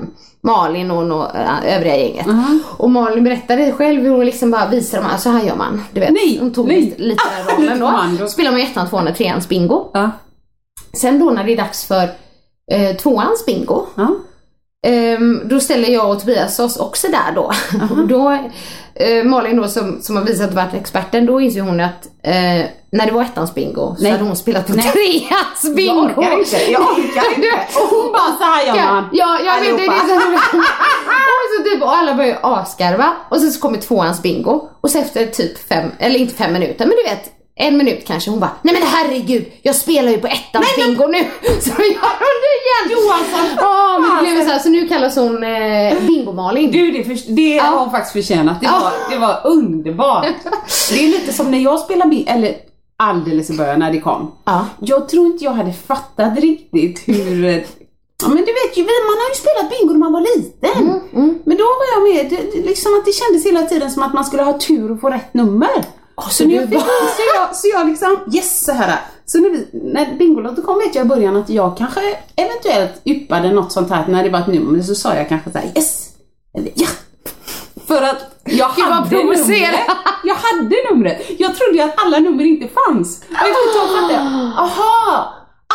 Malin 0.42 0.90
och 0.90 1.06
nå- 1.06 1.30
äh, 1.35 1.76
övriga 1.76 1.96
gänget. 1.96 2.26
Och 2.76 2.90
Malin 2.90 3.24
berättade 3.24 3.72
själv 3.72 4.02
hur 4.02 4.11
hon 4.11 4.24
liksom 4.24 4.50
bara 4.50 4.66
visade 4.68 5.02
dem, 5.02 5.12
så 5.18 5.30
här 5.30 5.44
gör 5.44 5.56
man. 5.56 5.83
Du 5.92 6.00
vet, 6.00 6.11
Nej, 6.12 6.38
hon 6.40 6.52
tog 6.52 6.68
nej. 6.68 6.94
lite, 6.98 7.22
Ah, 7.56 7.61
lite 7.61 7.74
då. 7.74 7.87
kommando. 7.87 8.26
Spelar 8.28 8.50
man 8.50 8.61
ettan, 8.61 8.88
tvåan 8.88 9.09
och 9.09 9.16
treans 9.16 9.48
bingo. 9.48 9.90
Ja. 9.94 10.11
Sen 10.92 11.18
då 11.18 11.30
när 11.30 11.44
det 11.44 11.52
är 11.52 11.56
dags 11.56 11.85
för 11.87 12.09
eh, 12.70 12.96
tvåans 12.96 13.46
bingo, 13.46 13.87
Ja. 13.94 14.16
Ehm, 14.87 15.40
då 15.44 15.61
ställer 15.61 15.88
jag 15.88 16.11
och 16.11 16.20
Tobias 16.20 16.59
oss 16.59 16.76
också 16.76 17.09
där 17.09 17.33
då. 17.35 17.52
Och 17.90 18.06
då 18.09 18.38
eh, 18.94 19.24
Malin 19.24 19.56
då 19.56 19.68
som, 19.68 20.02
som 20.02 20.16
har 20.16 20.24
visat 20.24 20.54
varit 20.54 20.74
experten, 20.74 21.26
då 21.26 21.40
inser 21.40 21.61
hon 21.61 21.80
att 21.80 22.06
eh, 22.22 22.66
när 22.92 23.06
det 23.06 23.12
var 23.12 23.22
ettans 23.22 23.54
bingo 23.54 23.94
så 23.96 24.02
Nej. 24.02 24.12
hade 24.12 24.24
hon 24.24 24.37
spelat 24.37 24.66
på 24.66 24.72
Nej. 24.72 24.92
treans 24.92 25.76
bingo. 25.76 25.94
Jag 25.94 26.18
orkar 26.18 26.38
inte, 26.38 26.70
jag 26.70 26.83
orkar 26.83 27.35
inte. 27.37 27.48
Och 27.80 27.88
hon 27.88 28.12
bara 28.12 28.37
så 28.38 28.44
här 28.44 28.66
gör 28.66 28.92
man. 28.92 29.09
Ja, 29.12 29.38
ja 29.44 29.54
men 29.61 29.76
det 29.76 29.83
det 29.83 29.98
som 29.98 30.35
och, 31.40 31.56
så 31.56 31.62
typ, 31.64 31.83
och 31.83 31.96
alla 31.96 32.14
börjar 32.14 32.38
asgarva 32.42 33.12
och 33.30 33.40
sen 33.40 33.52
så 33.52 33.61
kommer 33.61 33.78
tvåans 33.78 34.22
bingo 34.22 34.68
och 34.80 34.90
så 34.90 34.98
efter 34.98 35.26
typ 35.26 35.68
fem, 35.68 35.90
eller 35.98 36.18
inte 36.18 36.35
fem 36.35 36.52
minuter 36.52 36.87
men 36.87 36.96
du 36.96 37.02
vet 37.02 37.39
en 37.56 37.76
minut 37.76 38.06
kanske 38.06 38.30
hon 38.30 38.40
bara 38.40 38.50
Nej 38.62 38.74
men 38.74 38.82
herregud, 38.82 39.44
jag 39.62 39.74
spelar 39.76 40.10
ju 40.12 40.18
på 40.18 40.26
ettans 40.26 40.76
bingo 40.76 41.06
nu! 41.06 41.18
Så 41.60 41.68
gör 41.70 42.10
hon 42.20 42.36
det 42.44 42.56
igen! 42.60 42.90
Johansson, 42.90 43.56
Ja 43.58 43.98
men 43.98 44.24
det 44.24 44.30
blev 44.34 44.44
så, 44.44 44.52
här, 44.52 44.58
så 44.58 44.68
nu 44.68 44.88
kallas 44.88 45.16
hon 45.16 45.44
eh, 45.44 45.94
Bingo-Malin. 46.08 46.70
Du, 46.72 46.90
det, 46.90 47.04
för, 47.04 47.32
det 47.32 47.58
har 47.58 47.78
hon 47.78 47.90
faktiskt 47.90 48.12
förtjänat. 48.12 48.60
Det 48.60 48.66
var, 48.66 48.92
det 49.10 49.18
var 49.18 49.40
underbart. 49.44 50.26
Det 50.90 51.04
är 51.04 51.08
lite 51.08 51.32
som 51.32 51.50
när 51.50 51.58
jag 51.58 51.80
spelade 51.80 52.10
bingo, 52.10 52.30
eller 52.30 52.56
alldeles 52.96 53.50
i 53.50 53.56
början 53.56 53.78
när 53.78 53.92
det 53.92 54.00
kom. 54.00 54.32
Ja. 54.44 54.66
Jag 54.80 55.08
tror 55.08 55.26
inte 55.26 55.44
jag 55.44 55.52
hade 55.52 55.72
fattat 55.72 56.38
riktigt 56.38 57.02
hur... 57.08 57.44
eh, 57.44 57.60
Ja 58.22 58.28
men 58.28 58.36
du 58.36 58.52
vet 58.52 58.76
ju, 58.76 58.82
man 58.82 59.18
har 59.22 59.28
ju 59.28 59.34
spelat 59.34 59.70
bingo 59.70 59.92
när 59.92 59.98
man 59.98 60.12
var 60.12 60.20
liten. 60.36 61.00
Mm, 61.14 61.38
Men 61.44 61.56
då 61.56 61.64
var 61.64 61.86
jag 61.94 62.14
med, 62.14 62.30
det, 62.52 62.60
liksom 62.68 62.94
att 62.94 63.04
det 63.04 63.12
kändes 63.12 63.46
hela 63.46 63.62
tiden 63.62 63.90
som 63.90 64.02
att 64.02 64.14
man 64.14 64.24
skulle 64.24 64.42
ha 64.42 64.58
tur 64.58 64.92
och 64.92 65.00
få 65.00 65.10
rätt 65.10 65.34
nummer. 65.34 65.84
Så 66.30 66.44
du 66.44 66.50
jag 66.54 66.62
fick, 66.68 66.72
bara- 66.78 66.83
så, 67.16 67.22
jag, 67.37 67.56
så 67.56 67.68
jag 67.72 67.87
liksom, 67.87 68.18
yes 68.35 68.64
så 68.64 68.72
här. 68.72 69.00
Så 69.26 69.38
när, 69.38 69.50
vi, 69.50 69.68
när 69.72 70.14
Bingolotto 70.18 70.62
kom 70.62 70.78
vet 70.78 70.94
jag 70.94 71.04
i 71.04 71.09
början 71.09 71.37
att 71.37 71.50
jag 71.50 71.76
kanske 71.76 72.00
eventuellt 72.37 73.00
yppade 73.04 73.52
något 73.52 73.72
sånt 73.72 73.90
här 73.90 74.04
när 74.09 74.24
det 74.24 74.30
var 74.30 74.38
ett 74.38 74.46
nummer 74.46 74.83
så 74.83 74.94
sa 74.94 75.14
jag 75.14 75.28
kanske 75.28 75.50
så 75.52 75.59
här 75.59 75.66
yes, 75.76 76.09
eller 76.59 76.70
ja. 76.74 76.87
För 77.87 78.02
att 78.02 78.40
jag 78.44 78.68
hade 78.68 79.16
numret. 79.16 79.38
Jag 80.24 80.35
hade 80.35 80.76
numret. 80.90 81.26
Jag 81.38 81.56
trodde 81.56 81.72
ju 81.78 81.80
att 81.80 81.94
alla 82.04 82.18
nummer 82.18 82.44
inte 82.44 82.68
fanns. 82.68 83.20
Och 83.28 83.35
efter 83.35 83.48
ett 83.48 83.74
tag 83.78 83.88
fattade 84.00 84.12
jag, 84.14 84.22
aha! 84.64 85.35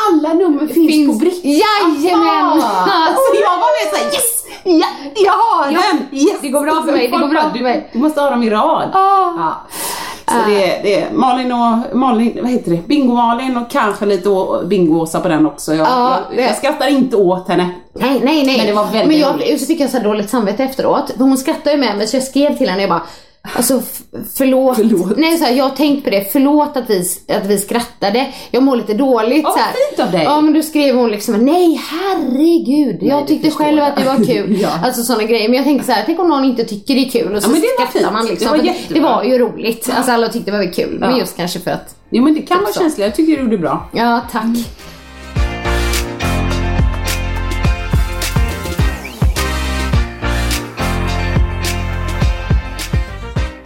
Alla 0.09 0.33
nummer 0.33 0.67
finns, 0.67 0.87
Finns- 0.91 1.07
på 1.07 1.13
brickan. 1.19 1.51
Jajamän! 1.51 2.61
Så 3.15 3.35
jag 3.41 3.57
var 3.57 3.85
med 3.85 3.97
såhär 3.99 4.05
yes! 4.13 4.45
Ja, 4.63 4.87
jag 5.15 5.31
har 5.31 5.65
den! 5.71 6.07
Yes! 6.19 6.41
det 6.41 6.49
går 6.49 6.61
bra 6.61 6.83
för 6.85 6.91
mig, 6.91 7.07
det 7.07 7.17
går 7.17 7.27
bra 7.27 7.41
för 7.41 7.57
Du- 7.57 7.63
mig. 7.63 7.89
Du 7.93 7.99
måste 7.99 8.21
ha 8.21 8.29
dem 8.29 8.43
i 8.43 8.49
rad. 8.49 8.89
Ah. 8.93 9.33
Ja. 9.37 9.67
Så 10.27 10.33
det, 10.49 10.75
är, 10.77 10.83
det 10.83 11.01
är 11.01 11.11
Malin 11.11 11.51
och 11.51 11.97
Malin, 11.97 12.37
vad 12.41 12.51
heter 12.51 12.71
det? 12.71 12.77
Bingo-Malin 12.87 13.61
och 13.61 13.71
kanske 13.71 14.05
lite 14.05 14.29
Bingo-Åsa 14.65 15.19
på 15.19 15.27
den 15.27 15.45
också. 15.45 15.73
Jag, 15.73 15.87
Ja, 15.87 16.17
jag, 16.35 16.45
jag 16.45 16.55
skrattar 16.55 16.87
inte 16.87 17.15
åt 17.17 17.47
henne. 17.47 17.69
Nej, 17.93 18.21
nej, 18.23 18.45
nej. 18.45 18.57
Men 18.57 18.67
det 18.67 18.73
var 18.73 18.83
väldigt 18.85 19.07
Men 19.07 19.19
jag, 19.19 19.35
roligt. 19.35 19.59
så 19.61 19.65
fick 19.65 19.79
jag 19.79 19.89
så 19.89 19.99
dåligt 19.99 20.29
samvete 20.29 20.63
efteråt. 20.63 21.11
För 21.17 21.23
hon 21.23 21.37
skrattade 21.37 21.71
ju 21.71 21.77
med 21.77 21.97
mig 21.97 22.07
så 22.07 22.15
jag 22.15 22.23
skrev 22.23 22.57
till 22.57 22.69
henne 22.69 22.81
jag 22.81 22.89
bara 22.89 23.01
Alltså 23.55 23.81
förlåt. 24.35 24.75
Förlåt. 24.77 25.17
Nej, 25.17 25.37
så 25.37 25.45
här, 25.45 25.51
jag 25.53 25.63
har 25.69 25.75
tänkt 25.75 26.03
på 26.03 26.09
det. 26.09 26.31
Förlåt 26.31 26.77
att 26.77 26.89
vi, 26.89 27.03
att 27.27 27.45
vi 27.45 27.57
skrattade. 27.57 28.27
Jag 28.51 28.63
mår 28.63 28.75
lite 28.75 28.93
dåligt. 28.93 29.43
Ja, 29.43 29.51
så 29.51 29.57
här. 29.59 29.73
fint 29.89 29.99
av 30.07 30.11
dig. 30.11 30.23
Ja 30.23 30.41
men 30.41 30.53
då 30.53 30.61
skrev 30.61 30.95
hon 30.95 31.11
liksom 31.11 31.45
nej 31.45 31.81
herregud. 31.91 32.97
jag 33.03 33.23
det 33.23 33.27
tyckte 33.27 33.51
själv 33.51 33.77
jag. 33.77 33.87
att 33.87 33.95
det 33.95 34.03
var 34.03 34.25
kul. 34.33 34.57
Ja. 34.61 34.69
Alltså 34.83 35.03
sådana 35.03 35.23
grejer. 35.23 35.49
Men 35.49 35.55
jag 35.55 35.65
tänkte 35.65 35.85
så 35.87 35.91
här, 35.91 36.03
tänk 36.05 36.19
om 36.19 36.29
någon 36.29 36.45
inte 36.45 36.63
tycker 36.63 36.93
det 36.95 37.01
är 37.05 37.09
kul 37.09 37.35
och 37.35 37.43
så 37.43 37.49
Ja, 37.49 37.51
men 37.51 37.61
det 37.61 37.67
skrattar 37.67 37.99
fint. 37.99 38.13
man 38.13 38.25
liksom. 38.25 38.51
Det 38.51 38.57
var 38.57 38.65
jättebra. 38.65 38.93
det 38.99 38.99
var 39.15 39.23
ju 39.23 39.37
roligt. 39.39 39.89
Alltså 39.95 40.11
alla 40.11 40.27
tyckte 40.29 40.51
det 40.51 40.57
var 40.57 40.73
kul. 40.73 40.97
Men 40.99 41.11
Ja. 41.11 41.17
just 41.19 41.37
kanske 41.37 41.59
för 41.59 41.71
att, 41.71 41.95
Jo 42.09 42.23
men 42.23 42.33
det 42.33 42.41
kan 42.41 42.61
vara 42.61 42.73
känsligt. 42.73 43.05
Jag 43.07 43.15
tycker 43.15 43.37
du 43.37 43.43
gjorde 43.43 43.57
bra. 43.57 43.89
ja 43.93 44.21
tack. 44.31 44.45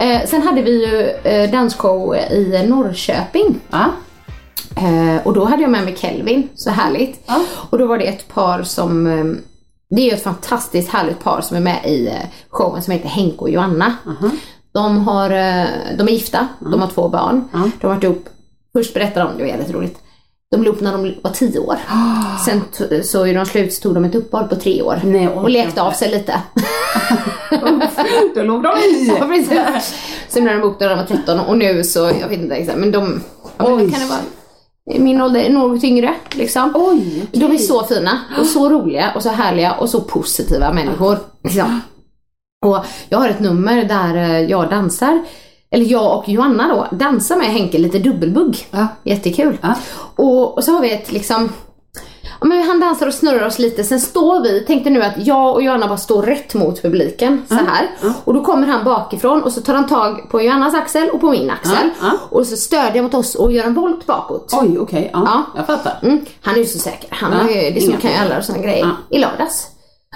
Eh, 0.00 0.26
sen 0.26 0.42
hade 0.42 0.62
vi 0.62 0.86
ju 0.86 1.10
eh, 1.32 1.50
dansshow 1.50 2.16
i 2.16 2.66
Norrköping. 2.68 3.60
Ja. 3.70 3.84
Eh, 4.76 5.26
och 5.26 5.32
då 5.32 5.44
hade 5.44 5.62
jag 5.62 5.70
med 5.70 5.84
mig 5.84 5.96
Kelvin, 5.96 6.48
så 6.54 6.70
härligt. 6.70 7.22
Ja. 7.26 7.44
Och 7.70 7.78
då 7.78 7.86
var 7.86 7.98
det 7.98 8.04
ett 8.04 8.28
par 8.28 8.62
som, 8.62 9.06
eh, 9.06 9.24
det 9.90 10.02
är 10.02 10.04
ju 10.04 10.10
ett 10.10 10.22
fantastiskt 10.22 10.90
härligt 10.90 11.20
par 11.20 11.40
som 11.40 11.56
är 11.56 11.60
med 11.60 11.86
i 11.86 12.06
eh, 12.06 12.14
showen 12.50 12.82
som 12.82 12.92
heter 12.92 13.08
Henke 13.08 13.38
och 13.38 13.50
Joanna. 13.50 13.94
De, 14.72 14.98
har, 14.98 15.30
eh, 15.30 15.66
de 15.98 16.08
är 16.08 16.12
gifta, 16.12 16.48
de 16.58 16.80
har 16.80 16.88
två 16.88 17.08
barn. 17.08 17.48
De 17.80 17.86
har 17.86 17.94
varit 17.94 18.04
ihop, 18.04 18.28
först 18.72 18.94
berättade 18.94 19.26
de, 19.26 19.38
det 19.38 19.44
var 19.44 19.50
väldigt 19.50 19.74
roligt. 19.74 19.98
De 20.50 20.60
blev 20.60 20.72
ihop 20.72 20.82
när 20.82 20.92
de 20.92 21.14
var 21.22 21.30
tio 21.30 21.58
år. 21.58 21.76
Sen 22.44 22.60
så 23.04 23.26
är 23.26 23.34
de 23.34 23.46
slut 23.46 23.72
så 23.72 23.82
tog 23.82 23.94
de 23.94 24.04
ett 24.04 24.14
uppehåll 24.14 24.48
på 24.48 24.56
tre 24.56 24.82
år. 24.82 25.00
Nej, 25.04 25.28
och 25.28 25.50
lekte 25.50 25.82
av 25.82 25.92
sig 25.92 26.10
lite. 26.10 26.40
Då 28.34 28.42
låg 28.42 28.62
de 28.62 28.68
i. 28.68 29.14
Ja, 29.20 29.26
precis. 29.26 29.94
Sen 30.28 30.44
blev 30.44 30.56
de 30.56 30.62
ihop 30.62 30.80
när 30.80 30.88
de 30.88 30.96
var 30.98 31.04
13 31.04 31.40
och 31.40 31.58
nu 31.58 31.84
så, 31.84 31.98
jag 32.20 32.28
vet 32.28 32.40
inte 32.40 32.54
exakt, 32.54 32.78
men 32.78 32.90
de, 32.90 33.22
ja, 33.56 33.76
men 33.76 33.90
kan 33.90 34.00
det 34.00 34.06
vara 34.06 34.20
min 34.98 35.20
ålder, 35.20 35.50
något 35.50 35.84
yngre 35.84 36.14
liksom. 36.30 36.72
Oj, 36.74 37.26
okej. 37.28 37.40
De 37.40 37.52
är 37.52 37.58
så 37.58 37.84
fina 37.84 38.20
och 38.38 38.46
så 38.46 38.68
roliga 38.68 39.12
och 39.14 39.22
så 39.22 39.28
härliga 39.28 39.72
och 39.72 39.88
så 39.88 40.00
positiva 40.00 40.72
människor. 40.72 41.18
Liksom. 41.44 41.80
Och 42.66 42.84
jag 43.08 43.18
har 43.18 43.28
ett 43.28 43.40
nummer 43.40 43.84
där 43.84 44.14
eh, 44.14 44.40
jag 44.40 44.70
dansar, 44.70 45.22
eller 45.70 45.84
jag 45.86 46.18
och 46.18 46.28
Joanna 46.28 46.68
då, 46.68 46.96
dansar 46.96 47.36
med 47.36 47.46
Henke 47.46 47.78
lite 47.78 47.98
dubbelbugg. 47.98 48.66
Ja. 48.70 48.86
Jättekul. 49.04 49.58
Ja. 49.60 49.74
Och, 50.16 50.56
och 50.56 50.64
så 50.64 50.72
har 50.72 50.80
vi 50.80 50.92
ett 50.92 51.12
liksom 51.12 51.48
Ja, 52.42 52.46
men 52.46 52.62
han 52.62 52.80
dansar 52.80 53.06
och 53.06 53.14
snurrar 53.14 53.46
oss 53.46 53.58
lite, 53.58 53.84
sen 53.84 54.00
står 54.00 54.40
vi, 54.42 54.60
tänkte 54.60 54.90
nu 54.90 55.02
att 55.02 55.12
jag 55.26 55.54
och 55.54 55.62
Johanna 55.62 55.88
bara 55.88 55.98
står 55.98 56.22
rätt 56.22 56.54
mot 56.54 56.82
publiken 56.82 57.42
så 57.48 57.54
här. 57.54 57.90
Och 58.24 58.34
då 58.34 58.44
kommer 58.44 58.66
han 58.66 58.84
bakifrån 58.84 59.42
och 59.42 59.52
så 59.52 59.60
tar 59.60 59.74
han 59.74 59.88
tag 59.88 60.30
på 60.30 60.42
Johannas 60.42 60.74
axel 60.74 61.10
och 61.10 61.20
på 61.20 61.30
min 61.30 61.50
axel. 61.50 61.88
Ja. 62.00 62.10
Och 62.30 62.46
så 62.46 62.56
stödjer 62.56 63.02
mot 63.02 63.14
oss 63.14 63.34
och 63.34 63.52
gör 63.52 63.64
en 63.64 63.74
volt 63.74 64.06
bakåt. 64.06 64.52
Oj, 64.62 64.78
okej. 64.78 65.10
Ja, 65.12 65.22
Ja. 65.26 65.42
jag 65.56 65.66
fattar. 65.66 65.98
Mm, 66.02 66.20
han 66.40 66.54
är 66.54 66.58
ju 66.58 66.64
så 66.64 66.78
säker. 66.78 67.08
Han 67.12 67.32
har 67.32 67.48
ju, 67.48 67.70
det 67.70 67.80
som 67.80 67.96
kan 67.96 68.10
ju 68.10 68.16
alla 68.16 68.42
sådana 68.42 68.62
grejer. 68.64 68.88
I 69.10 69.18
lördags. 69.18 69.66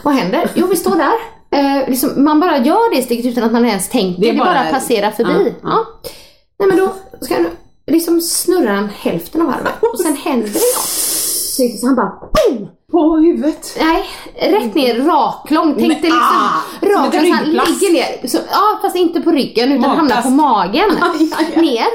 Vad 0.04 0.14
händer? 0.14 0.50
Jo, 0.54 0.66
vi 0.66 0.76
står 0.76 0.96
där. 0.96 1.12
Eh, 1.54 1.88
liksom, 1.88 2.24
man 2.24 2.40
bara 2.40 2.58
gör 2.58 2.94
det 2.96 3.02
steget 3.02 3.26
utan 3.26 3.44
att 3.44 3.52
man 3.52 3.64
ens 3.66 3.88
tänker. 3.88 4.20
Det 4.20 4.26
Det, 4.26 4.36
är 4.36 4.38
bara, 4.38 4.54
bara- 4.54 4.70
passerar 4.70 5.10
förbi. 5.10 5.54
Ja, 5.62 5.68
Ja, 5.70 5.84
ja. 6.02 6.10
Nej 6.58 6.68
men 6.68 6.76
då 6.78 6.92
ska 7.20 7.34
han 7.34 7.46
liksom 7.86 8.20
snurra 8.20 8.72
han 8.72 8.88
hälften 8.98 9.40
av 9.40 9.46
varvet 9.46 9.72
och 9.92 10.00
sen 10.00 10.16
händer 10.16 10.48
det 10.48 10.54
något. 10.54 11.80
Så 11.80 11.86
han 11.86 11.94
bara 11.96 12.12
BOOM! 12.32 12.68
På 12.90 13.16
huvudet. 13.16 13.76
Nej, 13.80 14.04
rätt 14.50 14.74
ner 14.74 14.94
raklång. 15.04 15.74
Tänkte 15.74 16.02
liksom 16.02 16.20
ah, 16.22 16.60
som 16.80 16.88
ett 16.88 16.96
raklång 16.96 17.26
så 17.26 17.32
han 17.34 17.44
ligger 17.50 17.92
ner. 17.92 18.28
Så, 18.28 18.38
ja 18.50 18.78
fast 18.82 18.96
inte 18.96 19.20
på 19.20 19.30
ryggen 19.30 19.72
utan 19.72 19.80
Magplast. 19.80 20.12
hamnar 20.12 20.22
på 20.22 20.30
magen. 20.30 20.90
Aj, 20.90 21.30
aj, 21.38 21.54
aj. 21.56 21.62
Ner. 21.62 21.86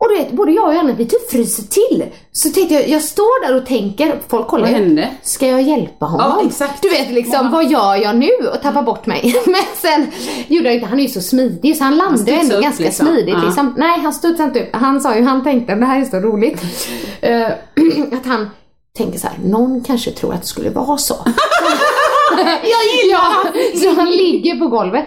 Och 0.00 0.08
du 0.08 0.14
vet, 0.14 0.32
både 0.32 0.52
jag 0.52 0.68
och 0.68 0.74
Janne 0.74 0.92
vi 0.92 1.06
typ 1.06 1.30
fryser 1.30 1.62
till. 1.62 2.04
Så 2.32 2.48
tänkte 2.50 2.74
jag, 2.74 2.88
jag 2.88 3.02
står 3.02 3.46
där 3.48 3.56
och 3.56 3.66
tänker, 3.66 4.20
folk 4.28 4.46
kollar 4.48 4.64
Vad 4.64 4.74
hände? 4.74 5.08
Ska 5.22 5.46
jag 5.46 5.62
hjälpa 5.62 6.06
honom? 6.06 6.32
Ja, 6.40 6.46
exakt. 6.46 6.82
Du 6.82 6.88
vet 6.88 7.10
liksom, 7.10 7.32
Ja. 7.44 7.48
vad 7.52 7.70
gör 7.70 7.96
jag 7.96 8.16
nu? 8.16 8.30
Och 8.54 8.62
tappar 8.62 8.82
bort 8.82 9.06
mig. 9.06 9.34
Men 9.46 9.62
sen 9.76 10.06
gjorde 10.48 10.64
jag 10.68 10.74
inte, 10.74 10.86
han 10.86 10.98
är 10.98 11.02
ju 11.02 11.08
så 11.08 11.20
smidig 11.20 11.76
så 11.76 11.84
han 11.84 11.96
landade 11.96 12.18
studsade 12.18 12.40
ändå 12.40 12.56
upp 12.56 12.62
ganska 12.62 12.84
liksom. 12.84 13.06
smidigt. 13.06 13.34
Ja. 13.38 13.44
Liksom. 13.44 13.74
Nej, 13.76 14.00
han 14.00 14.12
studsade 14.12 14.48
inte 14.48 14.60
upp. 14.62 14.68
Han 14.72 15.00
sa 15.00 15.16
ju, 15.16 15.22
han 15.22 15.44
tänkte, 15.44 15.74
det 15.74 15.86
här 15.86 16.00
är 16.00 16.04
så 16.04 16.16
roligt. 16.16 16.62
Eh, 17.20 17.46
att 18.12 18.26
han 18.26 18.50
tänker 18.96 19.18
så 19.18 19.26
här, 19.26 19.36
någon 19.44 19.80
kanske 19.84 20.10
tror 20.10 20.34
att 20.34 20.40
det 20.40 20.46
skulle 20.46 20.70
vara 20.70 20.98
så. 20.98 21.14
jag 22.62 22.82
gillar 22.92 23.20
ja, 23.20 23.44
Så 23.82 23.90
han 23.90 24.10
ligger 24.10 24.56
på 24.56 24.66
golvet 24.66 25.04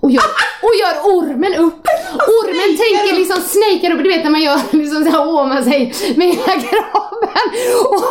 och 0.00 0.10
gör, 0.10 0.24
och 0.62 0.74
gör 0.80 1.16
ormen 1.16 1.54
upp. 1.54 1.86
Ormen 2.42 2.76
tänker 2.76 3.18
liksom 3.18 3.36
snakar 3.36 3.94
upp, 3.94 4.02
du 4.04 4.08
vet 4.08 4.24
när 4.24 4.30
man 4.30 4.42
gör 4.42 4.60
liksom 4.70 5.04
så 5.04 5.10
här 5.10 5.28
åmar 5.28 5.62
sig 5.62 5.94
med 6.16 6.26
hela 6.28 6.60
kroppen. 6.70 7.46
Och, 7.84 8.04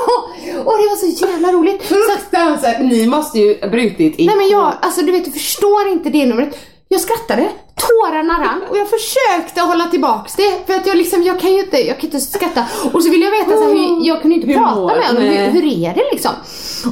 och 0.67 0.77
det 0.77 0.87
var 0.87 0.95
så 0.95 1.25
jävla 1.25 1.51
roligt. 1.51 1.83
Fruktansvärt. 1.83 2.79
Ni 2.79 3.07
måste 3.07 3.39
ju 3.39 3.69
brutit 3.69 4.19
i 4.19 4.25
nej 4.25 4.35
men 4.35 4.49
jag, 4.49 4.73
alltså 4.81 5.01
du 5.01 5.11
vet 5.11 5.25
du 5.25 5.31
förstår 5.31 5.87
inte 5.87 6.09
det 6.09 6.25
numret. 6.25 6.57
Jag 6.87 7.01
skrattade, 7.01 7.49
tårarna 7.75 8.33
rann 8.39 8.61
och 8.69 8.77
jag 8.77 8.87
försökte 8.89 9.61
hålla 9.61 9.85
tillbaks 9.85 10.35
det 10.35 10.67
för 10.67 10.73
att 10.73 10.87
jag 10.87 10.97
liksom, 10.97 11.23
jag 11.23 11.39
kan 11.39 11.51
ju 11.53 11.59
inte, 11.59 11.77
jag 11.77 11.97
kan 11.99 12.05
inte 12.05 12.19
skratta. 12.19 12.65
Och 12.93 13.03
så 13.03 13.09
ville 13.09 13.25
jag 13.25 13.31
veta 13.31 13.57
så 13.57 13.63
här, 13.63 13.73
hur, 13.73 14.07
jag 14.07 14.21
kunde 14.21 14.35
inte 14.35 14.47
Hur 14.47 14.57
prata 14.57 14.75
mår- 14.75 14.87
med 14.95 15.05
honom, 15.07 15.23
hur, 15.23 15.47
hur 15.51 15.65
är 15.65 15.93
det 15.93 16.03
liksom? 16.11 16.31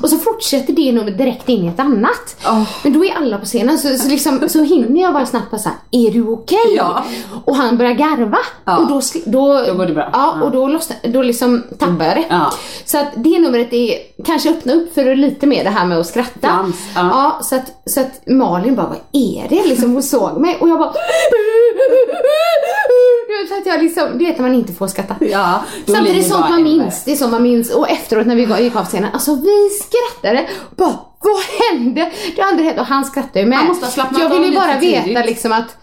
Och 0.03 0.09
så 0.09 0.17
fortsätter 0.17 0.73
det 0.73 0.91
numret 0.91 1.17
direkt 1.17 1.49
in 1.49 1.65
i 1.65 1.67
ett 1.67 1.79
annat. 1.79 2.35
Åh. 2.45 2.63
Men 2.83 2.93
då 2.93 3.05
är 3.05 3.15
alla 3.15 3.37
på 3.37 3.45
scenen 3.45 3.77
så, 3.79 3.97
så, 3.97 4.09
liksom, 4.09 4.49
så 4.49 4.63
hinner 4.63 5.01
jag 5.01 5.13
bara 5.13 5.25
snabbt 5.25 5.51
bara 5.51 5.57
såhär, 5.61 5.77
är 5.91 6.11
du 6.11 6.27
okej? 6.27 6.75
Ja. 6.77 7.03
Och 7.45 7.55
han 7.55 7.77
börjar 7.77 7.93
garva. 7.93 8.37
Ja. 8.65 8.77
Och 8.77 8.87
då, 8.87 9.01
då, 9.25 9.63
Då 9.67 9.73
går 9.73 9.85
det 9.85 9.93
bra. 9.93 10.09
Ja, 10.13 10.35
Ja. 10.39 10.45
och 10.45 10.51
då, 10.51 10.67
lossnar, 10.67 10.97
då 11.03 11.21
liksom 11.21 11.63
tappar 11.79 12.05
jag 12.05 12.15
det. 12.15 12.25
Ja. 12.29 12.53
Så 12.85 12.97
att 12.97 13.07
det 13.15 13.39
numret 13.39 13.73
är, 13.73 13.97
kanske 14.25 14.49
öppna 14.49 14.73
upp 14.73 14.93
för 14.93 15.15
lite 15.15 15.47
mer 15.47 15.63
det 15.63 15.69
här 15.69 15.85
med 15.85 15.97
att 15.99 16.07
skratta. 16.07 16.47
Dans, 16.47 16.75
ja. 16.95 17.01
Ja, 17.13 17.39
så 17.43 17.55
att, 17.55 17.71
så 17.85 17.99
att 18.01 18.27
Malin 18.27 18.75
bara, 18.75 18.87
vad 18.87 18.97
är 19.23 19.45
det? 19.49 19.67
Liksom, 19.67 19.93
hon 19.93 20.03
såg 20.03 20.37
mig 20.41 20.57
och 20.61 20.69
jag 20.71 20.79
bara 20.79 20.93
så 23.47 23.57
att 23.57 23.65
jag 23.65 23.83
liksom, 23.83 24.17
du 24.17 24.25
vet 24.25 24.37
när 24.37 24.47
man 24.47 24.55
inte 24.55 24.73
får 24.73 24.87
skratta. 24.87 25.15
Ja, 25.19 25.63
Samtidigt 25.85 26.09
är 26.09 26.15
det 26.15 26.23
sånt 26.23 26.49
man 26.49 26.63
minns. 26.63 27.03
Det 27.03 27.11
är 27.11 27.15
sånt 27.15 27.31
man 27.31 27.43
minns. 27.43 27.73
Och 27.73 27.89
efteråt 27.89 28.27
när 28.27 28.35
vi 28.35 28.63
gick 28.63 28.75
av 28.75 28.85
scenen, 28.85 29.09
alltså 29.13 29.35
vi 29.35 29.69
skrattade. 29.69 30.47
Bara, 30.77 30.99
vad 31.19 31.41
hände? 31.71 32.11
Det 32.35 32.41
har 32.41 32.49
aldrig 32.49 32.67
hänt. 32.67 32.79
Och 32.79 32.85
han 32.85 33.05
skrattade 33.05 33.39
ju 33.39 33.45
med. 33.45 33.57
Han 33.57 33.67
måste 33.67 33.85
ha 33.85 33.91
slappnat 33.91 34.21
jag 34.21 34.29
ville 34.29 34.59
bara 34.59 34.79
veta 34.79 35.03
tidigt. 35.03 35.25
liksom 35.25 35.51
att 35.51 35.77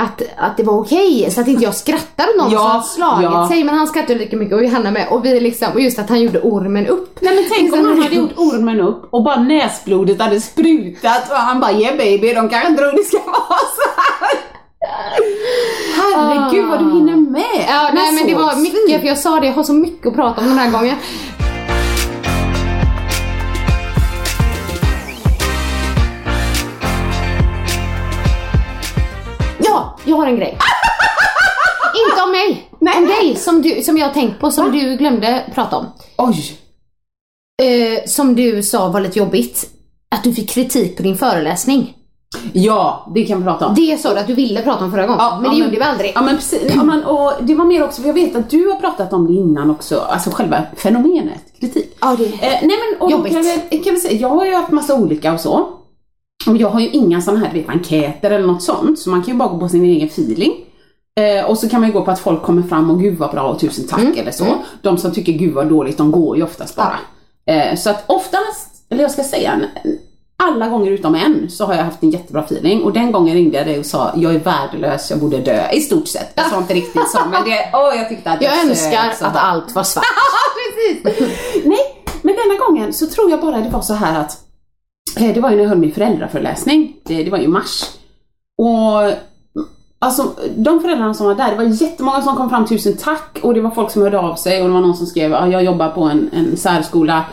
att, 0.00 0.22
att 0.36 0.56
det 0.56 0.62
var 0.62 0.78
okej, 0.80 1.30
så 1.30 1.40
att 1.40 1.48
inte 1.48 1.64
jag 1.64 1.74
skrattade 1.74 2.28
åt 2.30 2.36
någon 2.36 2.50
Ja, 2.52 2.58
som 2.58 2.70
hade 2.70 2.84
slagit 2.84 3.30
ja. 3.32 3.48
sig. 3.48 3.64
Men 3.64 3.74
han 3.74 3.86
skrattade 3.86 4.18
lika 4.18 4.36
mycket 4.36 4.54
och 4.54 4.64
Johanna 4.64 4.90
med. 4.90 5.08
Och 5.10 5.24
vi 5.24 5.40
liksom, 5.40 5.68
och 5.74 5.80
just 5.80 5.98
att 5.98 6.08
han 6.08 6.20
gjorde 6.22 6.40
ormen 6.40 6.86
upp. 6.86 7.18
Nej 7.20 7.34
men 7.34 7.44
tänk 7.48 7.72
om 7.72 7.78
Liksom- 7.78 7.84
han 7.88 8.02
hade 8.02 8.14
gjort 8.14 8.36
ormen 8.36 8.80
upp 8.80 9.08
och 9.10 9.24
bara 9.24 9.42
näsblodet 9.42 10.20
hade 10.20 10.40
sprutat 10.40 11.30
och 11.30 11.36
han 11.36 11.60
bara 11.60 11.72
yeah 11.72 11.96
baby, 11.96 12.34
de 12.34 12.48
kanske 12.48 12.76
tror 12.76 12.92
det 12.92 13.04
ska 13.04 13.18
vara 13.18 13.58
så 13.76 13.88
här. 13.96 14.38
Herregud 15.96 16.66
vad 16.68 16.78
du 16.78 16.84
hinner 16.92 17.16
med. 17.16 17.64
Ja, 17.68 17.90
nej 17.94 18.12
men 18.12 18.26
det 18.26 18.34
var 18.34 18.56
mycket, 18.56 19.00
för 19.00 19.08
jag 19.08 19.18
sa 19.18 19.40
det, 19.40 19.46
jag 19.46 19.54
har 19.54 19.62
så 19.62 19.72
mycket 19.72 20.06
att 20.06 20.14
prata 20.14 20.40
om 20.40 20.46
den 20.48 20.58
här 20.58 20.70
gången. 20.70 20.96
Jag 30.04 30.16
har 30.16 30.26
en 30.26 30.36
grej. 30.36 30.58
Inte 32.10 32.22
om 32.22 32.30
mig, 32.30 32.68
Nej. 32.80 32.96
om 32.98 33.06
dig 33.06 33.36
som, 33.36 33.62
du, 33.62 33.82
som 33.82 33.98
jag 33.98 34.06
har 34.06 34.14
tänkt 34.14 34.40
på, 34.40 34.50
som 34.50 34.72
du 34.72 34.96
glömde 34.96 35.42
prata 35.54 35.76
om. 35.76 35.86
Oj. 36.18 36.58
Eh, 37.62 38.04
som 38.06 38.34
du 38.34 38.62
sa 38.62 38.88
var 38.88 39.00
lite 39.00 39.18
jobbigt. 39.18 39.70
Att 40.14 40.24
du 40.24 40.34
fick 40.34 40.50
kritik 40.50 40.96
på 40.96 41.02
din 41.02 41.16
föreläsning. 41.18 41.94
Ja, 42.52 43.10
det 43.14 43.24
kan 43.24 43.38
vi 43.38 43.44
prata 43.44 43.66
om. 43.66 43.74
Det 43.74 44.00
sa 44.00 44.14
du 44.14 44.20
att 44.20 44.26
du 44.26 44.34
ville 44.34 44.62
prata 44.62 44.84
om 44.84 44.90
förra 44.90 45.06
gången, 45.06 45.42
men 45.42 45.50
det 45.50 45.56
gjorde 45.56 45.76
vi 45.76 45.82
aldrig. 45.82 46.12
Ja 46.14 46.22
men 46.22 46.36
precis, 46.36 46.62
ja, 46.74 46.82
men, 46.84 47.04
och 47.04 47.32
det 47.40 47.54
var 47.54 47.64
mer 47.64 47.84
också, 47.84 48.00
för 48.00 48.08
jag 48.08 48.14
vet 48.14 48.36
att 48.36 48.50
du 48.50 48.68
har 48.68 48.76
pratat 48.76 49.12
om 49.12 49.26
det 49.26 49.32
innan 49.32 49.70
också, 49.70 50.00
alltså 50.00 50.30
själva 50.30 50.62
fenomenet 50.76 51.40
kritik. 51.60 51.96
Ja, 52.00 52.16
det- 52.18 52.24
Eh, 52.24 52.58
nej 52.62 52.62
men 52.90 53.00
och 53.02 53.10
Jobbigt. 53.10 53.32
kan 53.32 53.42
vi, 53.70 53.78
kan 53.78 53.94
vi 53.94 54.00
säga, 54.00 54.20
jag 54.20 54.28
har 54.28 54.44
ju 54.46 54.54
haft 54.54 54.70
massa 54.72 54.94
olika 54.94 55.32
och 55.32 55.40
så. 55.40 55.68
Och 56.46 56.56
jag 56.56 56.68
har 56.68 56.80
ju 56.80 56.88
inga 56.88 57.20
sådana 57.20 57.40
här 57.46 57.52
du 57.54 57.60
vet, 57.60 57.68
enkäter 57.68 58.30
eller 58.30 58.46
något 58.46 58.62
sånt, 58.62 58.98
så 58.98 59.10
man 59.10 59.22
kan 59.22 59.32
ju 59.34 59.38
bara 59.38 59.48
gå 59.48 59.58
på 59.58 59.68
sin 59.68 59.84
egen 59.84 60.08
feeling. 60.08 60.52
Eh, 61.20 61.50
och 61.50 61.58
så 61.58 61.68
kan 61.68 61.80
man 61.80 61.88
ju 61.88 61.92
gå 61.92 62.04
på 62.04 62.10
att 62.10 62.18
folk 62.20 62.42
kommer 62.42 62.62
fram 62.62 62.90
och 62.90 63.00
gud 63.00 63.18
vad 63.18 63.30
bra 63.30 63.42
och 63.42 63.58
tusen 63.60 63.86
tack 63.88 64.00
Mm. 64.00 64.18
eller 64.18 64.30
så. 64.30 64.46
De 64.82 64.98
som 64.98 65.12
tycker 65.12 65.32
gud 65.32 65.54
vad 65.54 65.68
dåligt, 65.68 65.98
de 65.98 66.10
går 66.12 66.36
ju 66.36 66.42
oftast 66.42 66.76
bara. 66.76 66.98
Eh, 67.46 67.76
så 67.76 67.90
att 67.90 68.04
oftast, 68.06 68.68
eller 68.90 69.02
jag 69.02 69.10
ska 69.10 69.24
säga, 69.24 69.60
alla 70.36 70.68
gånger 70.68 70.90
utom 70.90 71.14
en 71.14 71.50
så 71.50 71.64
har 71.66 71.74
jag 71.74 71.84
haft 71.84 72.02
en 72.02 72.10
jättebra 72.10 72.42
feeling 72.42 72.82
och 72.82 72.92
den 72.92 73.12
gången 73.12 73.34
ringde 73.34 73.56
jag 73.58 73.66
dig 73.66 73.78
och 73.78 73.86
sa 73.86 74.12
jag 74.16 74.34
är 74.34 74.38
värdelös, 74.38 75.10
jag 75.10 75.18
borde 75.20 75.38
dö. 75.38 75.70
I 75.72 75.80
stort 75.80 76.08
sett. 76.08 76.32
Jag 76.34 76.46
sa 76.50 76.58
inte 76.58 76.74
riktigt 76.74 77.10
så 77.10 77.18
men 77.30 77.44
det, 77.44 77.70
åh 77.72 77.96
jag 77.96 78.08
tyckte 78.08 78.30
att 78.30 78.42
Jag 78.42 78.52
sög 78.54 78.68
önskar 78.70 79.12
så 79.18 79.24
att 79.24 79.36
allt 79.36 79.74
var 79.74 79.82
svart. 79.82 80.04
Precis. 81.04 81.28
Nej, 81.64 81.78
men 82.22 82.34
denna 82.34 82.66
gången 82.66 82.92
så 82.92 83.06
tror 83.06 83.30
jag 83.30 83.40
bara 83.40 83.56
det 83.60 83.68
var 83.68 83.80
så 83.82 83.94
här 83.94 84.20
att 84.20 84.38
det 85.14 85.40
var 85.40 85.50
ju 85.50 85.56
när 85.56 85.62
jag 85.62 85.68
höll 85.68 85.78
min 85.78 85.92
föräldraföreläsning. 85.92 86.96
Det, 87.04 87.24
det 87.24 87.30
var 87.30 87.38
ju 87.38 87.44
i 87.44 87.48
mars. 87.48 87.84
Och 88.58 89.18
alltså 89.98 90.32
de 90.56 90.80
föräldrarna 90.80 91.14
som 91.14 91.26
var 91.26 91.34
där, 91.34 91.50
det 91.50 91.56
var 91.56 91.82
jättemånga 91.82 92.22
som 92.22 92.36
kom 92.36 92.50
fram, 92.50 92.66
tusen 92.66 92.96
tack. 92.96 93.38
Och 93.42 93.54
det 93.54 93.60
var 93.60 93.70
folk 93.70 93.90
som 93.90 94.02
hörde 94.02 94.18
av 94.18 94.34
sig 94.34 94.62
och 94.62 94.68
det 94.68 94.74
var 94.74 94.80
någon 94.80 94.96
som 94.96 95.06
skrev, 95.06 95.30
ja, 95.30 95.48
jag 95.48 95.64
jobbar 95.64 95.88
på 95.88 96.02
en, 96.02 96.30
en 96.32 96.56
särskola. 96.56 97.24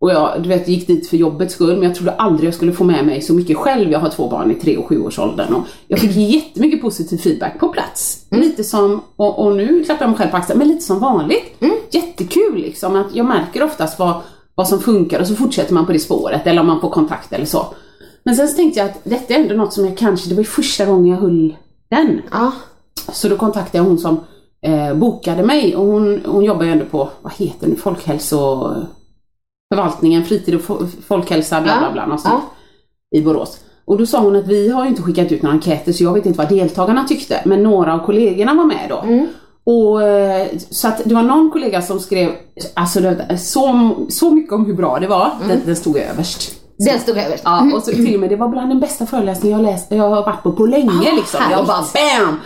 Och 0.00 0.10
jag 0.10 0.42
du 0.42 0.48
vet, 0.48 0.68
gick 0.68 0.86
dit 0.86 1.08
för 1.08 1.16
jobbets 1.16 1.54
skull 1.54 1.74
men 1.74 1.82
jag 1.82 1.94
trodde 1.94 2.12
aldrig 2.12 2.46
jag 2.46 2.54
skulle 2.54 2.72
få 2.72 2.84
med 2.84 3.06
mig 3.06 3.22
så 3.22 3.34
mycket 3.34 3.56
själv. 3.56 3.92
Jag 3.92 3.98
har 3.98 4.08
två 4.08 4.28
barn 4.28 4.50
i 4.50 4.54
tre 4.54 4.76
och 4.76 4.88
sjuårsåldern 4.88 5.54
och 5.54 5.66
jag 5.88 5.98
fick 5.98 6.16
jättemycket 6.16 6.80
positiv 6.80 7.18
feedback 7.18 7.60
på 7.60 7.68
plats. 7.68 8.26
Lite 8.30 8.64
som, 8.64 9.02
och, 9.16 9.46
och 9.46 9.56
nu 9.56 9.84
klappar 9.84 10.04
jag 10.04 10.10
mig 10.10 10.18
själv 10.18 10.30
på 10.30 10.36
axeln, 10.36 10.58
men 10.58 10.68
lite 10.68 10.82
som 10.82 10.98
vanligt. 10.98 11.56
Jättekul 11.90 12.56
liksom 12.56 12.96
att 12.96 13.14
jag 13.14 13.26
märker 13.26 13.62
oftast 13.62 13.98
vad, 13.98 14.14
vad 14.54 14.68
som 14.68 14.80
funkar 14.80 15.20
och 15.20 15.26
så 15.26 15.34
fortsätter 15.36 15.74
man 15.74 15.86
på 15.86 15.92
det 15.92 15.98
spåret 15.98 16.46
eller 16.46 16.60
om 16.60 16.66
man 16.66 16.80
får 16.80 16.90
kontakt 16.90 17.32
eller 17.32 17.46
så. 17.46 17.66
Men 18.24 18.36
sen 18.36 18.48
så 18.48 18.56
tänkte 18.56 18.80
jag 18.80 18.88
att 18.88 19.00
detta 19.04 19.34
är 19.34 19.38
ändå 19.38 19.54
något 19.54 19.72
som 19.72 19.84
jag 19.86 19.98
kanske, 19.98 20.28
det 20.28 20.34
var 20.34 20.42
ju 20.42 20.48
första 20.48 20.86
gången 20.86 21.06
jag 21.06 21.18
höll 21.20 21.56
den. 21.90 22.22
Ja. 22.30 22.52
Så 23.12 23.28
då 23.28 23.36
kontaktade 23.36 23.78
jag 23.78 23.84
hon 23.84 23.98
som 23.98 24.20
eh, 24.66 24.94
bokade 24.94 25.42
mig 25.42 25.76
och 25.76 25.86
hon, 25.86 26.20
hon 26.26 26.44
jobbar 26.44 26.64
ju 26.64 26.70
ändå 26.72 26.84
på, 26.84 27.08
vad 27.22 27.32
heter 27.32 27.66
det, 27.68 27.76
folkhälso... 27.76 28.70
Förvaltningen, 29.74 30.24
fritid 30.24 30.54
och 30.54 30.60
fo- 30.60 30.86
folkhälsa, 31.06 31.60
bla 31.60 31.78
bla 31.78 31.92
bla, 31.92 32.06
något 32.06 32.20
sånt, 32.20 32.44
i 33.16 33.22
Borås. 33.22 33.60
Och 33.84 33.98
då 33.98 34.06
sa 34.06 34.20
hon 34.20 34.36
att 34.36 34.46
vi 34.46 34.68
har 34.68 34.82
ju 34.84 34.88
inte 34.90 35.02
skickat 35.02 35.32
ut 35.32 35.42
några 35.42 35.54
enkäter 35.56 35.92
så 35.92 36.04
jag 36.04 36.12
vet 36.14 36.26
inte 36.26 36.38
vad 36.38 36.48
deltagarna 36.48 37.04
tyckte, 37.04 37.42
men 37.44 37.62
några 37.62 37.94
av 37.94 38.06
kollegorna 38.06 38.54
var 38.54 38.64
med 38.64 38.86
då. 38.88 39.04
Och, 39.64 40.02
eh, 40.02 40.46
så 40.70 40.88
att 40.88 41.00
det 41.04 41.14
var 41.14 41.22
någon 41.22 41.50
kollega 41.50 41.82
som 41.82 42.00
skrev 42.00 42.30
alltså, 42.74 43.00
så, 43.38 43.90
så 44.08 44.30
mycket 44.30 44.52
om 44.52 44.66
hur 44.66 44.74
bra 44.74 44.98
det 45.00 45.06
var, 45.06 45.30
den, 45.48 45.60
den 45.66 45.76
stod 45.76 45.96
överst. 45.96 46.52
Den 46.78 47.00
stod 47.00 47.16
överst. 47.18 47.42
Ja, 47.44 47.70
och 47.74 47.82
så 47.82 47.90
till 47.90 48.14
och 48.14 48.20
med 48.20 48.30
det 48.30 48.36
var 48.36 48.48
bland 48.48 48.70
den 48.70 48.80
bästa 48.80 49.06
föreläsningen 49.06 49.58
jag, 49.58 49.72
läst, 49.72 49.86
jag 49.90 50.08
har 50.08 50.22
varit 50.24 50.42
på 50.42 50.52
på 50.52 50.66
länge 50.66 50.90
Ah, 51.12 51.14
liksom. 51.16 51.40
härligt. 51.40 51.56
Jag 51.58 51.66
bara 51.66 51.84
BAM! 52.26 52.36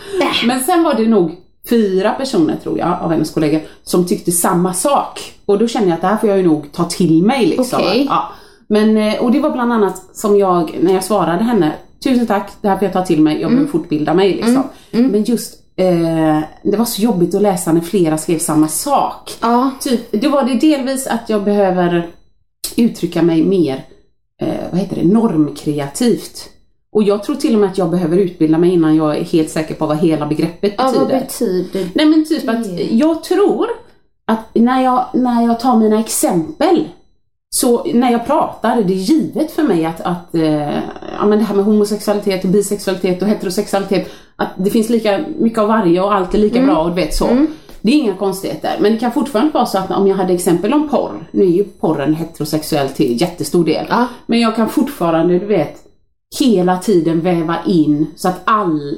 Men 0.47 0.63
sen 0.63 0.83
var 0.83 0.93
det 0.93 1.07
nog 1.07 1.31
fyra 1.69 2.11
personer 2.11 2.55
tror 2.63 2.79
jag 2.79 2.97
av 3.01 3.11
hennes 3.11 3.31
kollegor 3.31 3.61
som 3.83 4.05
tyckte 4.07 4.31
samma 4.31 4.73
sak. 4.73 5.33
Och 5.45 5.59
då 5.59 5.67
kände 5.67 5.87
jag 5.89 5.95
att 5.95 6.01
det 6.01 6.07
här 6.07 6.17
får 6.17 6.29
jag 6.29 6.37
ju 6.37 6.43
nog 6.47 6.71
ta 6.71 6.83
till 6.83 7.23
mig 7.23 7.45
liksom. 7.45 7.79
Okej. 7.81 8.05
Ja. 8.09 8.29
Men, 8.69 8.97
eh, 8.97 9.19
och 9.23 9.31
det 9.31 9.39
var 9.39 9.49
bland 9.51 9.73
annat 9.73 10.01
som 10.17 10.37
jag, 10.37 10.77
när 10.81 10.93
jag 10.93 11.03
svarade 11.03 11.43
henne, 11.43 11.71
tusen 12.03 12.27
tack, 12.27 12.51
det 12.61 12.67
här 12.67 12.77
får 12.77 12.83
jag 12.85 12.93
ta 12.93 13.05
till 13.05 13.21
mig, 13.21 13.33
jag 13.33 13.41
Mm. 13.41 13.53
behöver 13.55 13.71
fortbilda 13.71 14.13
mig 14.13 14.33
liksom. 14.33 14.63
Men 14.91 15.23
just, 15.23 15.53
eh, 15.77 16.39
det 16.63 16.77
var 16.77 16.85
så 16.85 17.01
jobbigt 17.01 17.35
att 17.35 17.41
läsa 17.41 17.73
när 17.73 17.81
flera 17.81 18.17
skrev 18.17 18.39
samma 18.39 18.67
sak. 18.67 19.31
Ja. 19.41 19.71
Typ, 19.81 20.21
det 20.21 20.27
var 20.27 20.43
det 20.43 20.53
delvis 20.59 21.07
att 21.07 21.29
jag 21.29 21.43
behöver 21.43 22.09
uttrycka 22.77 23.21
mig 23.21 23.43
mer, 23.43 23.85
eh, 24.41 24.47
vad 24.71 24.79
heter 24.79 24.95
det, 24.95 25.03
normkreativt. 25.07 26.49
Och 26.91 27.03
jag 27.03 27.23
tror 27.23 27.35
till 27.35 27.53
och 27.53 27.59
med 27.61 27.69
att 27.69 27.77
jag 27.77 27.89
behöver 27.89 28.17
utbilda 28.17 28.57
mig 28.57 28.73
innan 28.73 28.95
jag 28.95 29.17
är 29.17 29.23
helt 29.23 29.49
säker 29.49 29.75
på 29.75 29.85
vad 29.85 29.97
hela 29.97 30.25
begreppet 30.27 30.73
Ja, 30.77 30.83
betyder. 30.83 31.05
vad 31.13 31.21
betyder 31.21 31.89
Nej 31.95 32.05
men 32.05 32.25
typ 32.25 32.49
att 32.49 32.63
det? 32.63 32.83
jag 32.91 33.23
tror 33.23 33.67
att 34.25 34.39
när 34.53 34.83
jag, 34.83 35.05
när 35.13 35.41
jag 35.45 35.59
tar 35.59 35.77
mina 35.77 35.99
exempel 35.99 36.87
Så 37.49 37.83
när 37.93 38.11
jag 38.11 38.25
pratar, 38.25 38.81
det 38.81 38.93
är 38.93 38.97
givet 38.97 39.51
för 39.51 39.63
mig 39.63 39.85
att, 39.85 40.01
att 40.01 40.35
eh, 40.35 40.75
ja, 41.19 41.25
men 41.25 41.39
det 41.39 41.45
här 41.45 41.55
med 41.55 41.65
homosexualitet 41.65 42.43
och 42.43 42.49
bisexualitet 42.49 43.21
och 43.21 43.27
heterosexualitet, 43.27 44.11
att 44.35 44.49
det 44.57 44.69
finns 44.69 44.89
lika 44.89 45.25
mycket 45.39 45.59
av 45.59 45.67
varje 45.67 46.01
och 46.01 46.13
allt 46.13 46.33
är 46.33 46.37
lika 46.37 46.61
bra 46.61 46.77
och 46.77 46.89
du 46.89 46.95
vet 46.95 47.15
så. 47.15 47.45
Det 47.81 47.91
är 47.91 47.95
inga 47.95 48.15
konstigheter. 48.15 48.75
Men 48.79 48.91
det 48.91 48.97
kan 48.97 49.11
fortfarande 49.11 49.51
vara 49.53 49.65
så 49.65 49.77
att 49.77 49.91
om 49.91 50.07
jag 50.07 50.15
hade 50.15 50.33
exempel 50.33 50.73
om 50.73 50.89
porr, 50.89 51.27
nu 51.31 51.43
är 51.43 51.51
ju 51.51 51.63
porren 51.63 52.13
heterosexuell 52.13 52.89
till 52.89 53.21
jättestor 53.21 53.65
del. 53.65 53.85
Ja. 53.89 54.07
Men 54.25 54.39
jag 54.39 54.55
kan 54.55 54.69
fortfarande, 54.69 55.39
du 55.39 55.45
vet, 55.45 55.77
hela 56.39 56.77
tiden 56.77 57.21
väva 57.21 57.55
in 57.65 58.07
så 58.15 58.27
att 58.27 58.41
all, 58.45 58.97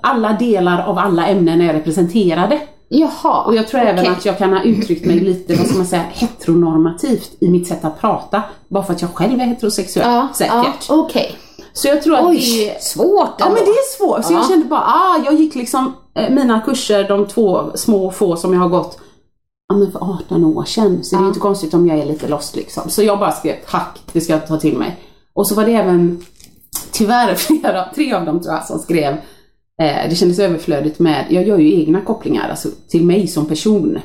alla 0.00 0.32
delar 0.32 0.82
av 0.86 0.98
alla 0.98 1.26
ämnen 1.26 1.60
är 1.60 1.72
representerade. 1.72 2.60
Jaha. 2.98 3.42
Och 3.44 3.54
jag 3.56 3.68
tror 3.68 3.80
även 3.80 3.98
okej. 3.98 4.12
att 4.18 4.24
jag 4.24 4.38
kan 4.38 4.52
ha 4.52 4.62
uttryckt 4.62 5.06
mig 5.06 5.20
lite, 5.20 5.54
vad 5.54 5.66
ska 5.66 5.76
man 5.76 5.86
säga, 5.86 6.04
heteronormativt 6.12 7.30
i 7.40 7.50
mitt 7.50 7.66
sätt 7.68 7.84
att 7.84 8.00
prata. 8.00 8.42
Bara 8.68 8.84
för 8.84 8.92
att 8.92 9.02
jag 9.02 9.10
själv 9.14 9.40
är 9.40 9.44
heterosexuell, 9.44 10.06
Ja, 10.08 10.28
säkert. 10.34 10.54
ja, 10.88 10.94
okej. 10.94 11.36
Så 11.72 11.88
jag 11.88 12.02
tror 12.02 12.16
att 12.16 12.24
Oj, 12.24 12.36
det 12.76 12.82
svårt 12.82 13.30
Ja 13.38 13.46
ändå. 13.46 13.54
men 13.54 13.64
det 13.64 13.70
är 13.70 13.96
svårt. 13.98 14.24
Så 14.24 14.32
Ja. 14.32 14.38
jag 14.38 14.48
kände 14.48 14.66
bara, 14.66 14.80
ah, 14.80 15.18
jag 15.24 15.34
gick 15.34 15.54
liksom 15.54 15.92
eh, 16.18 16.30
mina 16.34 16.60
kurser, 16.60 17.08
de 17.08 17.26
två 17.26 17.70
små 17.74 18.10
få 18.10 18.36
som 18.36 18.52
jag 18.52 18.60
har 18.60 18.68
gått, 18.68 18.98
ja 19.68 19.76
men 19.76 19.92
för 19.92 19.98
18 20.14 20.44
år 20.44 20.64
sedan. 20.64 21.04
Så 21.04 21.16
det 21.16 21.20
är 21.20 21.22
Ja. 21.24 21.28
inte 21.28 21.40
konstigt 21.40 21.74
om 21.74 21.86
jag 21.86 21.98
är 21.98 22.06
lite 22.06 22.28
lost 22.28 22.56
liksom. 22.56 22.90
Så 22.90 23.02
jag 23.02 23.18
bara 23.18 23.32
skrev, 23.32 23.54
tack, 23.70 24.00
det 24.12 24.20
ska 24.20 24.32
jag 24.32 24.46
ta 24.46 24.56
till 24.56 24.78
mig. 24.78 24.96
Och 25.34 25.46
så 25.48 25.54
var 25.54 25.64
det 25.64 25.72
även, 25.74 26.24
tyvärr 26.92 27.34
flera, 27.34 27.84
tre 27.94 28.12
av 28.12 28.24
dem 28.24 28.40
tror 28.42 28.54
jag, 28.54 28.64
som 28.66 28.78
skrev, 28.78 29.16
eh, 29.82 30.08
det 30.10 30.14
kändes 30.16 30.38
överflödigt 30.38 30.98
med, 30.98 31.24
jag 31.28 31.46
gör 31.46 31.58
ju 31.58 31.74
egna 31.80 32.00
kopplingar 32.00 32.48
alltså, 32.48 32.68
till 32.88 33.04
mig 33.04 33.26
som 33.26 33.46
person. 33.46 33.98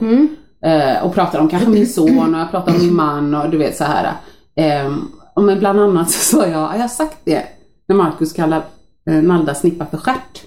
Eh, 0.65 1.03
och 1.05 1.13
pratar 1.13 1.39
om 1.39 1.49
kanske 1.49 1.69
min 1.69 1.87
son 1.87 2.35
och 2.35 2.39
jag 2.41 2.51
pratar 2.51 2.71
om 2.75 2.77
min 2.81 2.95
man 2.95 3.33
och 3.35 3.49
du 3.49 3.57
vet 3.57 3.77
så 3.77 3.83
här. 3.83 4.13
Eh, 4.55 4.95
och 5.35 5.43
men 5.43 5.59
bland 5.59 5.79
annat 5.79 6.11
så 6.11 6.19
sa 6.37 6.45
jag, 6.47 6.51
jag 6.75 6.79
har 6.81 6.87
sagt 6.87 7.17
det, 7.23 7.43
när 7.87 7.95
Markus 7.95 8.33
kallar 8.33 8.63
eh, 9.09 9.21
Nalda 9.21 9.55
snippa 9.55 9.85
för 9.85 9.97
stjärt. 9.97 10.43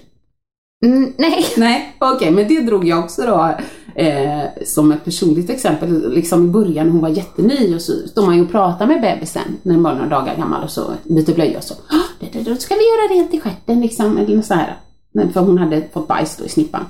Mm, 0.85 1.13
nej. 1.17 1.45
Nej, 1.57 1.95
okej, 1.99 2.31
men 2.31 2.47
det 2.47 2.59
drog 2.59 2.87
jag 2.87 2.99
också 2.99 3.21
då 3.21 3.55
eh, 4.01 4.43
som 4.65 4.91
ett 4.91 5.05
personligt 5.05 5.49
exempel. 5.49 6.13
Liksom 6.13 6.45
i 6.45 6.49
början, 6.49 6.89
hon 6.89 7.01
var 7.01 7.09
jätteny 7.09 7.75
och 7.75 7.81
så 7.81 8.07
står 8.07 8.25
man 8.25 8.35
ju 8.35 8.41
och 8.41 8.51
pratar 8.51 8.87
med 8.87 9.01
bebisen 9.01 9.41
när 9.63 9.73
den 9.73 9.83
var 9.83 9.93
några 9.93 10.09
dagar 10.09 10.35
gammal 10.37 10.63
och 10.63 10.69
så 10.69 10.81
byter 11.03 11.33
blöja 11.35 11.57
och 11.57 11.63
så. 11.63 11.73
"Ah, 11.73 12.03
det- 12.19 12.39
det- 12.39 12.49
Då 12.49 12.55
ska 12.55 12.75
vi 12.75 12.81
göra 12.81 13.19
rent 13.19 13.33
i 13.33 13.39
stjärten 13.39 13.81
liksom, 13.81 14.17
eller 14.17 14.41
så 14.41 14.53
här. 14.53 14.77
Men 15.13 15.33
För 15.33 15.41
hon 15.41 15.57
hade 15.57 15.87
fått 15.93 16.07
bajs 16.07 16.37
då 16.37 16.45
i 16.45 16.49
snippan. 16.49 16.85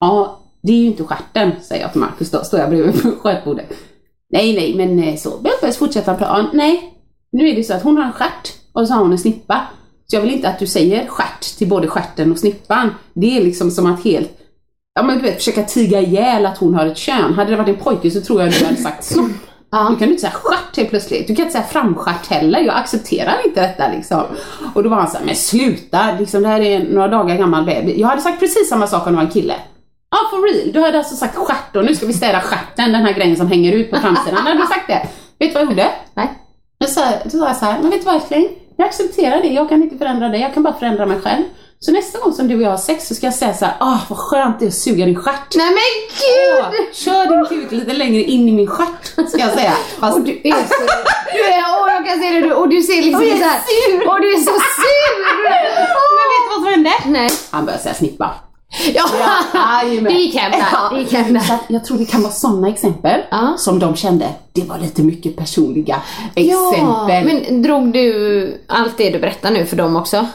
Ja, 0.00 0.40
det 0.62 0.72
är 0.72 0.76
ju 0.76 0.86
inte 0.86 1.04
stjärten, 1.04 1.52
säger 1.62 1.82
jag 1.82 1.92
till 1.92 2.00
Marcus 2.00 2.30
då, 2.30 2.44
står 2.44 2.60
jag 2.60 2.70
bredvid 2.70 3.02
på 3.02 3.10
stjärtbordet. 3.10 3.72
Nej, 4.30 4.54
nej, 4.54 4.74
men 4.74 5.08
eh, 5.08 5.16
så. 5.16 5.30
Bebis 5.38 5.76
fortsätter 5.76 6.06
han 6.06 6.18
prata. 6.18 6.48
Nej, 6.52 6.94
nu 7.32 7.48
är 7.48 7.56
det 7.56 7.64
så 7.64 7.74
att 7.74 7.82
hon 7.82 7.96
har 7.96 8.04
en 8.04 8.12
stjärt 8.12 8.52
och 8.72 8.88
så 8.88 8.94
har 8.94 9.02
hon 9.02 9.12
en 9.12 9.18
snippa. 9.18 9.66
Så 10.06 10.16
jag 10.16 10.22
vill 10.22 10.34
inte 10.34 10.48
att 10.48 10.58
du 10.58 10.66
säger 10.66 11.06
stjärt 11.06 11.58
till 11.58 11.68
både 11.68 11.88
stjärten 11.88 12.32
och 12.32 12.38
snippan. 12.38 12.90
Det 13.14 13.38
är 13.38 13.44
liksom 13.44 13.70
som 13.70 13.86
att 13.86 14.04
helt, 14.04 14.38
ja 14.94 15.02
men 15.02 15.16
du 15.16 15.22
vet, 15.22 15.36
försöka 15.36 15.62
tiga 15.62 16.00
ihjäl 16.00 16.46
att 16.46 16.58
hon 16.58 16.74
har 16.74 16.86
ett 16.86 16.96
kön. 16.96 17.34
Hade 17.34 17.50
det 17.50 17.56
varit 17.56 17.68
en 17.68 17.84
pojke 17.84 18.10
så 18.10 18.20
tror 18.20 18.42
jag 18.42 18.52
du 18.52 18.64
hade 18.64 18.76
sagt 18.76 19.04
snopp. 19.04 19.30
Ja. 19.76 19.90
Du 19.90 19.96
kan 19.96 20.08
inte 20.08 20.20
säga 20.20 20.32
stjärt 20.32 20.76
helt 20.76 20.90
plötsligt. 20.90 21.26
Du 21.26 21.34
kan 21.34 21.44
inte 21.44 21.52
säga 21.52 21.64
framstjärt 21.64 22.26
heller. 22.26 22.60
Jag 22.60 22.76
accepterar 22.76 23.36
inte 23.46 23.60
detta 23.60 23.88
liksom. 23.88 24.22
Och 24.74 24.82
då 24.82 24.88
var 24.88 24.96
han 24.96 25.10
så 25.10 25.18
här, 25.18 25.24
men 25.24 25.36
sluta, 25.36 26.12
liksom, 26.18 26.42
det 26.42 26.48
här 26.48 26.60
är 26.60 26.84
några 26.84 27.08
dagar 27.08 27.36
gammal 27.36 27.64
baby. 27.64 28.00
Jag 28.00 28.08
hade 28.08 28.22
sagt 28.22 28.40
precis 28.40 28.68
samma 28.68 28.86
sak 28.86 29.06
om 29.06 29.12
det 29.12 29.16
var 29.16 29.24
en 29.24 29.30
kille. 29.30 29.54
Ja, 30.10 30.18
for 30.30 30.52
real. 30.52 30.72
Du 30.72 30.80
hade 30.80 30.98
alltså 30.98 31.16
sagt 31.16 31.36
stjärt 31.36 31.76
och 31.76 31.84
nu 31.84 31.94
ska 31.94 32.06
vi 32.06 32.12
städa 32.12 32.40
stjärten, 32.40 32.92
den 32.92 33.02
här 33.02 33.12
grejen 33.12 33.36
som 33.36 33.48
hänger 33.48 33.72
ut 33.72 33.90
på 33.90 33.96
framsidan. 33.96 34.36
Hade 34.38 34.60
du 34.60 34.66
sagt 34.66 34.86
det? 34.86 35.08
Vet 35.38 35.50
du 35.50 35.54
vad 35.54 35.62
jag 35.62 35.70
gjorde? 35.70 35.88
Nej. 36.14 36.32
Då 36.80 36.86
sa, 36.86 37.00
då 37.24 37.30
sa 37.30 37.46
jag 37.46 37.56
så 37.56 37.64
här, 37.64 37.78
men 37.80 37.90
vet 37.90 38.00
du 38.00 38.06
vad 38.06 38.14
älskling? 38.14 38.48
Jag 38.76 38.88
accepterar 38.88 39.42
det, 39.42 39.48
jag 39.48 39.68
kan 39.68 39.82
inte 39.82 39.98
förändra 39.98 40.28
dig, 40.28 40.40
jag 40.40 40.54
kan 40.54 40.62
bara 40.62 40.74
förändra 40.74 41.06
mig 41.06 41.20
själv. 41.20 41.42
Så 41.80 41.92
nästa 41.92 42.18
gång 42.18 42.32
som 42.32 42.48
du 42.48 42.56
och 42.56 42.62
jag 42.62 42.70
har 42.70 42.76
sex 42.78 43.08
så 43.08 43.14
ska 43.14 43.26
jag 43.26 43.34
säga 43.34 43.54
så 43.54 43.64
här, 43.64 43.74
ah 43.80 43.98
vad 44.08 44.18
skönt 44.18 44.58
det 44.58 44.64
är 44.64 44.68
att 44.68 44.74
suga 44.74 45.06
din 45.06 45.14
stjärt. 45.16 45.54
Nej 45.56 45.66
men 45.66 45.78
Åh, 46.60 46.70
gud! 46.70 46.94
Kör 46.96 47.26
din 47.26 47.46
kuk 47.46 47.72
lite 47.72 47.92
längre 47.92 48.22
in 48.22 48.48
i 48.48 48.52
min 48.52 48.66
stjärt, 48.66 49.28
ska 49.28 49.38
jag 49.38 49.50
säga. 49.52 49.72
Fast, 50.00 50.16
Och 50.18 50.24
du 50.24 50.32
är 50.44 50.52
så... 50.52 50.74
Du 51.32 51.44
är, 51.44 51.62
åh 51.82 51.92
jag 51.92 52.06
kan 52.06 52.20
se 52.20 52.30
det, 52.30 52.40
du- 52.40 52.54
och 52.54 52.68
du 52.68 52.82
ser 52.82 53.02
liksom 53.02 53.20
så 53.20 53.44
här, 53.44 53.60
sur. 53.66 54.08
Och 54.08 54.20
du 54.20 54.32
är 54.32 54.38
så 54.38 54.44
sur! 54.44 55.24
men 56.16 56.26
vet 56.32 56.42
du 56.44 56.48
vad 56.48 56.62
som 56.62 56.66
hände? 56.72 56.90
Nej. 57.20 57.30
Han 57.50 57.64
började 57.64 57.82
säga 57.82 57.94
snippa. 57.94 58.34
Ja, 58.94 59.04
jajamän. 59.84 60.12
det 60.12 60.18
gick 60.20 60.34
hem 60.34 60.52
där. 60.52 60.98
Gick 60.98 61.12
hem 61.12 61.38
jag 61.68 61.84
tror 61.84 61.98
det 61.98 62.04
kan 62.04 62.22
vara 62.22 62.32
sådana 62.32 62.68
exempel 62.68 63.20
Ja. 63.30 63.54
som 63.58 63.78
de 63.78 63.96
kände, 63.96 64.28
det 64.52 64.62
var 64.64 64.78
lite 64.78 65.02
mycket 65.02 65.36
personliga 65.36 66.00
exempel. 66.34 66.78
Ja, 66.78 67.22
men 67.24 67.62
drog 67.62 67.92
du 67.92 68.64
allt 68.68 68.98
det 68.98 69.10
du 69.10 69.18
berättar 69.18 69.50
nu 69.50 69.66
för 69.66 69.76
dem 69.76 69.96
också? 69.96 70.26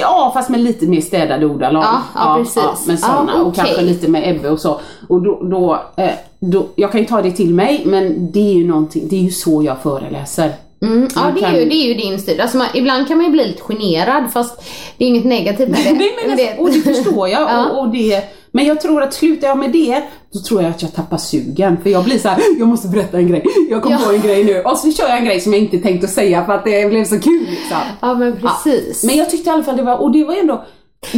Ja, 0.00 0.30
fast 0.34 0.48
med 0.50 0.60
lite 0.60 0.86
mer 0.86 1.00
städade 1.00 1.46
ordalag. 1.46 1.82
Ja, 1.84 2.02
ja, 2.14 2.36
precis. 2.38 2.86
med 2.86 2.98
sådana 3.00 3.32
Ja, 3.34 3.40
och 3.40 3.46
okej. 3.48 3.64
kanske 3.64 3.82
lite 3.82 4.08
med 4.10 4.36
Ebbe 4.36 4.50
och 4.50 4.60
så. 4.60 4.80
Och 5.08 5.22
då, 5.22 5.40
då, 5.42 5.80
eh, 5.96 6.10
då, 6.40 6.66
jag 6.74 6.92
kan 6.92 7.00
ju 7.00 7.06
ta 7.06 7.22
det 7.22 7.30
till 7.30 7.54
mig, 7.54 7.82
men 7.84 8.32
det 8.32 8.40
är 8.50 8.54
ju 8.54 8.66
någonting, 8.66 9.08
det 9.08 9.16
är 9.16 9.20
ju 9.20 9.30
så 9.30 9.62
jag 9.62 9.78
föreläser. 9.82 10.52
Mm, 10.82 11.08
ja, 11.14 11.20
det 11.34 11.40
är, 11.40 11.42
kan- 11.50 11.54
ju, 11.60 11.64
det 11.64 11.74
är 11.74 11.88
ju 11.88 11.94
din 11.94 12.18
stil. 12.18 12.40
Alltså 12.40 12.56
man, 12.56 12.66
ibland 12.74 13.08
kan 13.08 13.16
man 13.16 13.26
ju 13.26 13.32
bli 13.32 13.44
lite 13.46 13.62
generad 13.62 14.32
fast 14.32 14.64
det 14.98 15.04
är 15.04 15.08
inget 15.08 15.24
negativt 15.24 15.68
med 15.68 15.78
det. 15.84 15.92
Nej, 15.92 16.10
men 16.26 16.36
det, 16.36 16.48
alltså, 16.48 16.62
och 16.62 16.70
det 16.70 16.94
förstår 16.94 17.28
jag. 17.28 17.40
Ja. 17.50 17.66
och, 17.70 17.78
och 17.78 17.88
det, 17.88 18.22
men 18.54 18.64
jag 18.66 18.80
tror 18.80 19.02
att 19.02 19.14
slutar 19.14 19.48
jag 19.48 19.58
med 19.58 19.70
det, 19.72 20.02
då 20.32 20.38
tror 20.40 20.62
jag 20.62 20.70
att 20.70 20.82
jag 20.82 20.94
tappar 20.94 21.16
sugen. 21.16 21.76
För 21.82 21.90
jag 21.90 22.04
blir 22.04 22.18
så 22.18 22.28
här: 22.28 22.38
jag 22.58 22.68
måste 22.68 22.88
berätta 22.88 23.16
en 23.18 23.28
grej. 23.28 23.44
Jag 23.70 23.82
kom 23.82 23.92
Ja. 23.92 23.98
på 24.06 24.12
en 24.12 24.20
grej 24.20 24.44
nu. 24.44 24.60
Och 24.62 24.78
så 24.78 24.92
kör 24.92 25.08
jag 25.08 25.18
en 25.18 25.24
grej 25.24 25.40
som 25.40 25.52
jag 25.52 25.62
inte 25.62 25.78
tänkt 25.78 26.04
att 26.04 26.10
säga 26.10 26.44
för 26.46 26.52
att 26.52 26.64
det 26.64 26.88
blev 26.90 27.04
så 27.04 27.20
kul 27.20 27.46
liksom. 27.50 27.76
ja 28.00 28.14
men 28.14 28.36
precis. 28.36 29.04
Men 29.04 29.16
jag 29.16 29.30
tyckte 29.30 29.50
i 29.50 29.52
alla 29.52 29.62
fall 29.62 29.76
det 29.76 29.82
var, 29.82 29.96
och 30.02 30.12
det 30.12 30.24
var 30.24 30.34
ändå 30.34 30.64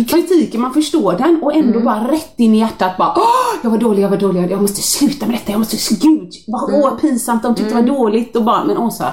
kritiken, 0.08 0.60
man 0.60 0.74
förstår 0.74 1.12
den 1.12 1.40
och 1.42 1.54
Mm. 1.54 1.66
ändå 1.66 1.80
bara 1.80 2.12
rätt 2.12 2.34
in 2.36 2.54
i 2.54 2.58
hjärtat 2.58 2.96
bara 2.96 3.12
Åh, 3.16 3.22
jag 3.62 3.70
var 3.70 3.78
dålig, 3.78 4.02
jag 4.02 4.08
var 4.08 4.16
dålig, 4.16 4.50
jag 4.50 4.62
måste 4.62 4.82
sluta 4.82 5.26
med 5.26 5.34
detta, 5.34 5.52
jag 5.52 5.58
måste, 5.58 5.76
gud, 6.00 6.32
vad 6.46 6.74
åh, 6.74 6.98
pinsamt, 7.00 7.42
de 7.42 7.54
tyckte 7.54 7.74
det 7.74 7.80
var 7.80 7.98
dåligt 7.98 8.36
och 8.36 8.44
bara, 8.44 8.64
men 8.64 8.78
Åsa. 8.78 9.04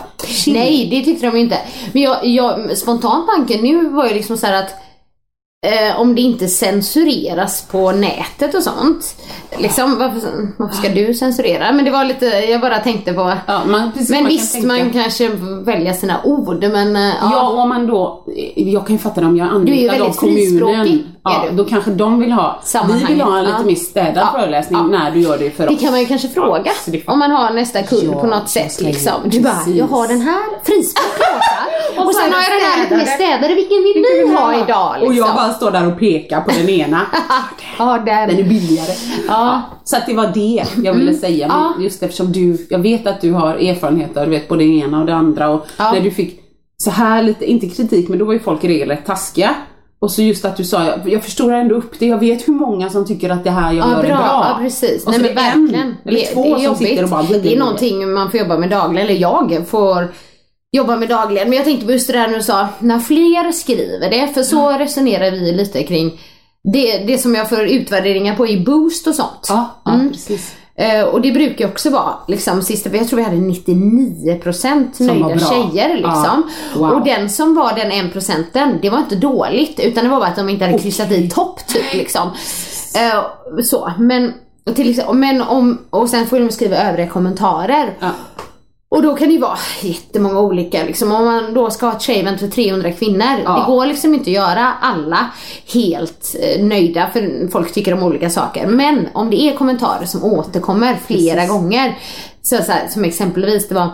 Mm. 0.48 0.60
Nej, 0.60 0.88
det 0.92 1.02
tyckte 1.06 1.26
de 1.32 1.38
inte. 1.38 1.58
Men 1.94 2.02
jag, 2.02 2.26
jag, 2.26 2.78
spontant 2.78 3.28
tanken 3.36 3.62
nu 3.62 3.90
var 3.90 4.08
ju 4.08 4.14
liksom 4.14 4.38
så 4.38 4.46
här 4.46 4.64
att 4.64 4.70
eh, 5.64 6.00
om 6.00 6.16
det 6.16 6.22
inte 6.22 6.48
censureras 6.48 7.62
på 7.72 7.92
nätet 7.92 8.56
och 8.56 8.64
sånt. 8.64 9.16
Liksom, 9.60 9.98
varför, 9.98 10.20
varför 10.58 10.76
ska 10.76 10.90
du 10.90 11.14
censurera? 11.14 11.72
Men 11.72 11.86
det 11.86 11.92
var 11.92 12.06
lite, 12.06 12.26
jag 12.26 12.62
bara 12.62 12.80
tänkte 12.80 13.14
på 13.14 13.34
Ja, 13.48 13.62
man, 13.66 13.92
precis, 13.92 14.10
Men 14.10 14.18
man 14.24 14.30
kan 14.30 14.38
visst, 14.38 14.54
tänka. 14.54 14.68
man 14.68 14.90
kanske 14.94 15.30
välja 15.66 15.94
sina 15.94 16.24
ord 16.24 16.64
men 16.64 16.96
eh, 16.96 17.02
Ja, 17.02 17.30
ja. 17.32 17.50
om 17.64 17.70
man 17.70 17.88
då, 17.88 18.24
jag 18.56 18.88
kan 18.88 18.96
ju 18.96 19.00
fatta 19.00 19.22
det 19.22 19.28
om 19.28 19.38
jag 19.38 19.66
Du 19.66 19.72
är 19.72 19.76
ju 19.82 19.90
anlitar 19.90 19.98
då 19.98 20.04
väldigt 20.04 20.20
frispråkig, 20.20 20.76
kommunen. 20.76 21.13
Ja, 21.26 21.46
då 21.52 21.64
kanske 21.66 21.92
de 21.92 22.20
vill 22.20 22.32
ha, 22.32 22.62
vi 22.88 23.04
vill 23.06 23.22
ha 23.22 23.38
en 23.38 23.46
lite 23.46 23.64
mer 23.66 23.76
städad 23.76 24.18
Ja, 24.34 24.40
föreläsning 24.40 24.80
ja. 24.80 24.88
när 25.00 25.12
du 25.12 25.20
gör 25.20 25.38
det 25.38 25.52
för 25.52 25.68
Det 25.68 25.74
oss. 25.74 25.82
kan 25.82 25.92
man 25.92 26.00
ju 26.00 26.06
kanske 26.06 26.28
fråga 26.28 26.72
det 26.88 27.08
om 27.08 27.20
man 27.20 27.32
har 27.32 27.54
nästa 27.54 27.84
kund 27.84 28.04
Ja, 28.14 28.22
på 28.22 28.28
något 28.28 28.50
sätt 28.50 28.82
liksom. 28.82 29.14
Du 29.26 29.40
bara, 29.42 29.54
precis. 29.54 29.76
jag 29.76 29.86
har 29.88 30.08
den 30.08 30.22
här 30.22 30.44
frispråkiga 30.64 31.28
Åsa. 31.98 32.02
och 32.06 32.14
så 32.14 32.20
sen 32.20 32.32
har 32.34 32.40
det 32.40 32.48
jag 32.50 32.62
den 32.62 32.70
här 32.72 32.84
lite 32.84 32.96
mer 32.98 33.06
städade. 33.06 33.56
vilken 33.56 33.84
vill 33.84 34.02
ni 34.28 34.36
ha 34.36 34.64
idag? 34.64 34.94
Liksom. 35.00 35.08
Och 35.08 35.14
jag 35.14 35.36
bara 35.36 35.54
står 35.54 35.72
där 35.72 35.88
och 35.88 36.00
pekar 36.00 36.42
på 36.42 36.52
den 36.52 36.70
ena. 36.70 37.02
Ja, 37.78 38.00
där. 38.06 38.28
Den 38.28 38.38
är 38.40 38.44
billigare. 38.44 38.92
Ja. 39.28 39.62
Så 39.84 39.98
att 39.98 40.06
det 40.06 40.14
var 40.14 40.28
det 40.34 40.64
jag 40.84 40.94
ville 40.94 41.14
säga. 41.14 41.48
Men 41.48 41.58
Ja. 41.58 41.74
Just 41.84 42.04
eftersom 42.04 42.32
du, 42.32 42.68
jag 42.70 42.80
vet 42.80 43.08
att 43.08 43.22
du 43.22 43.32
har 43.34 43.56
erfarenheter, 43.56 44.26
du 44.26 44.32
vet 44.32 44.48
både 44.50 44.64
det 44.64 44.70
ena 44.80 45.00
och 45.00 45.06
det 45.06 45.16
andra. 45.16 45.50
Och 45.50 45.66
när 45.78 46.02
du 46.02 46.12
fick 46.12 46.40
så 46.78 46.90
här 46.92 47.24
lite, 47.24 47.46
inte 47.52 47.70
kritik, 47.70 48.10
men 48.10 48.20
då 48.20 48.26
var 48.26 48.34
ju 48.34 48.40
folk 48.40 48.64
i 48.64 48.68
regel 48.68 48.98
taskiga. 49.06 49.56
Och 50.04 50.12
så 50.12 50.22
just 50.22 50.46
att 50.46 50.58
du 50.58 50.64
sa, 50.66 50.86
jag, 50.86 51.10
jag 51.10 51.24
förstår 51.24 51.54
ändå 51.54 51.76
upp 51.76 52.00
det, 52.00 52.06
jag 52.06 52.18
vet 52.20 52.48
hur 52.48 52.54
många 52.54 52.90
som 52.90 53.06
tycker 53.08 53.30
att 53.30 53.44
det 53.44 53.52
här 53.52 53.74
jag 53.74 53.88
Ja, 53.88 53.92
gör 53.92 54.02
bra. 54.02 54.04
är 54.04 54.08
bra. 54.08 54.48
Ja, 54.50 54.58
precis. 54.62 55.06
Och 55.06 55.12
Nej, 55.12 55.20
så 55.20 55.26
men 55.26 55.32
är 55.32 55.36
det 55.36 55.42
en 55.42 55.62
verkligen. 55.66 55.96
eller 56.06 56.34
två 56.34 56.44
det 56.44 56.50
är 56.50 56.54
som 56.56 56.64
jobbigt. 56.64 56.88
sitter 56.90 57.04
och 57.04 57.10
bara 57.10 57.24
Det 57.24 57.54
är 57.54 57.58
någonting 57.60 58.14
man 58.14 58.32
får 58.32 58.40
jobba 58.40 58.58
med 58.58 58.70
dagligen, 58.70 59.08
eller 59.10 59.20
jag 59.22 59.64
får 59.68 60.14
jobba 60.72 60.96
med 60.96 61.10
dagligen. 61.10 61.50
Men 61.50 61.56
jag 61.58 61.66
tänkte 61.66 61.86
på 61.86 61.92
just 61.92 62.08
det 62.08 62.14
där 62.14 62.28
när 62.28 62.36
du 62.38 62.44
sa, 62.44 62.68
när 62.80 63.00
fler 63.00 63.52
skriver 63.52 64.10
det, 64.10 64.28
för 64.34 64.44
så 64.44 64.72
resonerar 64.72 65.32
vi 65.32 65.52
lite 65.52 65.84
kring 65.84 66.20
det, 66.74 66.98
det 66.98 67.18
som 67.18 67.36
jag 67.36 67.50
får 67.50 67.62
utvärderingar 67.64 68.36
på 68.36 68.48
i 68.48 68.60
Boost 68.66 69.08
och 69.08 69.16
sånt. 69.16 69.46
Ja, 69.50 69.82
ja 69.86 69.94
Mm. 69.94 70.12
precis. 70.12 70.54
Eh, 70.76 71.04
och 71.04 71.22
det 71.22 71.32
brukar 71.32 71.66
ju 71.66 71.72
också 71.72 71.90
vara 71.90 72.14
liksom 72.28 72.62
sista, 72.62 72.96
jag 72.96 73.08
tror 73.08 73.18
vi 73.18 73.24
hade 73.24 73.38
99% 73.38 75.00
var 75.00 75.06
nöjda 75.08 75.40
tjejer 75.40 75.96
liksom. 75.96 76.52
Ja. 76.74 76.80
Wow. 76.80 76.92
Och 76.92 77.06
den 77.06 77.30
som 77.30 77.56
var 77.56 77.74
den 77.74 77.92
1% 77.92 78.80
det 78.82 78.90
var 78.90 78.98
inte 78.98 79.16
dåligt 79.16 79.80
utan 79.80 80.04
det 80.04 80.10
var 80.10 80.20
bara 80.20 80.30
att 80.30 80.36
de 80.36 80.50
inte 80.50 80.66
hade 80.66 80.80
kryssat 80.80 81.12
i 81.12 81.30
topp 81.30 81.68
typ 81.68 81.94
liksom. 81.94 82.30
Eh, 82.96 83.24
så, 83.64 83.92
men 84.00 84.34
till 84.76 85.04
men 85.14 85.42
om, 85.42 85.78
och 85.90 86.10
sen 86.10 86.28
får 86.28 86.40
de 86.40 86.50
skriva 86.50 86.78
övriga 86.78 87.10
kommentarer. 87.10 87.98
Ja. 88.00 88.10
Och 88.94 89.02
då 89.02 89.16
kan 89.16 89.28
det 89.28 89.34
ju 89.34 89.40
vara 89.40 89.58
jättemånga 89.82 90.40
olika 90.40 90.84
liksom. 90.84 91.12
Om 91.12 91.26
man 91.26 91.54
då 91.54 91.70
ska 91.70 91.86
ha 91.86 91.94
ett 91.94 92.02
tjejevent 92.02 92.40
för 92.40 92.48
300 92.48 92.92
kvinnor. 92.92 93.28
Ja. 93.44 93.60
Det 93.60 93.72
går 93.72 93.86
liksom 93.86 94.14
inte 94.14 94.30
att 94.30 94.36
göra 94.36 94.74
alla 94.82 95.30
helt 95.74 96.36
eh, 96.40 96.66
nöjda 96.66 97.10
för 97.14 97.48
folk 97.52 97.74
tycker 97.74 97.94
om 97.94 98.04
olika 98.04 98.30
saker. 98.30 98.68
Men 98.68 99.08
om 99.14 99.30
det 99.30 99.42
är 99.42 99.56
kommentarer 99.56 100.06
som 100.06 100.24
återkommer 100.24 100.98
flera 101.06 101.36
Precis. 101.36 101.52
gånger. 101.52 102.00
Så, 102.42 102.58
så 102.58 102.72
här, 102.72 102.88
som 102.88 103.04
exempelvis 103.04 103.68
det 103.68 103.76
var 103.76 103.90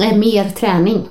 eh, 0.00 0.16
mer 0.16 0.50
träning. 0.50 1.08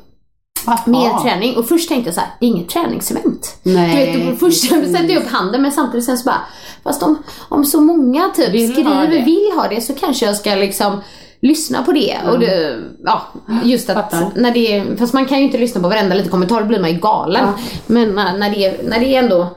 Mer 0.86 1.24
träning. 1.24 1.58
Och 1.58 1.68
först 1.68 1.90
tänkte 1.90 2.08
jag 2.08 2.16
så 2.16 2.22
här, 2.22 2.30
det 2.40 2.46
är 2.46 2.50
inget 2.50 2.70
träningsevent. 2.70 3.60
Nej, 3.64 4.14
Du 4.14 4.30
vet, 4.32 4.40
först 4.40 4.70
sätter 4.70 5.14
jag 5.14 5.24
upp 5.24 5.30
handen 5.30 5.62
men 5.62 5.72
samtidigt 5.72 6.06
sen 6.06 6.18
så 6.18 6.26
bara, 6.26 6.42
fast 6.84 7.04
om, 7.04 7.24
om 7.50 7.66
så 7.66 7.82
många 7.82 8.30
typ 8.36 8.54
Vill 8.54 8.72
skriver 8.72 9.26
vill 9.26 9.52
ha 9.56 9.68
det 9.68 9.82
så 9.82 9.94
kanske 9.94 10.26
jag 10.26 10.36
ska 10.36 10.56
liksom 10.56 11.02
lyssna 11.42 11.84
på 11.84 11.92
det. 11.92 12.18
Och 12.32 12.40
det, 12.40 12.80
ja, 13.04 13.22
just 13.64 13.90
att 13.90 13.96
Fattar. 13.96 14.32
när 14.36 14.52
det 14.52 14.76
är, 14.78 14.96
fast 14.96 15.14
man 15.14 15.26
kan 15.26 15.38
ju 15.38 15.44
inte 15.44 15.58
lyssna 15.58 15.82
på 15.82 15.88
varenda 15.90 16.16
liten 16.16 16.32
kommentar, 16.32 16.62
då 16.62 16.66
blir 16.68 16.80
man 16.80 16.92
ju 16.92 17.00
galen. 17.00 17.48
Men 17.88 18.16
när, 18.16 18.38
när, 18.38 18.50
det 18.50 18.66
är, 18.66 18.84
när 18.84 19.00
det 19.00 19.16
är 19.16 19.20
ändå 19.24 19.48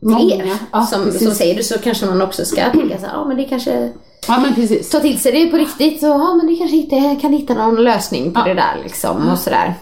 fler. 0.00 0.52
Ja, 0.72 0.82
som, 0.86 1.04
precis. 1.04 1.24
som 1.24 1.34
säger 1.34 1.54
det 1.56 1.62
så 1.62 1.78
kanske 1.78 2.06
man 2.06 2.22
också 2.22 2.44
ska 2.44 2.70
tänka 2.70 2.98
så 2.98 3.06
här, 3.06 3.12
ja 3.12 3.24
men 3.24 3.36
det 3.36 3.44
kanske 3.44 3.92
Ja 4.28 4.38
men 4.38 4.54
precis. 4.54 4.90
ta 4.90 5.00
till 5.00 5.20
sig 5.20 5.32
det 5.32 5.46
på 5.50 5.56
riktigt 5.56 6.00
så 6.00 6.06
ja 6.06 6.34
men 6.34 6.46
det 6.46 6.56
kanske 6.56 6.76
inte 6.76 7.16
kan 7.20 7.32
hitta 7.32 7.54
någon 7.54 7.84
lösning 7.84 8.32
på 8.32 8.40
det 8.48 8.54
där 8.54 8.80
liksom 8.82 9.28
och 9.28 9.38
sådär. 9.38 9.74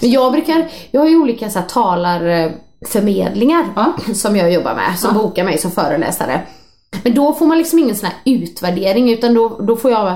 Men 0.00 0.10
jag 0.10 0.32
brukar, 0.32 0.68
jag 0.90 1.00
har 1.00 1.08
ju 1.08 1.16
olika 1.16 1.50
så 1.50 1.58
här 1.58 1.66
talarförmedlingar 1.66 3.64
Ja. 3.76 3.92
som 4.14 4.36
jag 4.36 4.52
jobbar 4.52 4.74
med 4.74 4.98
som 4.98 5.10
Ja. 5.16 5.22
bokar 5.22 5.44
mig 5.44 5.58
som 5.58 5.70
föreläsare. 5.70 6.40
Men 7.04 7.14
då 7.14 7.32
får 7.32 7.46
man 7.46 7.58
liksom 7.58 7.78
ingen 7.78 7.96
sån 7.96 8.06
här 8.08 8.16
utvärdering 8.32 9.12
utan 9.12 9.34
då, 9.34 9.48
då 9.48 9.76
får 9.76 9.90
jag 9.90 10.14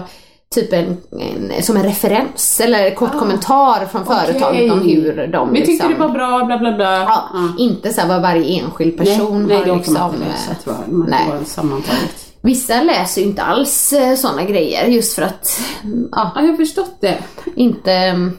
typ 0.55 0.73
en, 0.73 0.97
en, 1.21 1.63
som 1.63 1.77
en 1.77 1.83
referens 1.83 2.61
eller 2.61 2.95
kort 2.95 3.19
kommentar 3.19 3.87
från 3.87 4.07
företaget 4.07 4.73
om 4.73 4.81
hur 4.81 5.27
de 5.27 5.53
Vi 5.53 5.59
tyckte 5.59 5.73
liksom, 5.73 5.93
det 5.93 5.99
var 5.99 6.09
bra, 6.09 6.45
bla 6.45 6.59
bla 6.59 6.73
bla. 6.73 7.03
ja, 7.03 7.29
inte 7.59 7.93
så 7.93 8.07
vad 8.07 8.23
varje 8.23 8.61
enskild 8.61 8.97
person 8.97 9.39
nej, 9.39 9.47
nej, 9.47 9.57
har 9.57 9.65
det 9.65 9.71
orkar 9.71 9.79
liksom. 9.79 9.95
man 9.95 10.15
inte 10.15 10.29
läsa 10.29 10.55
tror 10.55 10.77
jag. 10.81 10.93
Man 10.93 11.11
nej. 11.11 11.39
får 11.39 11.45
sammantaget. 11.45 12.33
Vissa 12.41 12.83
läser 12.83 13.21
ju 13.21 13.27
inte 13.27 13.43
alls 13.43 13.95
sådana 14.17 14.45
grejer 14.45 14.87
just 14.87 15.15
för 15.15 15.23
att 15.23 15.61
mm, 15.85 16.09
ja, 16.13 16.33
Ja, 16.35 16.41
jag 16.41 16.49
har 16.49 16.57
förstått 16.57 16.97
det. 17.01 17.19
inte 17.55 17.93
mm, 17.93 18.37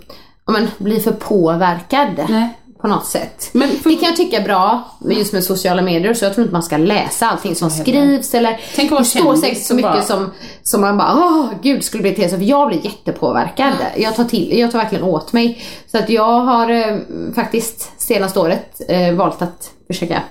men, 0.51 0.67
bli 0.77 0.99
för 0.99 1.11
påverkad 1.11 2.25
Nej. 2.29 2.57
På 2.81 2.87
något 2.87 3.05
sätt. 3.05 3.49
Men 3.51 3.69
för- 3.69 3.89
Det 3.89 3.95
kan 3.95 4.05
jag 4.09 4.15
tycka 4.15 4.37
är 4.37 4.43
bra 4.43 4.83
just 5.09 5.33
med 5.33 5.43
sociala 5.43 5.81
medier 5.81 6.13
så 6.13 6.25
jag 6.25 6.33
tror 6.33 6.43
inte 6.43 6.53
man 6.53 6.63
ska 6.63 6.77
läsa 6.77 7.27
allting 7.29 7.55
som 7.55 7.69
skrivs 7.69 8.33
eller 8.33 8.59
Tänk 8.75 8.89
det 8.97 9.05
står 9.05 9.35
säkert 9.35 9.65
så 9.65 9.73
mycket 9.75 9.91
bara- 9.91 10.01
som, 10.01 10.31
som 10.63 10.81
man 10.81 10.97
bara 10.97 11.13
åh 11.15 11.45
gud 11.61 11.83
skulle 11.83 12.01
bli 12.01 12.15
till 12.15 12.29
för 12.29 12.37
jag 12.37 12.67
blir 12.67 12.85
jättepåverkad. 12.85 13.73
Jag 13.97 14.15
tar, 14.15 14.23
till, 14.23 14.59
jag 14.59 14.71
tar 14.71 14.79
verkligen 14.79 15.03
åt 15.03 15.33
mig. 15.33 15.61
Så 15.91 15.97
att 15.97 16.09
jag 16.09 16.39
har 16.41 16.69
eh, 16.71 16.97
faktiskt 17.35 17.91
senaste 17.97 18.39
året 18.39 18.81
eh, 18.87 19.13
valt 19.13 19.41
att 19.41 19.69
försöka 19.87 20.21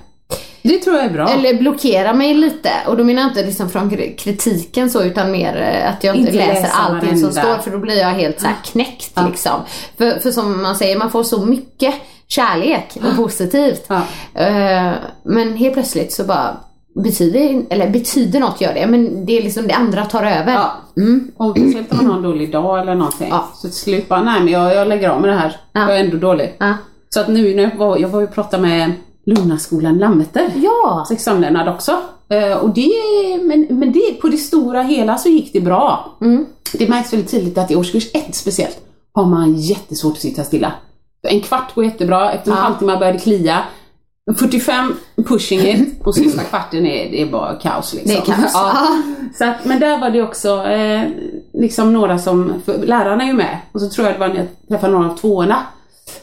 Det 0.63 0.79
tror 0.79 0.97
jag 0.97 1.05
är 1.05 1.11
bra. 1.11 1.29
eller 1.29 1.55
blockera 1.55 2.13
mig 2.13 2.35
lite. 2.35 2.71
Och 2.87 2.97
då 2.97 3.05
menar 3.05 3.23
jag 3.23 3.31
inte 3.31 3.45
liksom 3.47 3.71
från 3.71 3.91
kri- 3.91 4.17
kritiken 4.17 4.91
så 4.91 5.03
utan 5.03 5.31
mer 5.33 5.57
eh, 5.85 5.91
att 5.95 6.05
jag 6.05 6.17
inte, 6.17 6.33
läser 6.33 6.71
allting 6.75 7.19
som 7.21 7.33
står 7.33 7.59
för 7.59 7.71
då 7.71 7.79
blir 7.79 7.99
jag 8.01 8.09
helt 8.11 8.41
så 8.41 8.47
knäckt 8.65 9.13
liksom. 9.29 9.61
För, 9.99 10.21
för 10.21 10.31
som 10.31 10.63
man 10.63 10.77
säger, 10.77 10.99
man 10.99 11.11
får 11.11 11.23
så 11.23 11.47
mycket 11.47 11.95
kärlek 12.29 12.97
och 12.97 13.16
positivt. 13.16 13.87
Ja. 13.89 14.03
Eh, 14.43 14.93
men 15.22 15.57
helt 15.57 15.74
plötsligt 15.74 16.12
så 16.12 16.24
bara 16.24 16.57
betyder, 17.03 17.62
eller 17.70 17.91
betyder 17.91 18.41
något 18.41 18.61
gör 18.61 18.74
det, 18.74 18.87
men 18.87 19.27
det 19.27 19.39
är 19.39 19.43
liksom 19.43 19.66
det 19.66 19.74
andra 19.74 20.05
tar 20.05 20.22
över. 20.22 20.53
Ja. 20.53 20.72
Mm. 20.97 21.31
Och 21.37 21.57
speciellt 21.59 21.93
om 21.93 21.97
man 21.97 22.07
har 22.07 22.16
en 22.16 22.22
dålig 22.22 22.53
dag 22.53 22.81
eller 22.81 22.95
någonting. 22.95 23.29
Ja. 23.31 23.49
Så 23.55 23.68
till 23.68 23.77
slut 23.77 24.09
bara, 24.09 24.22
nej 24.22 24.41
men 24.41 24.53
jag, 24.53 24.74
jag 24.74 24.89
lägger 24.89 25.09
av 25.09 25.20
med 25.20 25.31
det 25.31 25.37
här. 25.37 25.57
Ja. 25.72 25.81
Jag 25.81 25.99
är 25.99 26.05
ändå 26.05 26.16
dålig. 26.16 26.55
Ja. 26.59 26.74
Så 27.09 27.20
att 27.20 27.29
nu 27.29 27.55
när 27.55 27.62
jag 27.62 27.77
var, 27.77 27.99
jag 27.99 28.09
var 28.09 28.22
och 28.22 28.35
pratade 28.35 28.62
med 28.62 28.93
Lunnaskolan 29.27 29.99
Lammeter. 29.99 30.53
Ja. 30.55 31.05
Sexsamlevnad 31.09 31.68
också. 31.68 31.93
Eh, 32.29 32.57
och 32.57 32.70
det, 32.70 32.91
men, 33.43 33.66
men 33.70 33.93
det, 33.93 34.20
på 34.20 34.29
det 34.29 34.37
stora 34.37 34.83
hela 34.83 35.18
så 35.18 35.29
gick 35.29 35.53
det 35.53 35.61
bra. 35.61 36.16
Mm. 36.20 36.47
Det 36.72 36.89
märks 36.89 37.12
väldigt 37.12 37.31
tydligt 37.31 37.59
att 37.59 37.70
i 37.70 37.77
årskurs 37.77 38.11
ett 38.14 38.35
speciellt 38.35 38.79
har 39.12 39.27
man 39.27 39.55
jättesvårt 39.55 40.12
att 40.12 40.20
sitta 40.20 40.45
stilla. 40.45 40.72
En 41.27 41.41
kvart 41.41 41.74
går 41.74 41.85
jättebra, 41.85 42.33
efter 42.33 42.51
en 42.51 42.57
Ja. 42.57 42.62
halvtimme 42.62 42.97
börjar 42.97 43.12
det 43.12 43.18
klia. 43.18 43.62
45 44.39 44.95
pushing 45.29 45.61
it 45.61 46.03
och 46.05 46.14
sista 46.14 46.43
kvarten 46.43 46.87
är, 46.87 47.11
det 47.11 47.22
är 47.22 47.27
bara 47.27 47.55
kaos 47.55 47.95
liksom. 47.95 48.12
Det 48.12 48.16
är 48.18 48.37
kaos. 48.37 48.51
Ja. 48.55 48.77
Så 49.39 49.45
att, 49.45 49.64
men 49.64 49.81
där 49.81 49.99
var 50.01 50.11
det 50.11 50.22
också 50.22 50.62
eh, 50.64 51.03
liksom 51.53 51.93
några 51.93 52.18
som, 52.18 52.53
för 52.64 52.79
lärarna 52.79 53.22
är 53.22 53.27
ju 53.27 53.33
med 53.33 53.59
och 53.72 53.81
så 53.81 53.89
tror 53.89 54.07
jag 54.07 54.14
det 54.16 54.20
var 54.20 54.29
när 54.29 54.37
jag 54.37 54.47
träffade 54.68 54.93
några 54.93 55.11
av 55.11 55.16
tvåorna. 55.16 55.57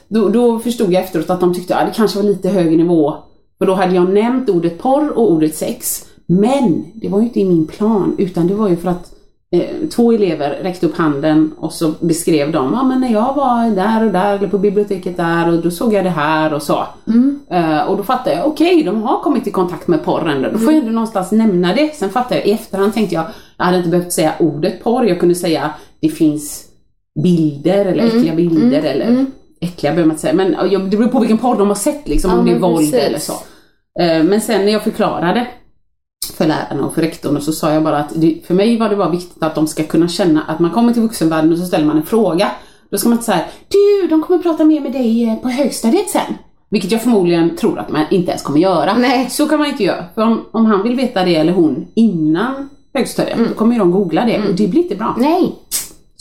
Då, 0.08 0.30
då 0.30 0.60
förstod 0.60 0.94
jag 0.94 1.04
efteråt 1.04 1.30
att 1.30 1.40
de 1.40 1.54
tyckte 1.54 1.76
att 1.76 1.88
det 1.88 1.94
kanske 1.96 2.18
var 2.18 2.24
lite 2.24 2.50
högre 2.50 2.76
nivå. 2.78 3.16
För 3.58 3.66
då 3.66 3.74
hade 3.74 3.96
jag 3.96 4.10
nämnt 4.10 4.50
ordet 4.50 4.80
porr 4.82 5.10
och 5.18 5.32
ordet 5.32 5.56
sex. 5.56 6.06
Men 6.26 6.86
det 6.96 7.10
var 7.10 7.20
ju 7.20 7.26
inte 7.26 7.40
i 7.40 7.46
min 7.46 7.68
plan 7.68 8.16
utan 8.18 8.48
det 8.48 8.54
var 8.54 8.70
ju 8.70 8.78
för 8.78 8.90
att 8.90 9.13
eh, 9.54 9.88
två 9.96 10.12
elever 10.12 10.50
räckte 10.50 10.86
upp 10.86 10.98
handen 10.98 11.52
och 11.58 11.74
så 11.74 11.92
beskrev 12.00 12.52
de, 12.52 12.74
ja 12.74 12.84
men 12.84 13.02
när 13.02 13.14
jag 13.14 13.34
var 13.36 13.76
där 13.76 14.06
och 14.06 14.12
där 14.12 14.38
eller 14.38 14.48
på 14.48 14.58
biblioteket 14.58 15.18
där 15.18 15.50
och 15.50 15.62
då 15.62 15.72
såg 15.72 15.94
jag 15.94 16.04
det 16.06 16.10
här 16.10 16.54
och 16.54 16.64
så. 16.64 16.84
Eh, 17.50 17.82
och 17.82 17.98
då 17.98 18.04
fattade 18.04 18.36
jag, 18.36 18.48
okej 18.48 18.84
de 18.84 19.02
har 19.04 19.20
kommit 19.20 19.48
i 19.48 19.52
kontakt 19.52 19.88
med 19.88 20.04
porren, 20.06 20.42
då 20.54 20.58
får 20.60 20.74
jag 20.74 20.80
ändå 20.80 20.92
någonstans 20.92 21.32
nämna 21.32 21.74
det. 21.74 21.96
Sen 21.96 22.10
fattade 22.10 22.36
jag, 22.40 22.48
i 22.48 22.52
efterhand 22.52 22.94
tänkte 22.94 23.16
jag, 23.16 23.26
jag 23.58 23.66
hade 23.66 23.78
inte 23.78 23.90
behövt 23.90 24.12
säga 24.14 24.34
ordet 24.40 24.84
porr, 24.84 25.06
jag 25.06 25.20
kunde 25.20 25.36
säga 25.36 25.74
det 26.00 26.10
finns 26.10 26.66
bilder 27.24 27.86
eller 27.86 28.04
äckliga 28.08 28.36
bilder 28.36 28.84
eller 28.84 29.26
äckliga 29.62 29.92
behöver 29.92 30.08
man 30.08 30.12
inte 30.16 30.22
säga, 30.22 30.34
men 30.34 30.90
det 30.90 30.98
beror 30.98 31.08
på 31.08 31.20
vilken 31.20 31.38
porr 31.38 31.56
de 31.58 31.68
har 31.68 31.76
sett 31.76 32.08
liksom, 32.08 32.32
Ja, 32.32 32.38
om 32.40 32.46
det 32.46 32.52
är 32.52 32.60
våld 32.60 32.78
precis. 32.78 32.94
eller 32.94 33.20
så. 33.20 33.34
Eh, 34.00 34.24
Men 34.24 34.42
sen 34.42 34.66
när 34.66 34.72
jag 34.72 34.84
förklarade 34.84 35.48
för 36.32 36.48
lärarna 36.48 36.86
och 36.86 36.94
för 36.94 37.02
rektorn 37.02 37.42
så 37.42 37.52
sa 37.52 37.74
jag 37.74 37.84
bara 37.84 37.98
att 37.98 38.12
det, 38.16 38.40
för 38.48 38.54
mig 38.54 38.78
var 38.78 38.90
det 38.90 38.96
bara 38.96 39.10
viktigt 39.10 39.44
att 39.44 39.56
de 39.56 39.68
ska 39.68 39.84
kunna 39.84 40.08
känna 40.08 40.44
att 40.44 40.60
man 40.60 40.72
kommer 40.72 40.94
till 40.94 41.02
vuxenvärlden 41.02 41.52
och 41.52 41.58
så 41.58 41.66
ställer 41.66 41.86
man 41.86 41.98
en 41.98 42.06
fråga. 42.06 42.52
Då 42.90 42.98
ska 42.98 43.10
man 43.10 43.18
inte 43.18 43.26
säga 43.26 43.46
du, 43.68 44.08
de 44.08 44.24
kommer 44.24 44.40
prata 44.40 44.64
mer 44.64 44.82
med 44.82 44.92
dig 44.92 45.30
eh, 45.30 45.36
på 45.36 45.50
högstadiet 45.50 46.10
sen. 46.10 46.38
Vilket 46.70 46.92
jag 46.92 47.02
förmodligen 47.02 47.56
tror 47.56 47.80
att 47.80 47.90
man 47.90 48.06
inte 48.12 48.32
ens 48.32 48.42
kommer 48.42 48.60
göra. 48.60 48.98
Nej. 48.98 49.30
Så 49.30 49.48
kan 49.48 49.60
man 49.60 49.68
inte 49.68 49.84
göra. 49.84 50.06
För 50.16 50.22
om, 50.22 50.46
om 50.52 50.66
han 50.66 50.84
vill 50.84 50.96
veta 50.96 51.24
det 51.26 51.36
eller 51.36 51.54
hon 51.54 51.88
innan 51.94 52.70
högstadiet, 52.94 53.38
då 53.50 53.54
kommer 53.54 53.74
ju 53.74 53.80
de 53.80 53.92
googla 53.92 54.26
det 54.26 54.38
och 54.50 54.56
det 54.56 54.68
blir 54.68 54.84
inte 54.84 54.96
bra. 54.96 55.16
Nej. 55.20 55.56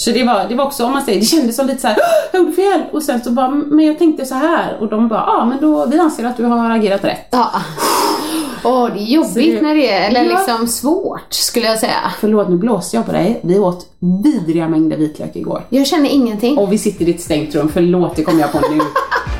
Så 0.05 0.11
det 0.11 0.25
var, 0.25 0.47
det 0.49 0.55
var 0.55 0.65
också, 0.65 0.85
om 0.85 0.93
man 0.93 1.03
säger, 1.03 1.21
det 1.21 1.27
kändes 1.27 1.57
som 1.57 1.67
lite 1.67 1.81
så 1.81 1.87
här, 1.87 1.97
"Åh, 1.99 2.05
jag 2.33 2.41
gjorde 2.41 2.53
fel! 2.53 2.83
Och 2.93 3.03
sen 3.03 3.21
så 3.23 3.31
bara, 3.31 3.49
men 3.51 3.87
jag 3.87 3.99
tänkte 3.99 4.25
så 4.27 4.35
här 4.35 4.77
och 4.81 4.89
de 4.89 5.09
bara, 5.09 5.25
ja 5.27 5.45
men 5.45 5.59
då, 5.61 5.87
vi 5.87 5.99
anser 5.99 6.25
att 6.25 6.37
du 6.37 6.45
har 6.45 6.71
agerat 6.71 7.05
rätt. 7.05 7.27
Ja. 7.31 7.51
Åh, 8.65 8.89
det 8.95 9.01
är 9.01 9.05
jobbigt 9.05 9.61
det- 9.61 9.63
när 9.67 9.75
det 9.75 9.91
är, 9.91 10.09
eller 10.09 10.25
Ja. 10.25 10.31
liksom 10.39 10.67
svårt 10.69 11.33
skulle 11.33 11.67
jag 11.67 11.79
säga. 11.79 12.13
Förlåt, 12.21 12.49
nu 12.49 12.57
blåste 12.57 12.97
jag 12.97 13.07
på 13.07 13.13
dig. 13.13 13.41
Vi 13.43 13.59
åt 13.59 13.87
vidriga 14.25 14.69
mängder 14.69 14.97
vitlök 14.97 15.37
igår. 15.37 15.63
Jag 15.69 15.87
känner 15.87 16.11
ingenting. 16.11 16.59
Och 16.59 16.73
vi 16.73 16.79
sitter 16.79 17.09
i 17.09 17.11
ett 17.11 17.21
stängt 17.21 17.55
rum, 17.55 17.71
förlåt 17.73 18.17
det 18.17 18.23
kom 18.25 18.39
jag 18.39 18.53
på 18.53 18.59
nu. 18.61 18.81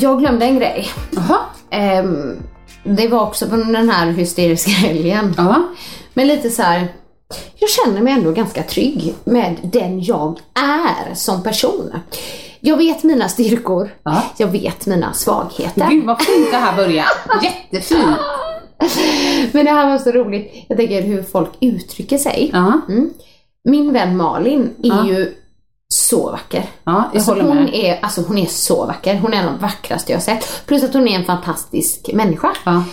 jag 0.00 0.18
glömde 0.18 0.44
en 0.44 0.58
grej. 0.58 0.88
Jaha. 1.10 1.38
Ehm, 1.70 2.36
det 2.84 3.08
var 3.08 3.20
också 3.22 3.48
på 3.48 3.56
den 3.56 3.90
här 3.90 4.10
hysteriska 4.10 4.70
helgen. 4.86 5.34
Ja. 5.36 5.62
Men 6.14 6.26
lite 6.28 6.50
så 6.50 6.62
här. 6.62 6.88
Jag 7.54 7.70
känner 7.70 8.02
mig 8.02 8.12
ändå 8.12 8.32
ganska 8.32 8.62
trygg 8.62 9.14
med 9.24 9.56
den 9.62 10.02
jag 10.02 10.38
är 10.54 11.14
som 11.14 11.42
person. 11.42 11.92
Jag 12.60 12.76
vet 12.76 13.02
mina 13.02 13.28
styrkor. 13.28 13.94
Ja. 14.02 14.22
Jag 14.36 14.46
vet 14.48 14.86
mina 14.86 15.12
svagheter. 15.12 15.88
Gud 15.90 16.04
vad 16.06 16.22
fint 16.22 16.50
det 16.50 16.56
här 16.56 16.76
börjar. 16.76 17.06
Jättefint. 17.42 18.16
Men 19.52 19.64
det 19.64 19.70
här 19.70 19.90
var 19.90 19.98
så 19.98 20.10
roligt. 20.10 20.64
Jag 20.68 20.78
tänker 20.78 21.02
hur 21.02 21.22
folk 21.22 21.50
uttrycker 21.60 22.18
sig. 22.18 22.50
Ja, 22.52 22.80
Min 23.64 23.92
vän 23.92 24.16
Malin 24.16 24.70
är 24.82 25.04
ju 25.08 25.34
så 25.94 26.30
vacker. 26.30 26.64
ja 26.84 27.10
Alltså 27.14 27.32
hon, 27.34 27.56
med. 27.56 27.74
är, 27.74 27.98
alltså 28.02 28.22
hon 28.28 28.38
är 28.38 28.46
så 28.46 28.86
vacker. 28.86 29.14
Hon 29.16 29.34
är 29.34 29.38
en 29.38 29.48
av 29.48 29.52
de 29.54 29.62
vackraste 29.62 30.12
jag 30.12 30.22
sett. 30.22 30.62
Plus 30.66 30.84
att 30.84 30.94
hon 30.94 31.08
är 31.08 31.18
en 31.18 31.24
fantastisk 31.24 32.10
människa. 32.12 32.52
Ja. 32.64 32.84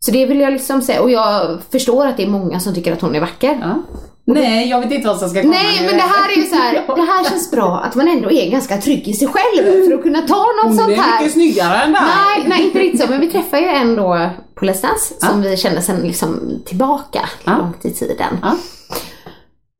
Så 0.00 0.10
det 0.10 0.26
vill 0.26 0.40
jag 0.40 0.52
liksom 0.52 0.82
säga. 0.82 1.02
Och 1.02 1.10
jag 1.10 1.58
förstår 1.72 2.06
att 2.06 2.16
det 2.16 2.22
är 2.22 2.28
många 2.28 2.60
som 2.60 2.74
tycker 2.74 2.92
att 2.92 3.00
hon 3.00 3.14
är 3.14 3.20
vacker. 3.20 3.58
Ja. 3.62 3.82
Nej, 4.26 4.68
jag 4.68 4.80
vet 4.80 4.92
inte 4.92 5.08
vad 5.08 5.18
som 5.18 5.28
ska 5.30 5.42
komma 5.42 5.54
Nej 5.54 5.80
nu. 5.80 5.86
men 5.86 5.96
det 5.96 6.02
här 6.02 6.32
är 6.32 6.36
ju 6.36 6.42
så 6.42 6.54
här, 6.54 6.72
det 6.96 7.02
här 7.02 7.24
känns 7.30 7.50
bra 7.50 7.78
att 7.80 7.94
man 7.94 8.08
ändå 8.08 8.30
är 8.30 8.50
ganska 8.50 8.76
trygg 8.80 9.08
i 9.08 9.12
sig 9.14 9.28
själv 9.28 9.84
för 9.88 9.94
att 9.94 10.02
kunna 10.02 10.20
ta 10.20 10.34
något 10.36 10.64
Hon 10.64 10.76
sånt 10.76 10.90
är 10.90 10.96
här. 10.96 11.20
mycket 11.20 11.32
snyggare 11.32 11.76
än 11.82 11.92
det 11.92 11.98
här. 11.98 12.36
Nej, 12.38 12.48
nej 12.48 12.66
inte 12.66 12.78
riktigt 12.78 13.00
så 13.00 13.06
men 13.10 13.20
vi 13.20 13.30
träffar 13.30 13.58
ju 13.58 13.66
en 13.66 13.96
då 13.96 14.30
på 14.54 14.64
Let's 14.64 14.82
Dance 14.82 15.14
som 15.18 15.42
vi 15.42 15.56
känner 15.56 15.80
sen 15.80 15.96
liksom 16.00 16.62
tillbaka 16.66 17.28
långt 17.44 17.84
i 17.84 17.90
tiden. 17.90 18.36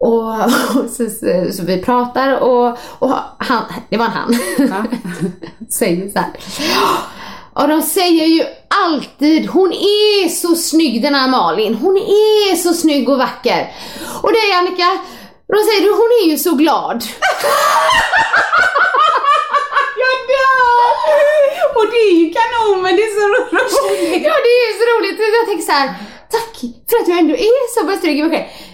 Och, 0.04 0.34
och 0.82 0.90
så, 0.90 1.04
så, 1.10 1.52
så 1.52 1.62
vi 1.62 1.82
pratar 1.82 2.40
och, 2.40 2.78
och 2.98 3.10
han, 3.38 3.62
det 3.90 3.96
var 3.96 4.04
en 4.04 4.10
han, 4.10 4.36
Ja. 4.58 4.84
säger 5.70 6.08
så 6.08 6.18
här. 6.18 6.30
Och 7.54 7.68
de 7.68 7.82
säger 7.82 8.26
ju 8.26 8.44
alltid, 8.84 9.46
hon 9.46 9.72
är 9.72 10.28
så 10.28 10.54
snygg 10.54 11.02
den 11.02 11.14
här 11.14 11.28
Malin, 11.28 11.74
hon 11.74 11.96
är 11.96 12.56
så 12.56 12.74
snygg 12.74 13.08
och 13.08 13.18
vacker. 13.18 13.72
Och 14.22 14.32
det 14.32 14.38
är 14.38 14.58
Annika, 14.58 14.98
de 15.48 15.56
säger 15.68 15.82
du, 15.82 15.90
hon 15.90 16.10
är 16.22 16.30
ju 16.30 16.38
så 16.38 16.54
glad. 16.54 17.04
Jag 20.04 20.16
dör! 20.34 20.88
Och 21.76 21.86
det 21.92 22.02
är 22.10 22.16
ju 22.20 22.32
kanon 22.32 22.82
men 22.82 22.96
det 22.96 23.02
är 23.02 23.14
så 23.20 23.26
roligt. 23.28 24.24
Ja 24.24 24.34
det 24.44 24.52
är 24.58 24.66
ju 24.68 24.74
så 24.80 24.84
roligt, 24.92 25.18
jag 25.40 25.46
tänker 25.48 25.64
så 25.64 25.72
här, 25.72 25.88
ta 26.30 26.38
För 26.90 26.96
att 27.02 27.08
jag 27.08 27.18
ändå 27.18 27.34
är 27.34 27.80
så 27.80 27.86
pass 27.86 28.00
trygg 28.00 28.18
i 28.18 28.22
mig 28.22 28.30
själv. 28.30 28.73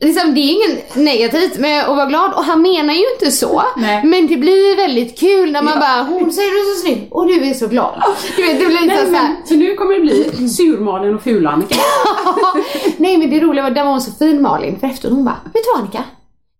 Liksom, 0.00 0.34
det 0.34 0.40
är 0.40 0.52
inget 0.52 0.96
negativt 0.96 1.58
med 1.58 1.82
att 1.84 1.96
vara 1.96 2.06
glad 2.06 2.32
och 2.34 2.44
han 2.44 2.62
menar 2.62 2.94
ju 2.94 3.04
inte 3.14 3.30
så. 3.30 3.62
Nej. 3.76 4.04
Men 4.04 4.26
det 4.26 4.36
blir 4.36 4.76
väldigt 4.76 5.18
kul 5.20 5.52
när 5.52 5.62
man 5.62 5.72
Ja. 5.74 5.80
bara 5.80 6.02
hon 6.18 6.32
säger 6.32 6.50
du 6.50 6.74
så 6.74 6.80
snygg 6.86 7.08
och 7.10 7.26
du 7.26 7.44
är 7.50 7.54
så 7.54 7.66
glad. 7.68 8.02
Du 8.36 8.42
vet, 8.42 8.58
det 8.60 8.66
blir 8.66 8.80
lite 8.80 8.86
Nej, 8.94 9.04
så 9.04 9.10
men, 9.10 9.36
så 9.46 9.54
nu 9.54 9.74
kommer 9.74 9.94
det 9.94 10.00
bli 10.00 10.48
surmalen 10.48 11.14
och 11.14 11.22
ful-Annika. 11.22 11.76
Nej 12.96 13.18
men 13.18 13.30
det 13.30 13.40
roliga 13.40 13.62
var, 13.62 13.70
där 13.70 13.84
var 13.84 13.90
hon 13.90 14.00
så 14.00 14.12
fin 14.12 14.42
Malin 14.42 14.80
för 14.80 14.86
efteråt 14.86 15.14
hon 15.14 15.24
bara, 15.24 15.40
vet 15.44 15.54
du 15.64 15.70
vad 15.74 15.80
Annika? 15.82 16.04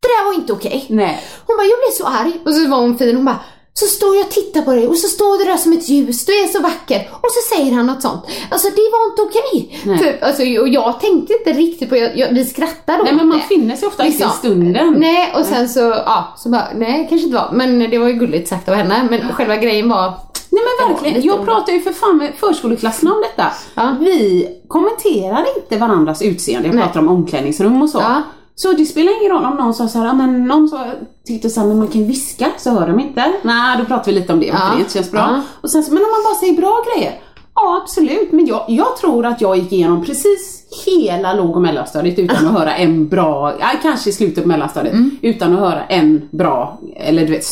Det 0.03 0.09
där 0.09 0.25
var 0.25 0.35
inte 0.35 0.53
okej. 0.53 0.87
Nej. 0.89 1.21
Hon 1.47 1.57
bara, 1.57 1.67
jag 1.67 1.79
blev 1.79 1.91
så 1.99 2.07
arg. 2.07 2.41
Och 2.45 2.55
så 2.55 2.69
var 2.69 2.79
hon 2.81 2.99
fin. 2.99 3.17
Hon 3.17 3.25
bara, 3.25 3.39
så 3.79 3.87
står 3.87 4.17
jag 4.17 4.25
och 4.27 4.31
tittar 4.31 4.63
på 4.63 4.73
dig 4.73 4.89
och 4.89 4.97
så 4.99 5.09
står 5.09 5.39
du 5.39 5.45
där 5.45 5.57
som 5.57 5.73
ett 5.73 5.89
ljus. 5.89 6.25
Du 6.25 6.33
är 6.33 6.47
så 6.47 6.61
vacker. 6.61 7.09
Och 7.13 7.29
så 7.31 7.57
säger 7.57 7.73
han 7.73 7.87
något 7.87 8.03
sånt. 8.03 8.25
Alltså 8.51 8.69
det 8.69 8.83
var 8.93 9.07
inte 9.11 9.23
okej. 9.23 9.79
Nej. 9.85 9.99
Typ, 9.99 10.23
alltså, 10.23 10.43
och 10.43 10.69
jag 10.69 11.01
tänkte 11.01 11.33
inte 11.33 11.53
riktigt 11.53 11.89
på 11.89 11.97
jag, 11.97 12.19
jag, 12.19 12.29
Vi 12.33 12.45
skrattade 12.45 13.03
Nej 13.03 13.13
men 13.15 13.29
man 13.29 13.39
det. 13.39 13.45
finner 13.45 13.77
sig 13.77 13.89
ofta 13.89 14.07
inte 14.07 14.17
i 14.17 14.19
Liksom. 14.19 14.39
stunden. 14.39 14.95
Nej 14.99 15.33
och 15.39 15.45
sen 15.47 15.69
så, 15.69 15.81
ja, 15.81 16.35
så 16.39 16.49
bara, 16.49 16.69
nej 16.75 17.07
kanske 17.09 17.25
inte 17.27 17.37
var. 17.39 17.51
Men 17.53 17.91
det 17.91 17.99
var 17.99 18.09
ju 18.09 18.15
gulligt 18.15 18.49
sagt 18.49 18.69
av 18.69 18.75
henne. 18.75 19.07
Men 19.11 19.33
själva 19.33 19.57
grejen 19.57 19.89
var, 19.89 20.13
Nej 20.51 20.63
men 20.79 20.89
verkligen, 20.95 21.23
jag 21.23 21.45
pratar 21.45 21.73
ju 21.73 21.81
för 21.81 21.93
fan 21.93 22.17
med 22.17 22.33
förskoleklassen 22.37 23.09
om 23.09 23.23
detta. 23.23 23.51
Ja. 23.75 23.97
Vi 24.01 24.49
kommenterar 24.69 25.45
inte 25.57 25.77
varandras 25.77 26.23
utseende, 26.23 26.69
jag 26.69 26.75
Nej. 26.75 26.85
pratar 26.85 27.01
om 27.01 27.09
omklädningsrum 27.09 27.83
och 27.83 27.91
så. 27.91 27.99
Ja. 27.99 28.23
Så 28.61 28.73
det 28.73 28.85
spelar 28.85 29.21
ingen 29.21 29.33
roll 29.33 29.45
om 29.45 29.57
någon 29.57 29.75
sa 29.75 29.89
såhär, 29.89 30.07
ja, 30.07 30.13
men 30.15 30.45
någon 30.45 30.69
sa, 30.69 30.85
tyckte 31.27 31.51
såhär, 31.51 31.69
men 31.69 31.79
man 31.79 31.89
kan 31.89 32.07
viska 32.07 32.47
så 32.59 32.71
hör 32.71 32.87
de 32.87 33.01
inte. 33.01 33.33
Nej, 33.43 33.79
då 33.79 33.85
pratar 33.85 34.05
vi 34.07 34.13
lite 34.13 34.33
om 34.33 34.41
det, 34.41 34.47
Ja. 34.47 34.73
det 34.75 34.79
inte 34.81 34.93
känns 34.93 35.11
bra. 35.11 35.21
Ja. 35.21 35.43
Och 35.63 35.71
sen 35.71 35.83
så, 35.83 35.93
men 35.93 36.03
om 36.03 36.11
man 36.11 36.23
bara 36.33 36.35
säger 36.41 36.57
bra 36.57 36.85
grejer. 36.95 37.21
Ja 37.55 37.81
absolut, 37.83 38.33
men 38.33 38.47
jag, 38.47 38.65
jag 38.69 38.97
tror 38.97 39.27
att 39.27 39.41
jag 39.41 39.57
gick 39.57 39.73
igenom 39.73 40.05
precis 40.05 40.63
hela 40.87 41.33
låg 41.35 41.57
och 41.57 41.63
mellanstadiet 41.63 42.19
utan 42.19 42.47
att 42.47 42.53
höra 42.53 42.75
en 42.77 43.09
bra, 43.09 43.53
ja, 43.61 43.67
kanske 43.83 44.11
i 44.11 44.13
slutet 44.13 44.43
på 44.43 44.49
mellanstadiet, 44.49 44.95
Mm. 44.95 45.11
utan 45.23 45.53
att 45.53 45.59
höra 45.61 45.85
en 45.85 46.29
bra, 46.31 46.79
eller 46.97 47.27
du 47.27 47.33
vet, 47.33 47.45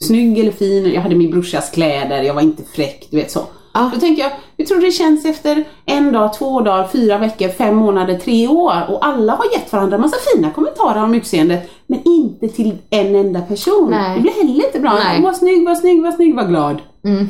snygg 0.00 0.38
eller 0.38 0.52
fin, 0.52 0.92
jag 0.94 1.02
hade 1.02 1.14
min 1.14 1.30
brorsas 1.30 1.70
kläder, 1.70 2.22
jag 2.22 2.34
var 2.34 2.42
inte 2.42 2.62
fräck, 2.74 3.08
du 3.10 3.16
vet 3.16 3.30
så. 3.30 3.40
Ja. 3.74 3.90
Då 3.94 4.00
tänker 4.00 4.22
jag, 4.22 4.32
hur 4.62 4.66
tror 4.66 4.78
du 4.78 4.86
det 4.86 4.92
känns 4.92 5.24
efter 5.24 5.64
en 5.86 6.12
dag, 6.12 6.34
två 6.34 6.60
dagar, 6.60 6.88
fyra 6.92 7.18
veckor, 7.18 7.48
fem 7.48 7.74
månader, 7.76 8.18
tre 8.18 8.48
år 8.48 8.74
och 8.88 9.06
alla 9.06 9.32
har 9.34 9.44
gett 9.52 9.72
varandra 9.72 9.98
massa 9.98 10.16
fina 10.34 10.50
kommentarer 10.50 11.04
om 11.04 11.14
utseendet 11.14 11.70
men 11.86 12.02
inte 12.04 12.48
till 12.48 12.78
en 12.90 13.14
enda 13.14 13.40
person. 13.40 13.90
Nej. 13.90 14.14
Det 14.16 14.20
blir 14.22 14.32
heller 14.32 14.66
inte 14.66 14.80
bra. 14.80 14.92
Nej. 15.04 15.22
Var 15.22 15.32
snygg, 15.32 15.66
var 15.66 15.74
snygg, 15.74 16.02
var 16.02 16.12
snygg, 16.12 16.34
var 16.36 16.44
glad. 16.44 16.80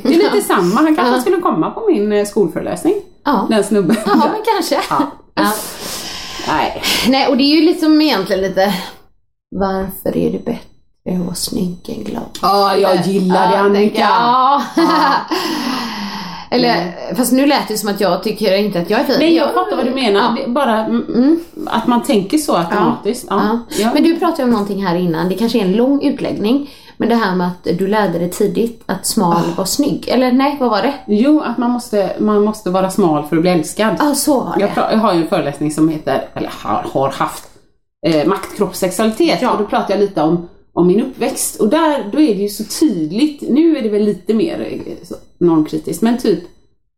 Det 0.02 0.14
är 0.14 0.18
lite 0.18 0.40
samma, 0.46 0.74
han 0.80 0.96
kanske 0.96 1.14
Ja. 1.14 1.20
skulle 1.20 1.36
komma 1.40 1.70
på 1.70 1.82
min 1.88 2.12
eh, 2.12 2.24
skolföreläsning. 2.26 2.94
ja. 3.24 3.46
Den 3.50 3.64
snubben. 3.64 3.96
Ja 4.06 4.14
men 4.16 4.42
kanske. 4.54 4.80
Ja. 4.90 5.02
Ja. 5.34 5.52
Nej. 6.48 6.82
Nej 7.08 7.28
och 7.28 7.36
det 7.36 7.42
är 7.42 7.60
ju 7.60 7.66
liksom 7.66 8.00
egentligen 8.00 8.42
lite, 8.42 8.74
varför 9.56 10.16
är 10.16 10.30
det 10.32 10.44
bättre 10.44 11.18
att 11.20 11.24
vara 11.24 11.34
snygg 11.34 11.78
än 11.98 12.04
glad? 12.04 12.38
Ja, 12.42 12.76
jag 12.76 13.06
gillar 13.06 13.50
det 13.52 13.58
Annika. 13.58 14.00
Ja. 14.00 14.62
Eller, 16.52 17.14
fast 17.14 17.32
nu 17.32 17.46
lät 17.46 17.68
det 17.68 17.78
som 17.78 17.88
att 17.88 18.00
jag 18.00 18.22
tycker 18.22 18.56
inte 18.56 18.80
att 18.80 18.90
jag 18.90 19.00
är 19.00 19.04
fin. 19.04 19.16
Nej, 19.18 19.34
jag 19.36 19.54
fattar 19.54 19.76
vad 19.76 19.84
du 19.86 19.90
menar. 19.90 20.36
Ja. 20.40 20.48
Bara 20.48 20.78
mm, 20.84 21.40
att 21.66 21.86
man 21.86 22.02
tänker 22.02 22.38
så 22.38 22.56
automatiskt. 22.56 23.26
Ja. 23.30 23.40
Ja. 23.42 23.58
Ja. 23.82 23.90
Men 23.94 24.02
du 24.02 24.16
pratade 24.18 24.44
om 24.44 24.50
någonting 24.50 24.86
här 24.86 24.96
innan, 24.96 25.28
det 25.28 25.34
kanske 25.34 25.58
är 25.58 25.62
en 25.64 25.72
lång 25.72 26.02
utläggning. 26.02 26.70
Men 26.96 27.08
det 27.08 27.14
här 27.14 27.36
med 27.36 27.46
att 27.46 27.78
du 27.78 27.88
lärde 27.88 28.18
dig 28.18 28.30
tidigt 28.30 28.82
att 28.86 29.06
smal 29.06 29.36
Ah. 29.36 29.56
var 29.56 29.64
snygg. 29.64 30.08
Eller 30.08 30.32
nej, 30.32 30.56
vad 30.60 30.70
var 30.70 30.82
det? 30.82 30.94
Jo, 31.06 31.40
att 31.40 31.58
man 31.58 31.70
måste, 31.70 32.10
man 32.18 32.44
måste 32.44 32.70
vara 32.70 32.90
smal 32.90 33.24
för 33.26 33.36
att 33.36 33.42
bli 33.42 33.50
älskad. 33.50 33.96
Ja, 33.98 34.14
så 34.14 34.40
var 34.40 34.56
Jag, 34.58 34.70
det. 34.70 34.80
pra- 34.80 34.92
jag 34.92 34.98
har 34.98 35.14
ju 35.14 35.22
en 35.22 35.28
föreläsning 35.28 35.70
som 35.70 35.88
heter, 35.88 36.24
eller 36.34 36.50
har, 36.62 36.86
har 36.92 37.08
haft, 37.10 37.44
eh, 38.06 38.26
makt, 38.28 38.56
kropp, 38.56 38.74
sexualitet. 38.76 39.42
Och 39.52 39.58
då 39.58 39.64
pratar 39.64 39.94
jag 39.94 40.00
lite 40.00 40.22
om, 40.22 40.48
om 40.74 40.86
min 40.86 41.00
uppväxt. 41.02 41.60
Och 41.60 41.68
där, 41.68 42.04
då 42.12 42.20
är 42.20 42.34
det 42.34 42.42
ju 42.42 42.48
så 42.48 42.64
tydligt, 42.80 43.42
nu 43.50 43.76
är 43.76 43.82
det 43.82 43.88
väl 43.88 44.02
lite 44.02 44.34
mer 44.34 44.60
eh, 44.86 45.06
så 45.06 45.14
normkritiskt, 45.42 46.02
men 46.02 46.18
typ 46.18 46.42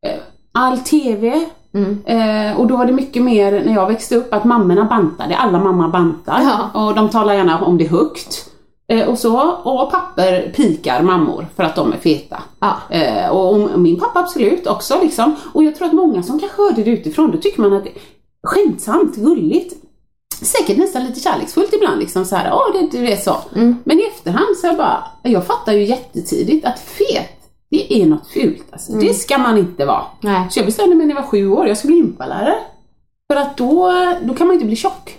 eh, 0.06 0.20
all 0.52 0.78
TV. 0.78 1.44
Mm. 1.74 2.02
Eh, 2.06 2.60
och 2.60 2.66
då 2.66 2.76
var 2.76 2.86
det 2.86 2.92
mycket 2.92 3.22
mer 3.22 3.64
när 3.64 3.74
jag 3.74 3.88
växte 3.88 4.16
upp 4.16 4.34
att 4.34 4.44
mammorna 4.44 4.84
bantade, 4.84 5.36
alla 5.36 5.58
mammor 5.58 5.88
bantar. 5.88 6.40
Ja. 6.42 6.80
Och 6.80 6.94
de 6.94 7.08
talar 7.08 7.34
gärna 7.34 7.64
om 7.64 7.78
det 7.78 7.84
högt. 7.84 8.50
Eh, 8.88 9.08
och 9.08 9.18
så, 9.18 9.50
och 9.50 9.90
papper 9.90 10.52
pikar 10.56 11.02
mammor 11.02 11.46
för 11.56 11.62
att 11.62 11.76
de 11.76 11.92
är 11.92 11.96
feta. 11.96 12.42
Ja. 12.60 12.76
Eh, 12.90 13.28
och, 13.28 13.52
och 13.52 13.80
min 13.80 14.00
pappa 14.00 14.20
absolut 14.20 14.66
också 14.66 15.00
liksom. 15.02 15.36
Och 15.52 15.64
jag 15.64 15.76
tror 15.76 15.88
att 15.88 15.94
många 15.94 16.22
som 16.22 16.38
kanske 16.38 16.62
hörde 16.62 16.82
det 16.82 16.90
utifrån, 16.90 17.30
då 17.30 17.38
tycker 17.38 17.60
man 17.60 17.72
att 17.72 17.84
det 17.84 17.90
är 17.90 18.02
skämtsamt, 18.42 19.16
gulligt. 19.16 19.74
Säkert 20.42 20.76
nästan 20.76 21.04
lite 21.04 21.20
kärleksfullt 21.20 21.72
ibland 21.72 21.98
liksom 21.98 22.24
så 22.24 22.36
här, 22.36 22.52
åh 22.52 22.80
det, 22.80 22.98
du 22.98 23.02
vet 23.02 23.24
så. 23.24 23.36
Mm. 23.54 23.76
Men 23.84 24.00
i 24.00 24.02
efterhand 24.02 24.56
så 24.56 24.66
jag 24.66 24.76
bara, 24.76 25.04
jag 25.22 25.46
fattar 25.46 25.72
ju 25.72 25.84
jättetidigt 25.84 26.66
att 26.66 26.78
fet, 26.78 27.43
det 27.78 28.02
är 28.02 28.06
något 28.06 28.26
fult 28.28 28.64
alltså. 28.72 28.92
Det 28.92 29.14
ska 29.14 29.38
man 29.38 29.58
inte 29.58 29.84
vara. 29.84 30.02
Nej. 30.20 30.46
Så 30.50 30.58
jag 30.58 30.66
bestämde 30.66 30.94
mig 30.96 31.06
när 31.06 31.14
jag 31.14 31.22
var 31.22 31.28
sju 31.28 31.48
år, 31.50 31.68
jag 31.68 31.76
skulle 31.78 31.92
bli 31.92 32.00
gympalärare. 32.00 32.54
För 33.32 33.40
att 33.40 33.56
då, 33.56 33.92
då 34.22 34.34
kan 34.34 34.46
man 34.46 34.54
inte 34.54 34.66
bli 34.66 34.76
tjock. 34.76 35.18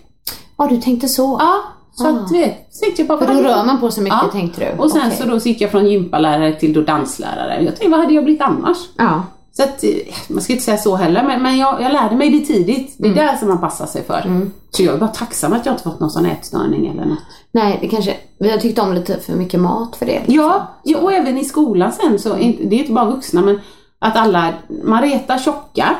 Ja, 0.57 0.67
du 0.67 0.77
tänkte 0.81 1.07
så. 1.07 1.37
Ja, 1.39 1.55
så 1.93 2.07
Ah. 2.07 2.09
att 2.09 2.31
vet, 2.31 2.67
så 2.71 2.83
tänkte 2.85 3.01
jag 3.01 3.07
bara, 3.07 3.17
För 3.27 3.33
då 3.33 3.41
rör 3.41 3.65
man 3.65 3.79
på 3.79 3.91
sig 3.91 4.03
mycket 4.03 4.19
Ja. 4.23 4.31
tänkte 4.31 4.61
du. 4.75 4.81
och 4.83 4.91
sen 4.91 5.01
Okej. 5.05 5.17
så 5.17 5.27
då 5.27 5.39
så 5.39 5.49
gick 5.49 5.61
jag 5.61 5.71
från 5.71 5.87
gympalärare 5.87 6.53
till 6.53 6.73
då 6.73 6.81
danslärare. 6.81 7.55
Jag 7.55 7.65
tänkte, 7.75 7.89
vad 7.89 7.99
hade 7.99 8.13
jag 8.13 8.23
blivit 8.23 8.41
annars? 8.41 8.77
Ja. 8.97 9.23
Så 9.57 9.63
att, 9.63 9.83
eh, 9.83 9.89
man 10.29 10.41
ska 10.41 10.53
inte 10.53 10.65
säga 10.65 10.77
så 10.77 10.95
heller, 10.95 11.23
men, 11.23 11.43
men 11.43 11.57
jag, 11.57 11.81
jag 11.81 11.91
lärde 11.93 12.15
mig 12.15 12.29
det 12.29 12.45
tidigt. 12.45 12.95
Det 12.97 13.07
är 13.07 13.11
Mm. 13.11 13.25
där 13.25 13.37
som 13.37 13.47
man 13.47 13.59
passar 13.59 13.85
sig 13.85 14.03
för. 14.03 14.49
Så 14.71 14.83
jag 14.83 14.95
är 14.95 14.99
bara 14.99 15.09
tacksam 15.09 15.53
att 15.53 15.65
jag 15.65 15.73
inte 15.73 15.83
fått 15.83 15.99
någon 15.99 16.09
sån 16.11 16.25
ätstörning 16.25 16.87
eller 16.87 17.05
något. 17.05 17.19
Nej, 17.51 17.77
det 17.81 17.87
kanske, 17.87 18.15
vi 18.39 18.51
har 18.51 18.57
tyckt 18.57 18.79
om 18.79 18.93
lite 18.93 19.19
för 19.19 19.33
mycket 19.33 19.59
mat 19.59 19.95
för 19.95 20.05
det. 20.05 20.19
liksom. 20.19 20.35
Ja, 20.35 20.67
ja, 20.83 20.99
och 20.99 21.13
även 21.13 21.37
i 21.37 21.45
skolan 21.45 21.91
sen 21.91 22.19
så, 22.19 22.33
det 22.33 22.43
är 22.43 22.73
inte 22.73 22.91
bara 22.93 23.05
vuxna 23.09 23.41
men 23.41 23.59
att 23.99 24.15
alla, 24.15 24.53
man 24.83 25.01
retar 25.01 25.37
tjocka. 25.37 25.95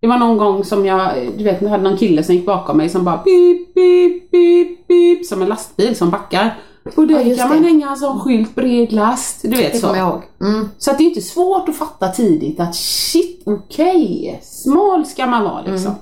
Det 0.00 0.06
var 0.06 0.18
någon 0.18 0.38
gång 0.38 0.64
som 0.64 0.86
jag, 0.86 1.10
du 1.38 1.44
vet, 1.44 1.62
jag 1.62 1.68
hade 1.68 1.82
någon 1.82 1.96
kille 1.96 2.22
som 2.22 2.34
gick 2.34 2.46
bakom 2.46 2.76
mig 2.76 2.88
som 2.88 3.04
bara 3.04 3.18
pip, 3.18 3.74
pip, 3.74 4.30
pip, 4.30 4.88
pip, 4.88 5.26
som 5.26 5.42
en 5.42 5.48
lastbil 5.48 5.96
som 5.96 6.10
backar. 6.10 6.58
Och 6.96 7.06
där 7.06 7.20
Ja, 7.24 7.36
kan 7.36 7.48
man 7.48 7.62
det. 7.62 7.68
hänga 7.68 7.90
en 7.90 7.96
sån 7.96 8.20
skylt 8.20 8.54
bred 8.54 8.92
last, 8.92 9.42
du 9.42 9.48
vet 9.48 9.72
Det 9.72 9.78
så. 9.78 9.86
jag 9.86 9.96
ihåg. 9.98 10.22
Mm. 10.40 10.68
Så 10.78 10.90
att 10.90 10.98
det 10.98 11.04
är 11.04 11.08
inte 11.08 11.20
svårt 11.20 11.68
att 11.68 11.76
fatta 11.76 12.08
tidigt 12.08 12.60
att 12.60 12.74
shit, 12.74 13.42
okej, 13.46 14.40
smal 14.42 15.06
ska 15.06 15.26
man 15.26 15.44
vara 15.44 15.62
liksom. 15.62 15.92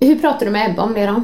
Hur 0.00 0.16
pratar 0.18 0.46
du 0.46 0.52
med 0.52 0.70
Ebba 0.70 0.82
om 0.82 0.94
det 0.94 1.06
då? 1.06 1.22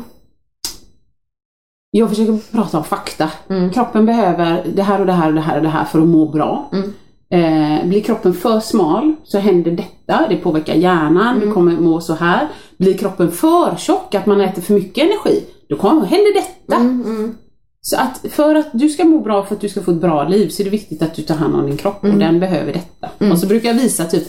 Jag 1.91 2.09
försöker 2.09 2.39
prata 2.53 2.79
om 2.79 2.85
fakta. 2.85 3.31
Mm. 3.49 3.71
Kroppen 3.73 4.07
behöver 4.07 4.65
det 4.75 4.83
här 4.83 5.01
och 5.01 5.07
det 5.07 5.13
här 5.13 5.29
och 5.29 5.35
det 5.35 5.41
här 5.41 5.57
och 5.57 5.63
det 5.63 5.69
här 5.69 5.85
för 5.85 6.01
att 6.03 6.09
må 6.09 6.27
bra. 6.29 6.71
Mm. 6.73 6.93
Eh, 7.33 7.87
blir 7.89 8.01
kroppen 8.01 8.35
för 8.35 8.61
smal 8.61 9.15
så 9.25 9.39
händer 9.39 9.71
detta, 9.71 10.27
det 10.29 10.37
påverkar 10.37 10.75
hjärnan, 10.75 11.37
Mm. 11.37 11.41
du 11.49 11.53
kommer 11.55 11.73
må 11.73 12.01
så 12.01 12.15
här. 12.15 12.49
Blir 12.79 12.99
kroppen 12.99 13.31
för 13.33 13.77
tjock, 13.79 14.15
att 14.15 14.27
man 14.27 14.41
äter 14.41 14.63
för 14.63 14.75
mycket 14.75 15.05
energi, 15.05 15.45
då 15.69 15.77
kommer, 15.77 16.01
händer 16.07 16.35
detta. 16.35 16.77
Mm, 16.81 17.35
Så 17.83 17.97
att 17.97 18.33
för 18.33 18.55
att 18.55 18.67
du 18.73 18.89
ska 18.89 19.05
må 19.05 19.19
bra, 19.21 19.45
för 19.45 19.55
att 19.55 19.61
du 19.61 19.69
ska 19.69 19.83
få 19.83 19.91
ett 19.91 20.01
bra 20.01 20.29
liv, 20.29 20.49
så 20.49 20.63
är 20.63 20.65
det 20.65 20.71
viktigt 20.71 21.03
att 21.03 21.15
du 21.15 21.23
tar 21.23 21.35
hand 21.35 21.55
om 21.55 21.67
din 21.67 21.77
kropp 21.77 22.05
Mm. 22.05 22.15
och 22.15 22.21
den 22.21 22.41
behöver 22.41 22.73
detta. 22.73 23.31
Och 23.33 23.39
så 23.39 23.47
brukar 23.47 23.69
jag 23.69 23.75
visa 23.77 24.05
typ, 24.05 24.25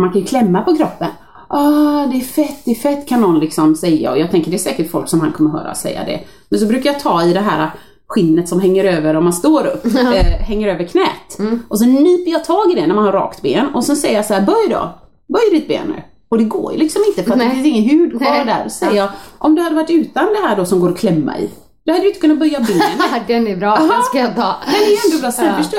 man 0.00 0.12
kan 0.12 0.22
klämma 0.24 0.62
på 0.62 0.76
kroppen. 0.76 1.08
Ah, 1.48 2.06
det 2.06 2.16
är 2.16 2.20
fett, 2.20 2.56
det 2.64 2.70
är 2.70 2.74
fett 2.74 3.08
kan 3.08 3.20
någon 3.20 3.40
liksom 3.40 3.74
säga 3.76 4.10
och 4.10 4.18
jag 4.18 4.30
tänker 4.30 4.50
det 4.50 4.56
är 4.56 4.58
säkert 4.58 4.90
folk 4.90 5.08
som 5.08 5.20
han 5.20 5.32
kommer 5.32 5.50
höra 5.50 5.74
säga 5.74 6.04
det. 6.04 6.20
Men 6.48 6.60
så 6.60 6.66
brukar 6.66 6.92
jag 6.92 7.00
ta 7.00 7.22
i 7.24 7.32
det 7.32 7.40
här 7.40 7.70
skinnet 8.06 8.48
som 8.48 8.60
hänger 8.60 8.84
över 8.84 9.14
om 9.16 9.24
man 9.24 9.32
står 9.32 9.66
upp, 9.66 9.84
eh, 9.86 10.38
hänger 10.40 10.68
över 10.68 10.84
knät. 10.84 11.38
Mm. 11.38 11.62
Och 11.68 11.78
så 11.78 11.84
nyper 11.84 12.30
jag 12.32 12.44
tag 12.44 12.72
i 12.72 12.74
det 12.74 12.86
när 12.86 12.94
man 12.94 13.04
har 13.04 13.12
rakt 13.12 13.42
ben 13.42 13.66
och 13.74 13.84
så 13.84 13.96
säger 13.96 14.14
jag 14.14 14.24
så 14.26 14.34
här, 14.34 14.46
böj 14.46 14.66
då, 14.70 14.88
böj 15.28 15.58
ditt 15.60 15.68
ben 15.68 15.86
nu. 15.88 16.02
Och 16.28 16.38
det 16.38 16.44
går 16.44 16.72
ju 16.72 16.78
liksom 16.78 17.02
inte 17.08 17.22
för 17.22 17.30
att 17.32 17.38
Nej. 17.38 17.48
det 17.48 17.54
finns 17.54 17.66
ingen 17.66 17.90
hud 17.90 18.10
kvar 18.18 18.30
Nej. 18.30 18.44
där. 18.46 18.68
Så 18.68 18.74
säger 18.78 18.96
jag, 18.96 19.08
om 19.38 19.54
du 19.54 19.62
hade 19.62 19.74
varit 19.76 19.90
utan 19.90 20.24
det 20.24 20.48
här 20.48 20.56
då 20.56 20.64
som 20.64 20.80
går 20.80 20.88
att 20.90 20.98
klämma 20.98 21.38
i, 21.38 21.50
då 21.86 21.92
hade 21.92 22.02
du 22.04 22.08
inte 22.08 22.20
kunnat 22.20 22.38
böja 22.38 22.60
benen. 22.60 22.82
Den 23.26 23.46
är 23.46 23.56
bra, 23.56 23.76
den 23.76 24.02
ska 24.02 24.18
jag 24.18 24.34
ta. 24.36 24.56
Den 24.66 24.74
är 24.74 24.90
ju 24.90 25.14
ändå 25.14 25.26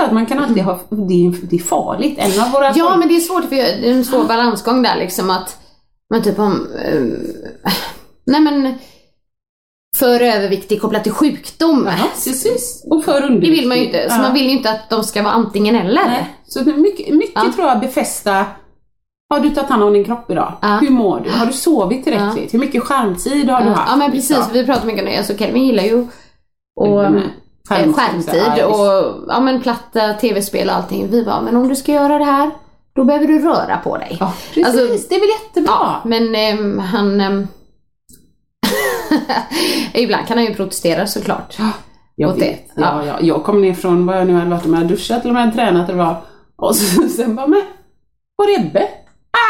att 0.03 0.12
man 0.14 0.26
kan 0.26 0.39
alltid 0.39 0.64
ha, 0.64 0.80
det 0.89 1.14
är, 1.14 1.47
det 1.49 1.55
är 1.55 1.60
farligt. 1.60 2.18
En 2.20 2.41
av 2.43 2.51
våra 2.51 2.74
Ja 2.76 2.95
men 2.97 3.08
det 3.08 3.16
är 3.16 3.20
svårt 3.20 3.43
för 3.43 3.55
det 3.55 3.62
är 3.88 3.91
en 3.91 4.05
svår 4.05 4.24
balansgång 4.24 4.82
där 4.84 4.95
liksom 4.97 5.30
att 5.30 5.58
man 6.14 6.24
typ 6.24 6.39
om, 6.39 6.68
eh, 6.86 7.01
nej 8.26 8.41
men 8.41 8.74
för 9.97 10.20
överviktig 10.22 10.82
kopplat 10.82 11.03
till 11.03 11.12
sjukdom. 11.12 11.86
Ja, 11.99 12.08
precis. 12.14 12.84
Och 12.89 13.05
för 13.05 13.22
Det 13.22 13.28
underviktig. 13.28 13.51
vill 13.60 13.68
man 13.68 13.78
ju 13.78 13.86
inte. 13.86 14.10
Så 14.10 14.16
Ja. 14.16 14.22
man 14.22 14.34
vill 14.34 14.43
ju 14.43 14.51
inte 14.51 14.70
att 14.70 14.89
de 14.89 15.03
ska 15.03 15.24
vara 15.24 15.34
antingen 15.34 15.76
eller. 15.76 16.05
Nej. 16.05 16.36
Så 16.47 16.60
det 16.60 16.78
mycket, 16.78 17.16
mycket 17.16 17.32
Ja. 17.36 17.51
tror 17.55 17.68
jag 17.68 17.80
befästa 17.80 18.45
har 19.30 19.40
du 19.40 19.50
tagit 19.50 19.70
hand 19.70 19.84
om 19.84 19.94
din 19.94 20.04
kropp 20.06 20.32
idag? 20.32 20.54
Ja. 20.62 20.68
Hur 20.82 20.90
mår 20.90 21.20
du? 21.20 21.30
Har 21.30 21.46
du 21.46 21.54
sovit 21.54 22.04
tillräckligt? 22.04 22.54
Hur 22.54 22.60
mycket 22.60 22.84
skärmtid 22.84 23.50
har 23.50 23.62
du 23.62 23.70
haft? 23.70 23.90
Ja 23.92 23.96
men 23.96 24.12
precis, 24.12 24.30
liksom? 24.30 24.54
vi 24.54 24.66
pratar 24.66 24.86
mycket 24.86 25.02
om 25.04 25.06
det. 25.10 25.18
Alltså 25.18 25.38
Kelvin 25.38 25.66
gillar 25.66 25.84
ju 25.84 26.08
och, 26.80 27.06
Mm. 27.06 27.18
eh, 27.18 27.24
Skärmtid, 27.94 28.42
ja, 28.58 28.66
och 28.66 29.16
ja, 29.28 29.40
men 29.40 29.62
platta, 29.62 30.14
tv-spel 30.14 30.70
och 30.70 30.76
allting. 30.76 31.08
Vi 31.12 31.26
bara, 31.26 31.42
men 31.42 31.56
om 31.58 31.68
du 31.68 31.76
ska 31.76 31.92
göra 31.92 32.18
det 32.18 32.24
här, 32.26 32.52
då 32.96 33.04
behöver 33.04 33.28
du 33.28 33.40
röra 33.40 33.78
på 33.84 33.98
dig. 33.98 34.18
Ja, 34.20 34.34
precis. 34.48 34.66
Alltså, 34.66 35.08
det 35.10 35.16
är 35.16 35.20
väl 35.20 35.30
jättebra? 35.44 35.72
Ja, 35.80 36.02
men 36.06 36.36
ehm, 36.36 36.80
han, 36.80 37.22
ehm, 37.22 37.48
Ibland 39.94 40.28
kan 40.28 40.38
han 40.38 40.46
ju 40.46 40.54
protestera 40.54 41.08
såklart. 41.08 41.58
Jag 42.16 42.30
Åt 42.30 42.40
det. 42.40 42.46
vet. 42.46 42.72
Ja, 42.76 43.06
ja. 43.06 43.16
Jag 43.22 43.44
kom 43.44 43.62
ner 43.62 43.74
från 43.74 44.06
vad 44.06 44.18
jag 44.18 44.28
nu 44.28 44.34
hade 44.34 44.50
varit, 44.50 44.66
om 44.66 44.72
jag 44.74 44.78
hade 44.78 44.90
duschat 44.94 45.22
eller 45.22 45.30
om 45.30 45.36
jag 45.36 45.44
hade 45.46 45.56
tränat 45.58 45.90
eller 45.90 46.04
vad. 46.04 46.16
Och 46.56 46.76
så, 46.76 47.10
sen 47.10 47.36
bara, 47.36 47.48
men 47.48 47.62
var 48.36 48.46
är 48.48 48.60
Ebbe? 48.60 48.88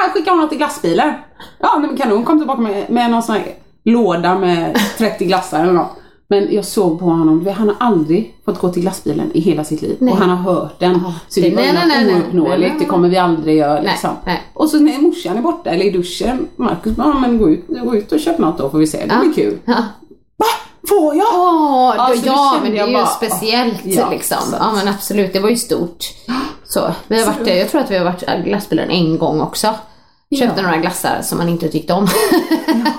Ah, 0.06 0.10
skicka 0.14 0.32
honom 0.32 0.50
till 0.50 0.58
glassbilen. 0.58 1.14
Ja, 1.60 1.78
nej, 1.80 1.88
men 1.88 1.98
kanon. 1.98 2.26
Kom 2.26 2.38
tillbaka 2.40 2.62
med, 2.62 2.90
med 2.90 3.12
någon 3.12 3.24
sån 3.24 3.36
här 3.36 3.46
låda 3.86 4.38
med 4.38 4.80
30 4.98 5.26
glassar 5.26 5.64
eller 5.64 5.74
något. 5.74 5.92
Men 6.30 6.48
jag 6.54 6.66
såg 6.66 7.00
på 7.00 7.06
honom, 7.06 7.48
han 7.58 7.68
har 7.68 7.76
aldrig 7.80 8.36
fått 8.46 8.60
gå 8.60 8.70
till 8.70 8.82
glassbilen 8.82 9.32
i 9.34 9.40
hela 9.40 9.64
sitt 9.64 9.82
liv. 9.82 9.96
Nej. 10.00 10.12
Och 10.14 10.20
han 10.20 10.30
har 10.30 10.54
hört 10.54 10.80
den. 10.80 11.04
Så 11.28 11.40
det 11.40 11.50
var 11.56 11.62
nej, 11.62 11.84
nej, 11.88 12.16
ouppnåeligt, 12.16 12.80
det 12.80 12.86
kommer 12.86 13.10
vi 13.10 13.18
aldrig 13.18 13.58
göra 13.58 13.82
liksom. 13.82 14.10
Och 14.54 14.70
så 14.70 14.80
när 14.80 14.98
morsan 15.02 15.38
är 15.38 15.42
borta 15.42 15.70
eller 15.70 15.86
i 15.86 15.90
duschen, 15.90 16.48
Marcus 16.56 16.96
bara, 16.96 17.08
ja, 17.08 17.20
men 17.20 17.38
gå 17.38 17.50
ut, 17.50 17.66
gå 17.68 17.96
ut 17.96 18.12
och 18.12 18.20
köp 18.20 18.38
något 18.38 18.58
då 18.58 18.70
får 18.70 18.78
vi 18.78 18.88
se, 18.88 18.98
det 19.06 19.14
Ja. 19.14 19.20
blir 19.20 19.34
kul. 19.34 19.58
Ja. 19.66 19.74
Va? 20.38 20.46
Får 20.90 21.16
jag? 21.16 21.28
Åh, 21.34 21.94
Ja, 21.98 22.14
ja, 22.26 22.60
men 22.64 22.72
det 22.72 22.80
är 22.80 22.88
ju 22.88 22.94
bara, 22.94 23.06
speciellt 23.06 23.80
ja, 23.84 24.10
liksom. 24.10 24.38
så. 24.42 24.56
Ja 24.60 24.72
men 24.76 24.88
absolut, 24.88 25.34
det 25.34 25.40
var 25.40 25.50
ju 25.50 25.56
stort. 25.58 26.06
Så, 26.66 26.92
vi 27.08 27.20
har 27.24 27.26
varit, 27.34 27.48
jag 27.48 27.70
tror 27.70 27.82
att 27.82 27.92
vi 27.92 27.98
har 27.98 28.06
varit 28.06 28.24
i 28.24 28.50
glassbilen 28.50 28.90
en 28.90 29.18
gång 29.18 29.42
också. 29.42 29.74
Köpte 30.36 30.62
Ja. 30.62 30.62
några 30.68 30.78
glassar 30.78 31.22
som 31.22 31.38
man 31.38 31.50
inte 31.50 31.70
tyckte 31.70 31.94
om. 31.94 32.08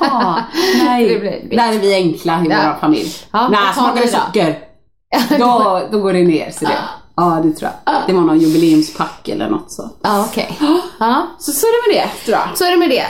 Ja, 0.01 0.39
nej. 0.85 1.09
Det 1.51 1.57
Där 1.57 1.73
är 1.73 1.79
vi 1.79 1.95
enkla 1.95 2.33
i 2.45 2.47
Ja. 2.51 2.59
vår 2.73 2.81
familj. 2.81 3.15
Ja, 3.33 3.49
nej, 3.49 3.75
smakar 3.75 4.03
det 4.03 4.09
socker? 4.09 4.59
Då, 5.39 5.83
då 5.93 5.99
går 6.01 6.13
det 6.13 6.23
ner 6.23 6.51
så 6.51 6.65
det. 6.65 6.71
Ja, 7.17 7.41
det 7.45 7.53
tror 7.53 7.71
jag. 7.85 7.95
Det 8.07 8.13
var 8.13 8.21
någon 8.21 8.39
jubileumspack 8.39 9.29
eller 9.29 9.51
något 9.51 9.73
så. 9.73 9.91
Ja 10.03 10.25
okej. 10.29 10.59
Ja, 11.01 11.27
Så 11.39 11.53
så 11.53 11.67
är 11.67 11.91
det 11.91 11.95
med 11.97 12.03
det, 12.09 12.25
tror 12.25 12.39
jag. 12.49 12.59
så 12.59 12.65
är 12.65 12.71
det 12.71 12.77
med 12.77 12.91
det. 12.91 13.07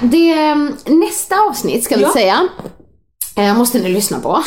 Det 0.00 0.32
mm, 0.32 0.76
nästa 0.86 1.36
avsnitt 1.50 1.84
ska 1.84 1.96
vi 1.96 2.02
Ja. 2.02 2.12
säga. 2.12 2.48
Eh, 3.38 3.56
måste 3.58 3.78
ni 3.78 3.88
lyssna 3.88 4.20
på. 4.20 4.28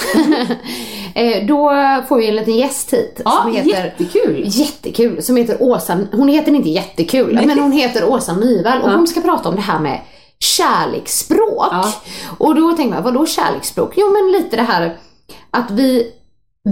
eh, 1.16 1.46
då 1.48 1.70
får 2.08 2.18
vi 2.18 2.28
en 2.30 2.36
liten 2.36 2.56
gäst 2.56 2.94
hit. 2.94 3.22
Ja, 3.26 3.40
som 3.44 3.56
heter, 3.56 3.70
jättekul. 3.70 4.44
Jättekul, 4.46 5.24
som 5.24 5.36
heter 5.36 5.58
Åsa, 5.60 6.00
hon 6.12 6.28
heter 6.28 6.52
inte 6.56 6.70
jättekul, 6.70 7.42
men 7.46 7.60
hon 7.60 7.72
heter 7.72 8.10
Åsa 8.10 8.34
Nyvall 8.34 8.82
och 8.82 8.90
Ja. 8.90 8.96
hon 8.96 9.08
ska 9.08 9.22
prata 9.22 9.50
om 9.50 9.56
det 9.56 9.62
här 9.62 9.80
med 9.80 10.00
kärleksspråk. 10.40 11.68
Ja. 11.72 11.94
Och 12.38 12.56
då 12.56 12.72
tänker 12.72 12.94
man, 12.94 13.04
vadå 13.04 13.26
kärleksspråk? 13.26 13.94
Jo 13.98 14.08
men 14.12 14.32
lite 14.32 14.56
det 14.56 14.62
här 14.64 14.98
att 15.52 15.72
vi 15.72 16.12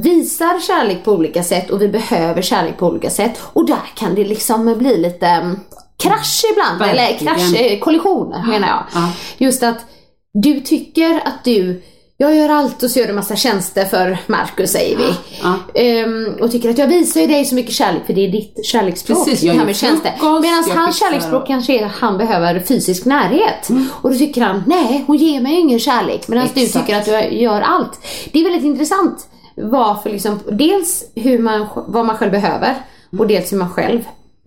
visar 0.04 0.60
kärlek 0.60 1.04
på 1.04 1.12
olika 1.12 1.44
sätt 1.44 1.70
och 1.70 1.82
vi 1.82 1.88
behöver 1.88 2.42
kärlek 2.42 2.78
på 2.78 2.88
olika 2.88 3.10
sätt 3.10 3.40
och 3.54 3.66
där 3.66 3.92
kan 3.96 4.16
det 4.16 4.24
liksom 4.26 4.76
bli 4.78 4.98
lite 4.98 5.28
mm, 5.28 5.60
krasch 6.04 6.46
ibland, 6.52 6.82
eller 6.82 7.10
Verkligen. 7.10 7.36
krasch, 7.36 7.62
eh, 7.62 7.80
kollision 7.80 8.30
menar 8.48 8.68
jag. 8.68 8.84
Ja. 8.94 9.12
Just 9.38 9.64
att 9.64 9.86
du 10.34 10.60
tycker 10.60 11.22
att 11.26 11.44
du 11.44 11.82
jag 12.22 12.36
gör 12.36 12.50
allt 12.50 12.84
och 12.84 12.92
så 12.92 13.00
gör 13.00 13.08
du 13.08 13.14
massa 13.14 13.36
tjänster 13.36 13.86
för 13.86 14.18
Marcus 14.28 14.72
säger 14.72 14.98
vi. 14.98 15.14
Ja. 15.42 15.56
Ehm, 15.74 16.36
och 16.42 16.52
tycker 16.52 16.70
att 16.70 16.78
jag 16.78 16.88
visar 16.88 17.22
ju 17.22 17.28
dig 17.28 17.46
så 17.46 17.56
mycket 17.56 17.74
kärlek 17.74 18.06
för 18.06 18.14
det 18.14 18.28
är 18.28 18.32
ditt 18.32 18.66
kärleksspråk. 18.66 19.26
Precis, 19.26 19.44
jag 19.44 19.66
med 19.66 19.76
tjänster. 19.76 20.14
Medan 20.42 20.78
hans 20.78 21.00
kärleksspråk 21.00 21.48
kanske 21.48 21.80
är 21.80 21.86
att 21.86 21.92
han 21.92 22.18
behöver 22.18 22.60
fysisk 22.60 23.06
närhet. 23.06 23.70
Mm. 23.70 23.88
Och 24.02 24.12
då 24.12 24.18
tycker 24.18 24.42
han, 24.42 24.64
nej 24.68 25.04
hon 25.08 25.18
ger 25.18 25.42
mig 25.42 25.60
ingen 25.60 25.80
kärlek. 25.80 26.28
Medan 26.28 26.48
du 26.56 26.68
tycker 26.68 26.98
att 26.98 27.06
du 27.06 27.12
gör 27.38 27.62
allt. 27.62 28.00
Det 28.32 28.40
är 28.40 28.44
väldigt 28.44 28.64
intressant. 28.64 29.28
Vad 29.56 30.04
för 30.04 30.10
liksom, 30.10 30.40
dels 30.52 31.04
hur 31.16 31.40
man, 31.40 31.68
vad 31.88 32.06
man 32.06 32.18
själv 32.18 32.32
behöver 32.32 32.76
och 33.20 33.28
dels 33.28 33.54
hur 33.54 33.58
man 33.58 33.70
själv 33.70 34.00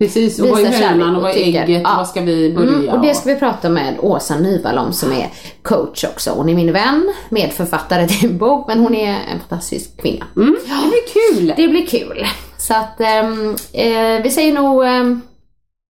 Precis, 0.03 0.39
och 0.39 0.47
vad 0.47 0.59
är 0.59 0.71
hönan 0.71 1.09
och 1.09 1.15
och 1.15 1.21
vad 1.23 1.31
är 1.31 1.35
ägget? 1.35 1.81
Ja. 1.83 1.93
Vad 1.97 2.07
ska 2.07 2.21
vi 2.21 2.53
börja? 2.53 2.69
Mm, 2.69 2.89
och 2.89 3.01
det 3.01 3.15
ska 3.15 3.33
vi 3.33 3.39
prata 3.39 3.69
med 3.69 3.95
Åsa 3.99 4.35
Nyvall 4.35 4.77
om 4.77 4.93
som 4.93 5.11
är 5.11 5.29
coach 5.61 6.03
också. 6.03 6.31
Hon 6.31 6.49
är 6.49 6.55
min 6.55 6.73
vän, 6.73 7.13
medförfattare 7.29 8.07
till 8.07 8.29
en 8.29 8.37
bok, 8.37 8.67
men 8.67 8.79
hon 8.79 8.95
är 8.95 9.11
en 9.11 9.39
fantastisk 9.39 10.01
kvinna. 10.01 10.25
Mm, 10.35 10.55
det 10.65 10.89
blir 10.89 11.35
kul. 11.37 11.53
Det 11.57 11.67
blir 11.67 11.85
kul. 11.85 12.25
Så 12.57 12.73
att 12.73 13.01
ehm, 13.01 13.55
eh, 13.73 14.23
vi 14.23 14.29
säger 14.31 14.53
nog 14.53 14.85
ehm, 14.85 15.21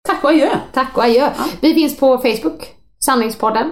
Tack 0.08 0.24
och 0.24 0.30
adjö. 0.30 0.50
tack 0.74 0.98
och 0.98 1.04
adjö. 1.04 1.30
Vi 1.62 1.74
finns 1.74 1.98
på 1.98 2.18
Facebook, 2.18 2.68
Sanningspodden. 3.06 3.72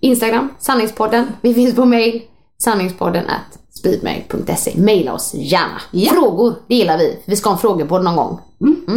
Instagram, 0.00 0.48
Sanningspodden. 0.58 1.26
Vi 1.40 1.54
finns 1.54 1.74
på 1.74 1.84
mail, 1.84 2.22
sanningspodden 2.58 3.24
at 3.26 3.58
speedmail.se. 3.86 4.72
Maila 4.76 5.12
oss 5.12 5.34
gärna. 5.34 5.80
Ja. 5.90 6.12
Frågor, 6.12 6.54
det 6.68 6.74
gillar 6.74 6.98
vi. 6.98 7.18
Vi 7.24 7.36
ska 7.36 7.48
ha 7.48 7.54
en 7.54 7.60
frågepodd 7.60 8.04
någon 8.04 8.16
gång. 8.16 8.40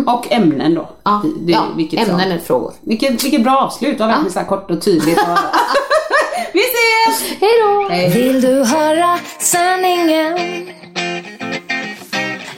Och 0.07 0.31
ämnen 0.31 0.75
då. 0.75 0.89
Ja, 1.03 1.21
Det- 1.39 1.51
ja 1.51 1.63
vilket 1.77 1.99
ämnen 1.99 2.19
som. 2.21 2.31
är 2.31 2.37
frågor. 2.37 2.73
Vilket, 2.81 3.23
vilket 3.23 3.43
bra 3.43 3.57
avslut. 3.57 3.97
Det 3.97 4.03
var 4.03 4.07
verkligen 4.07 4.33
så 4.33 4.39
här 4.39 4.45
kort 4.45 4.71
och 4.71 4.81
tydligt. 4.81 5.17
Och... 5.17 5.23
vi 6.53 6.59
ses! 6.59 7.29
Hej 7.41 7.49
då! 7.63 7.87
Hej. 7.89 8.09
Vill 8.09 8.41
du 8.41 8.63
höra 8.63 9.19
sanningen? 9.39 10.37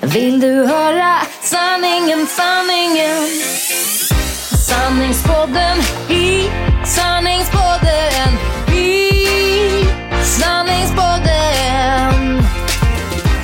Vill 0.01 0.39
du 0.39 0.65
höra 0.65 1.15
sanningen, 1.41 2.27
sanningen? 2.27 3.27
Sanningspodden 4.69 5.77
i 6.09 6.49
sanningspodden 6.85 8.29
i 8.75 9.21
sanningspodden 10.25 11.50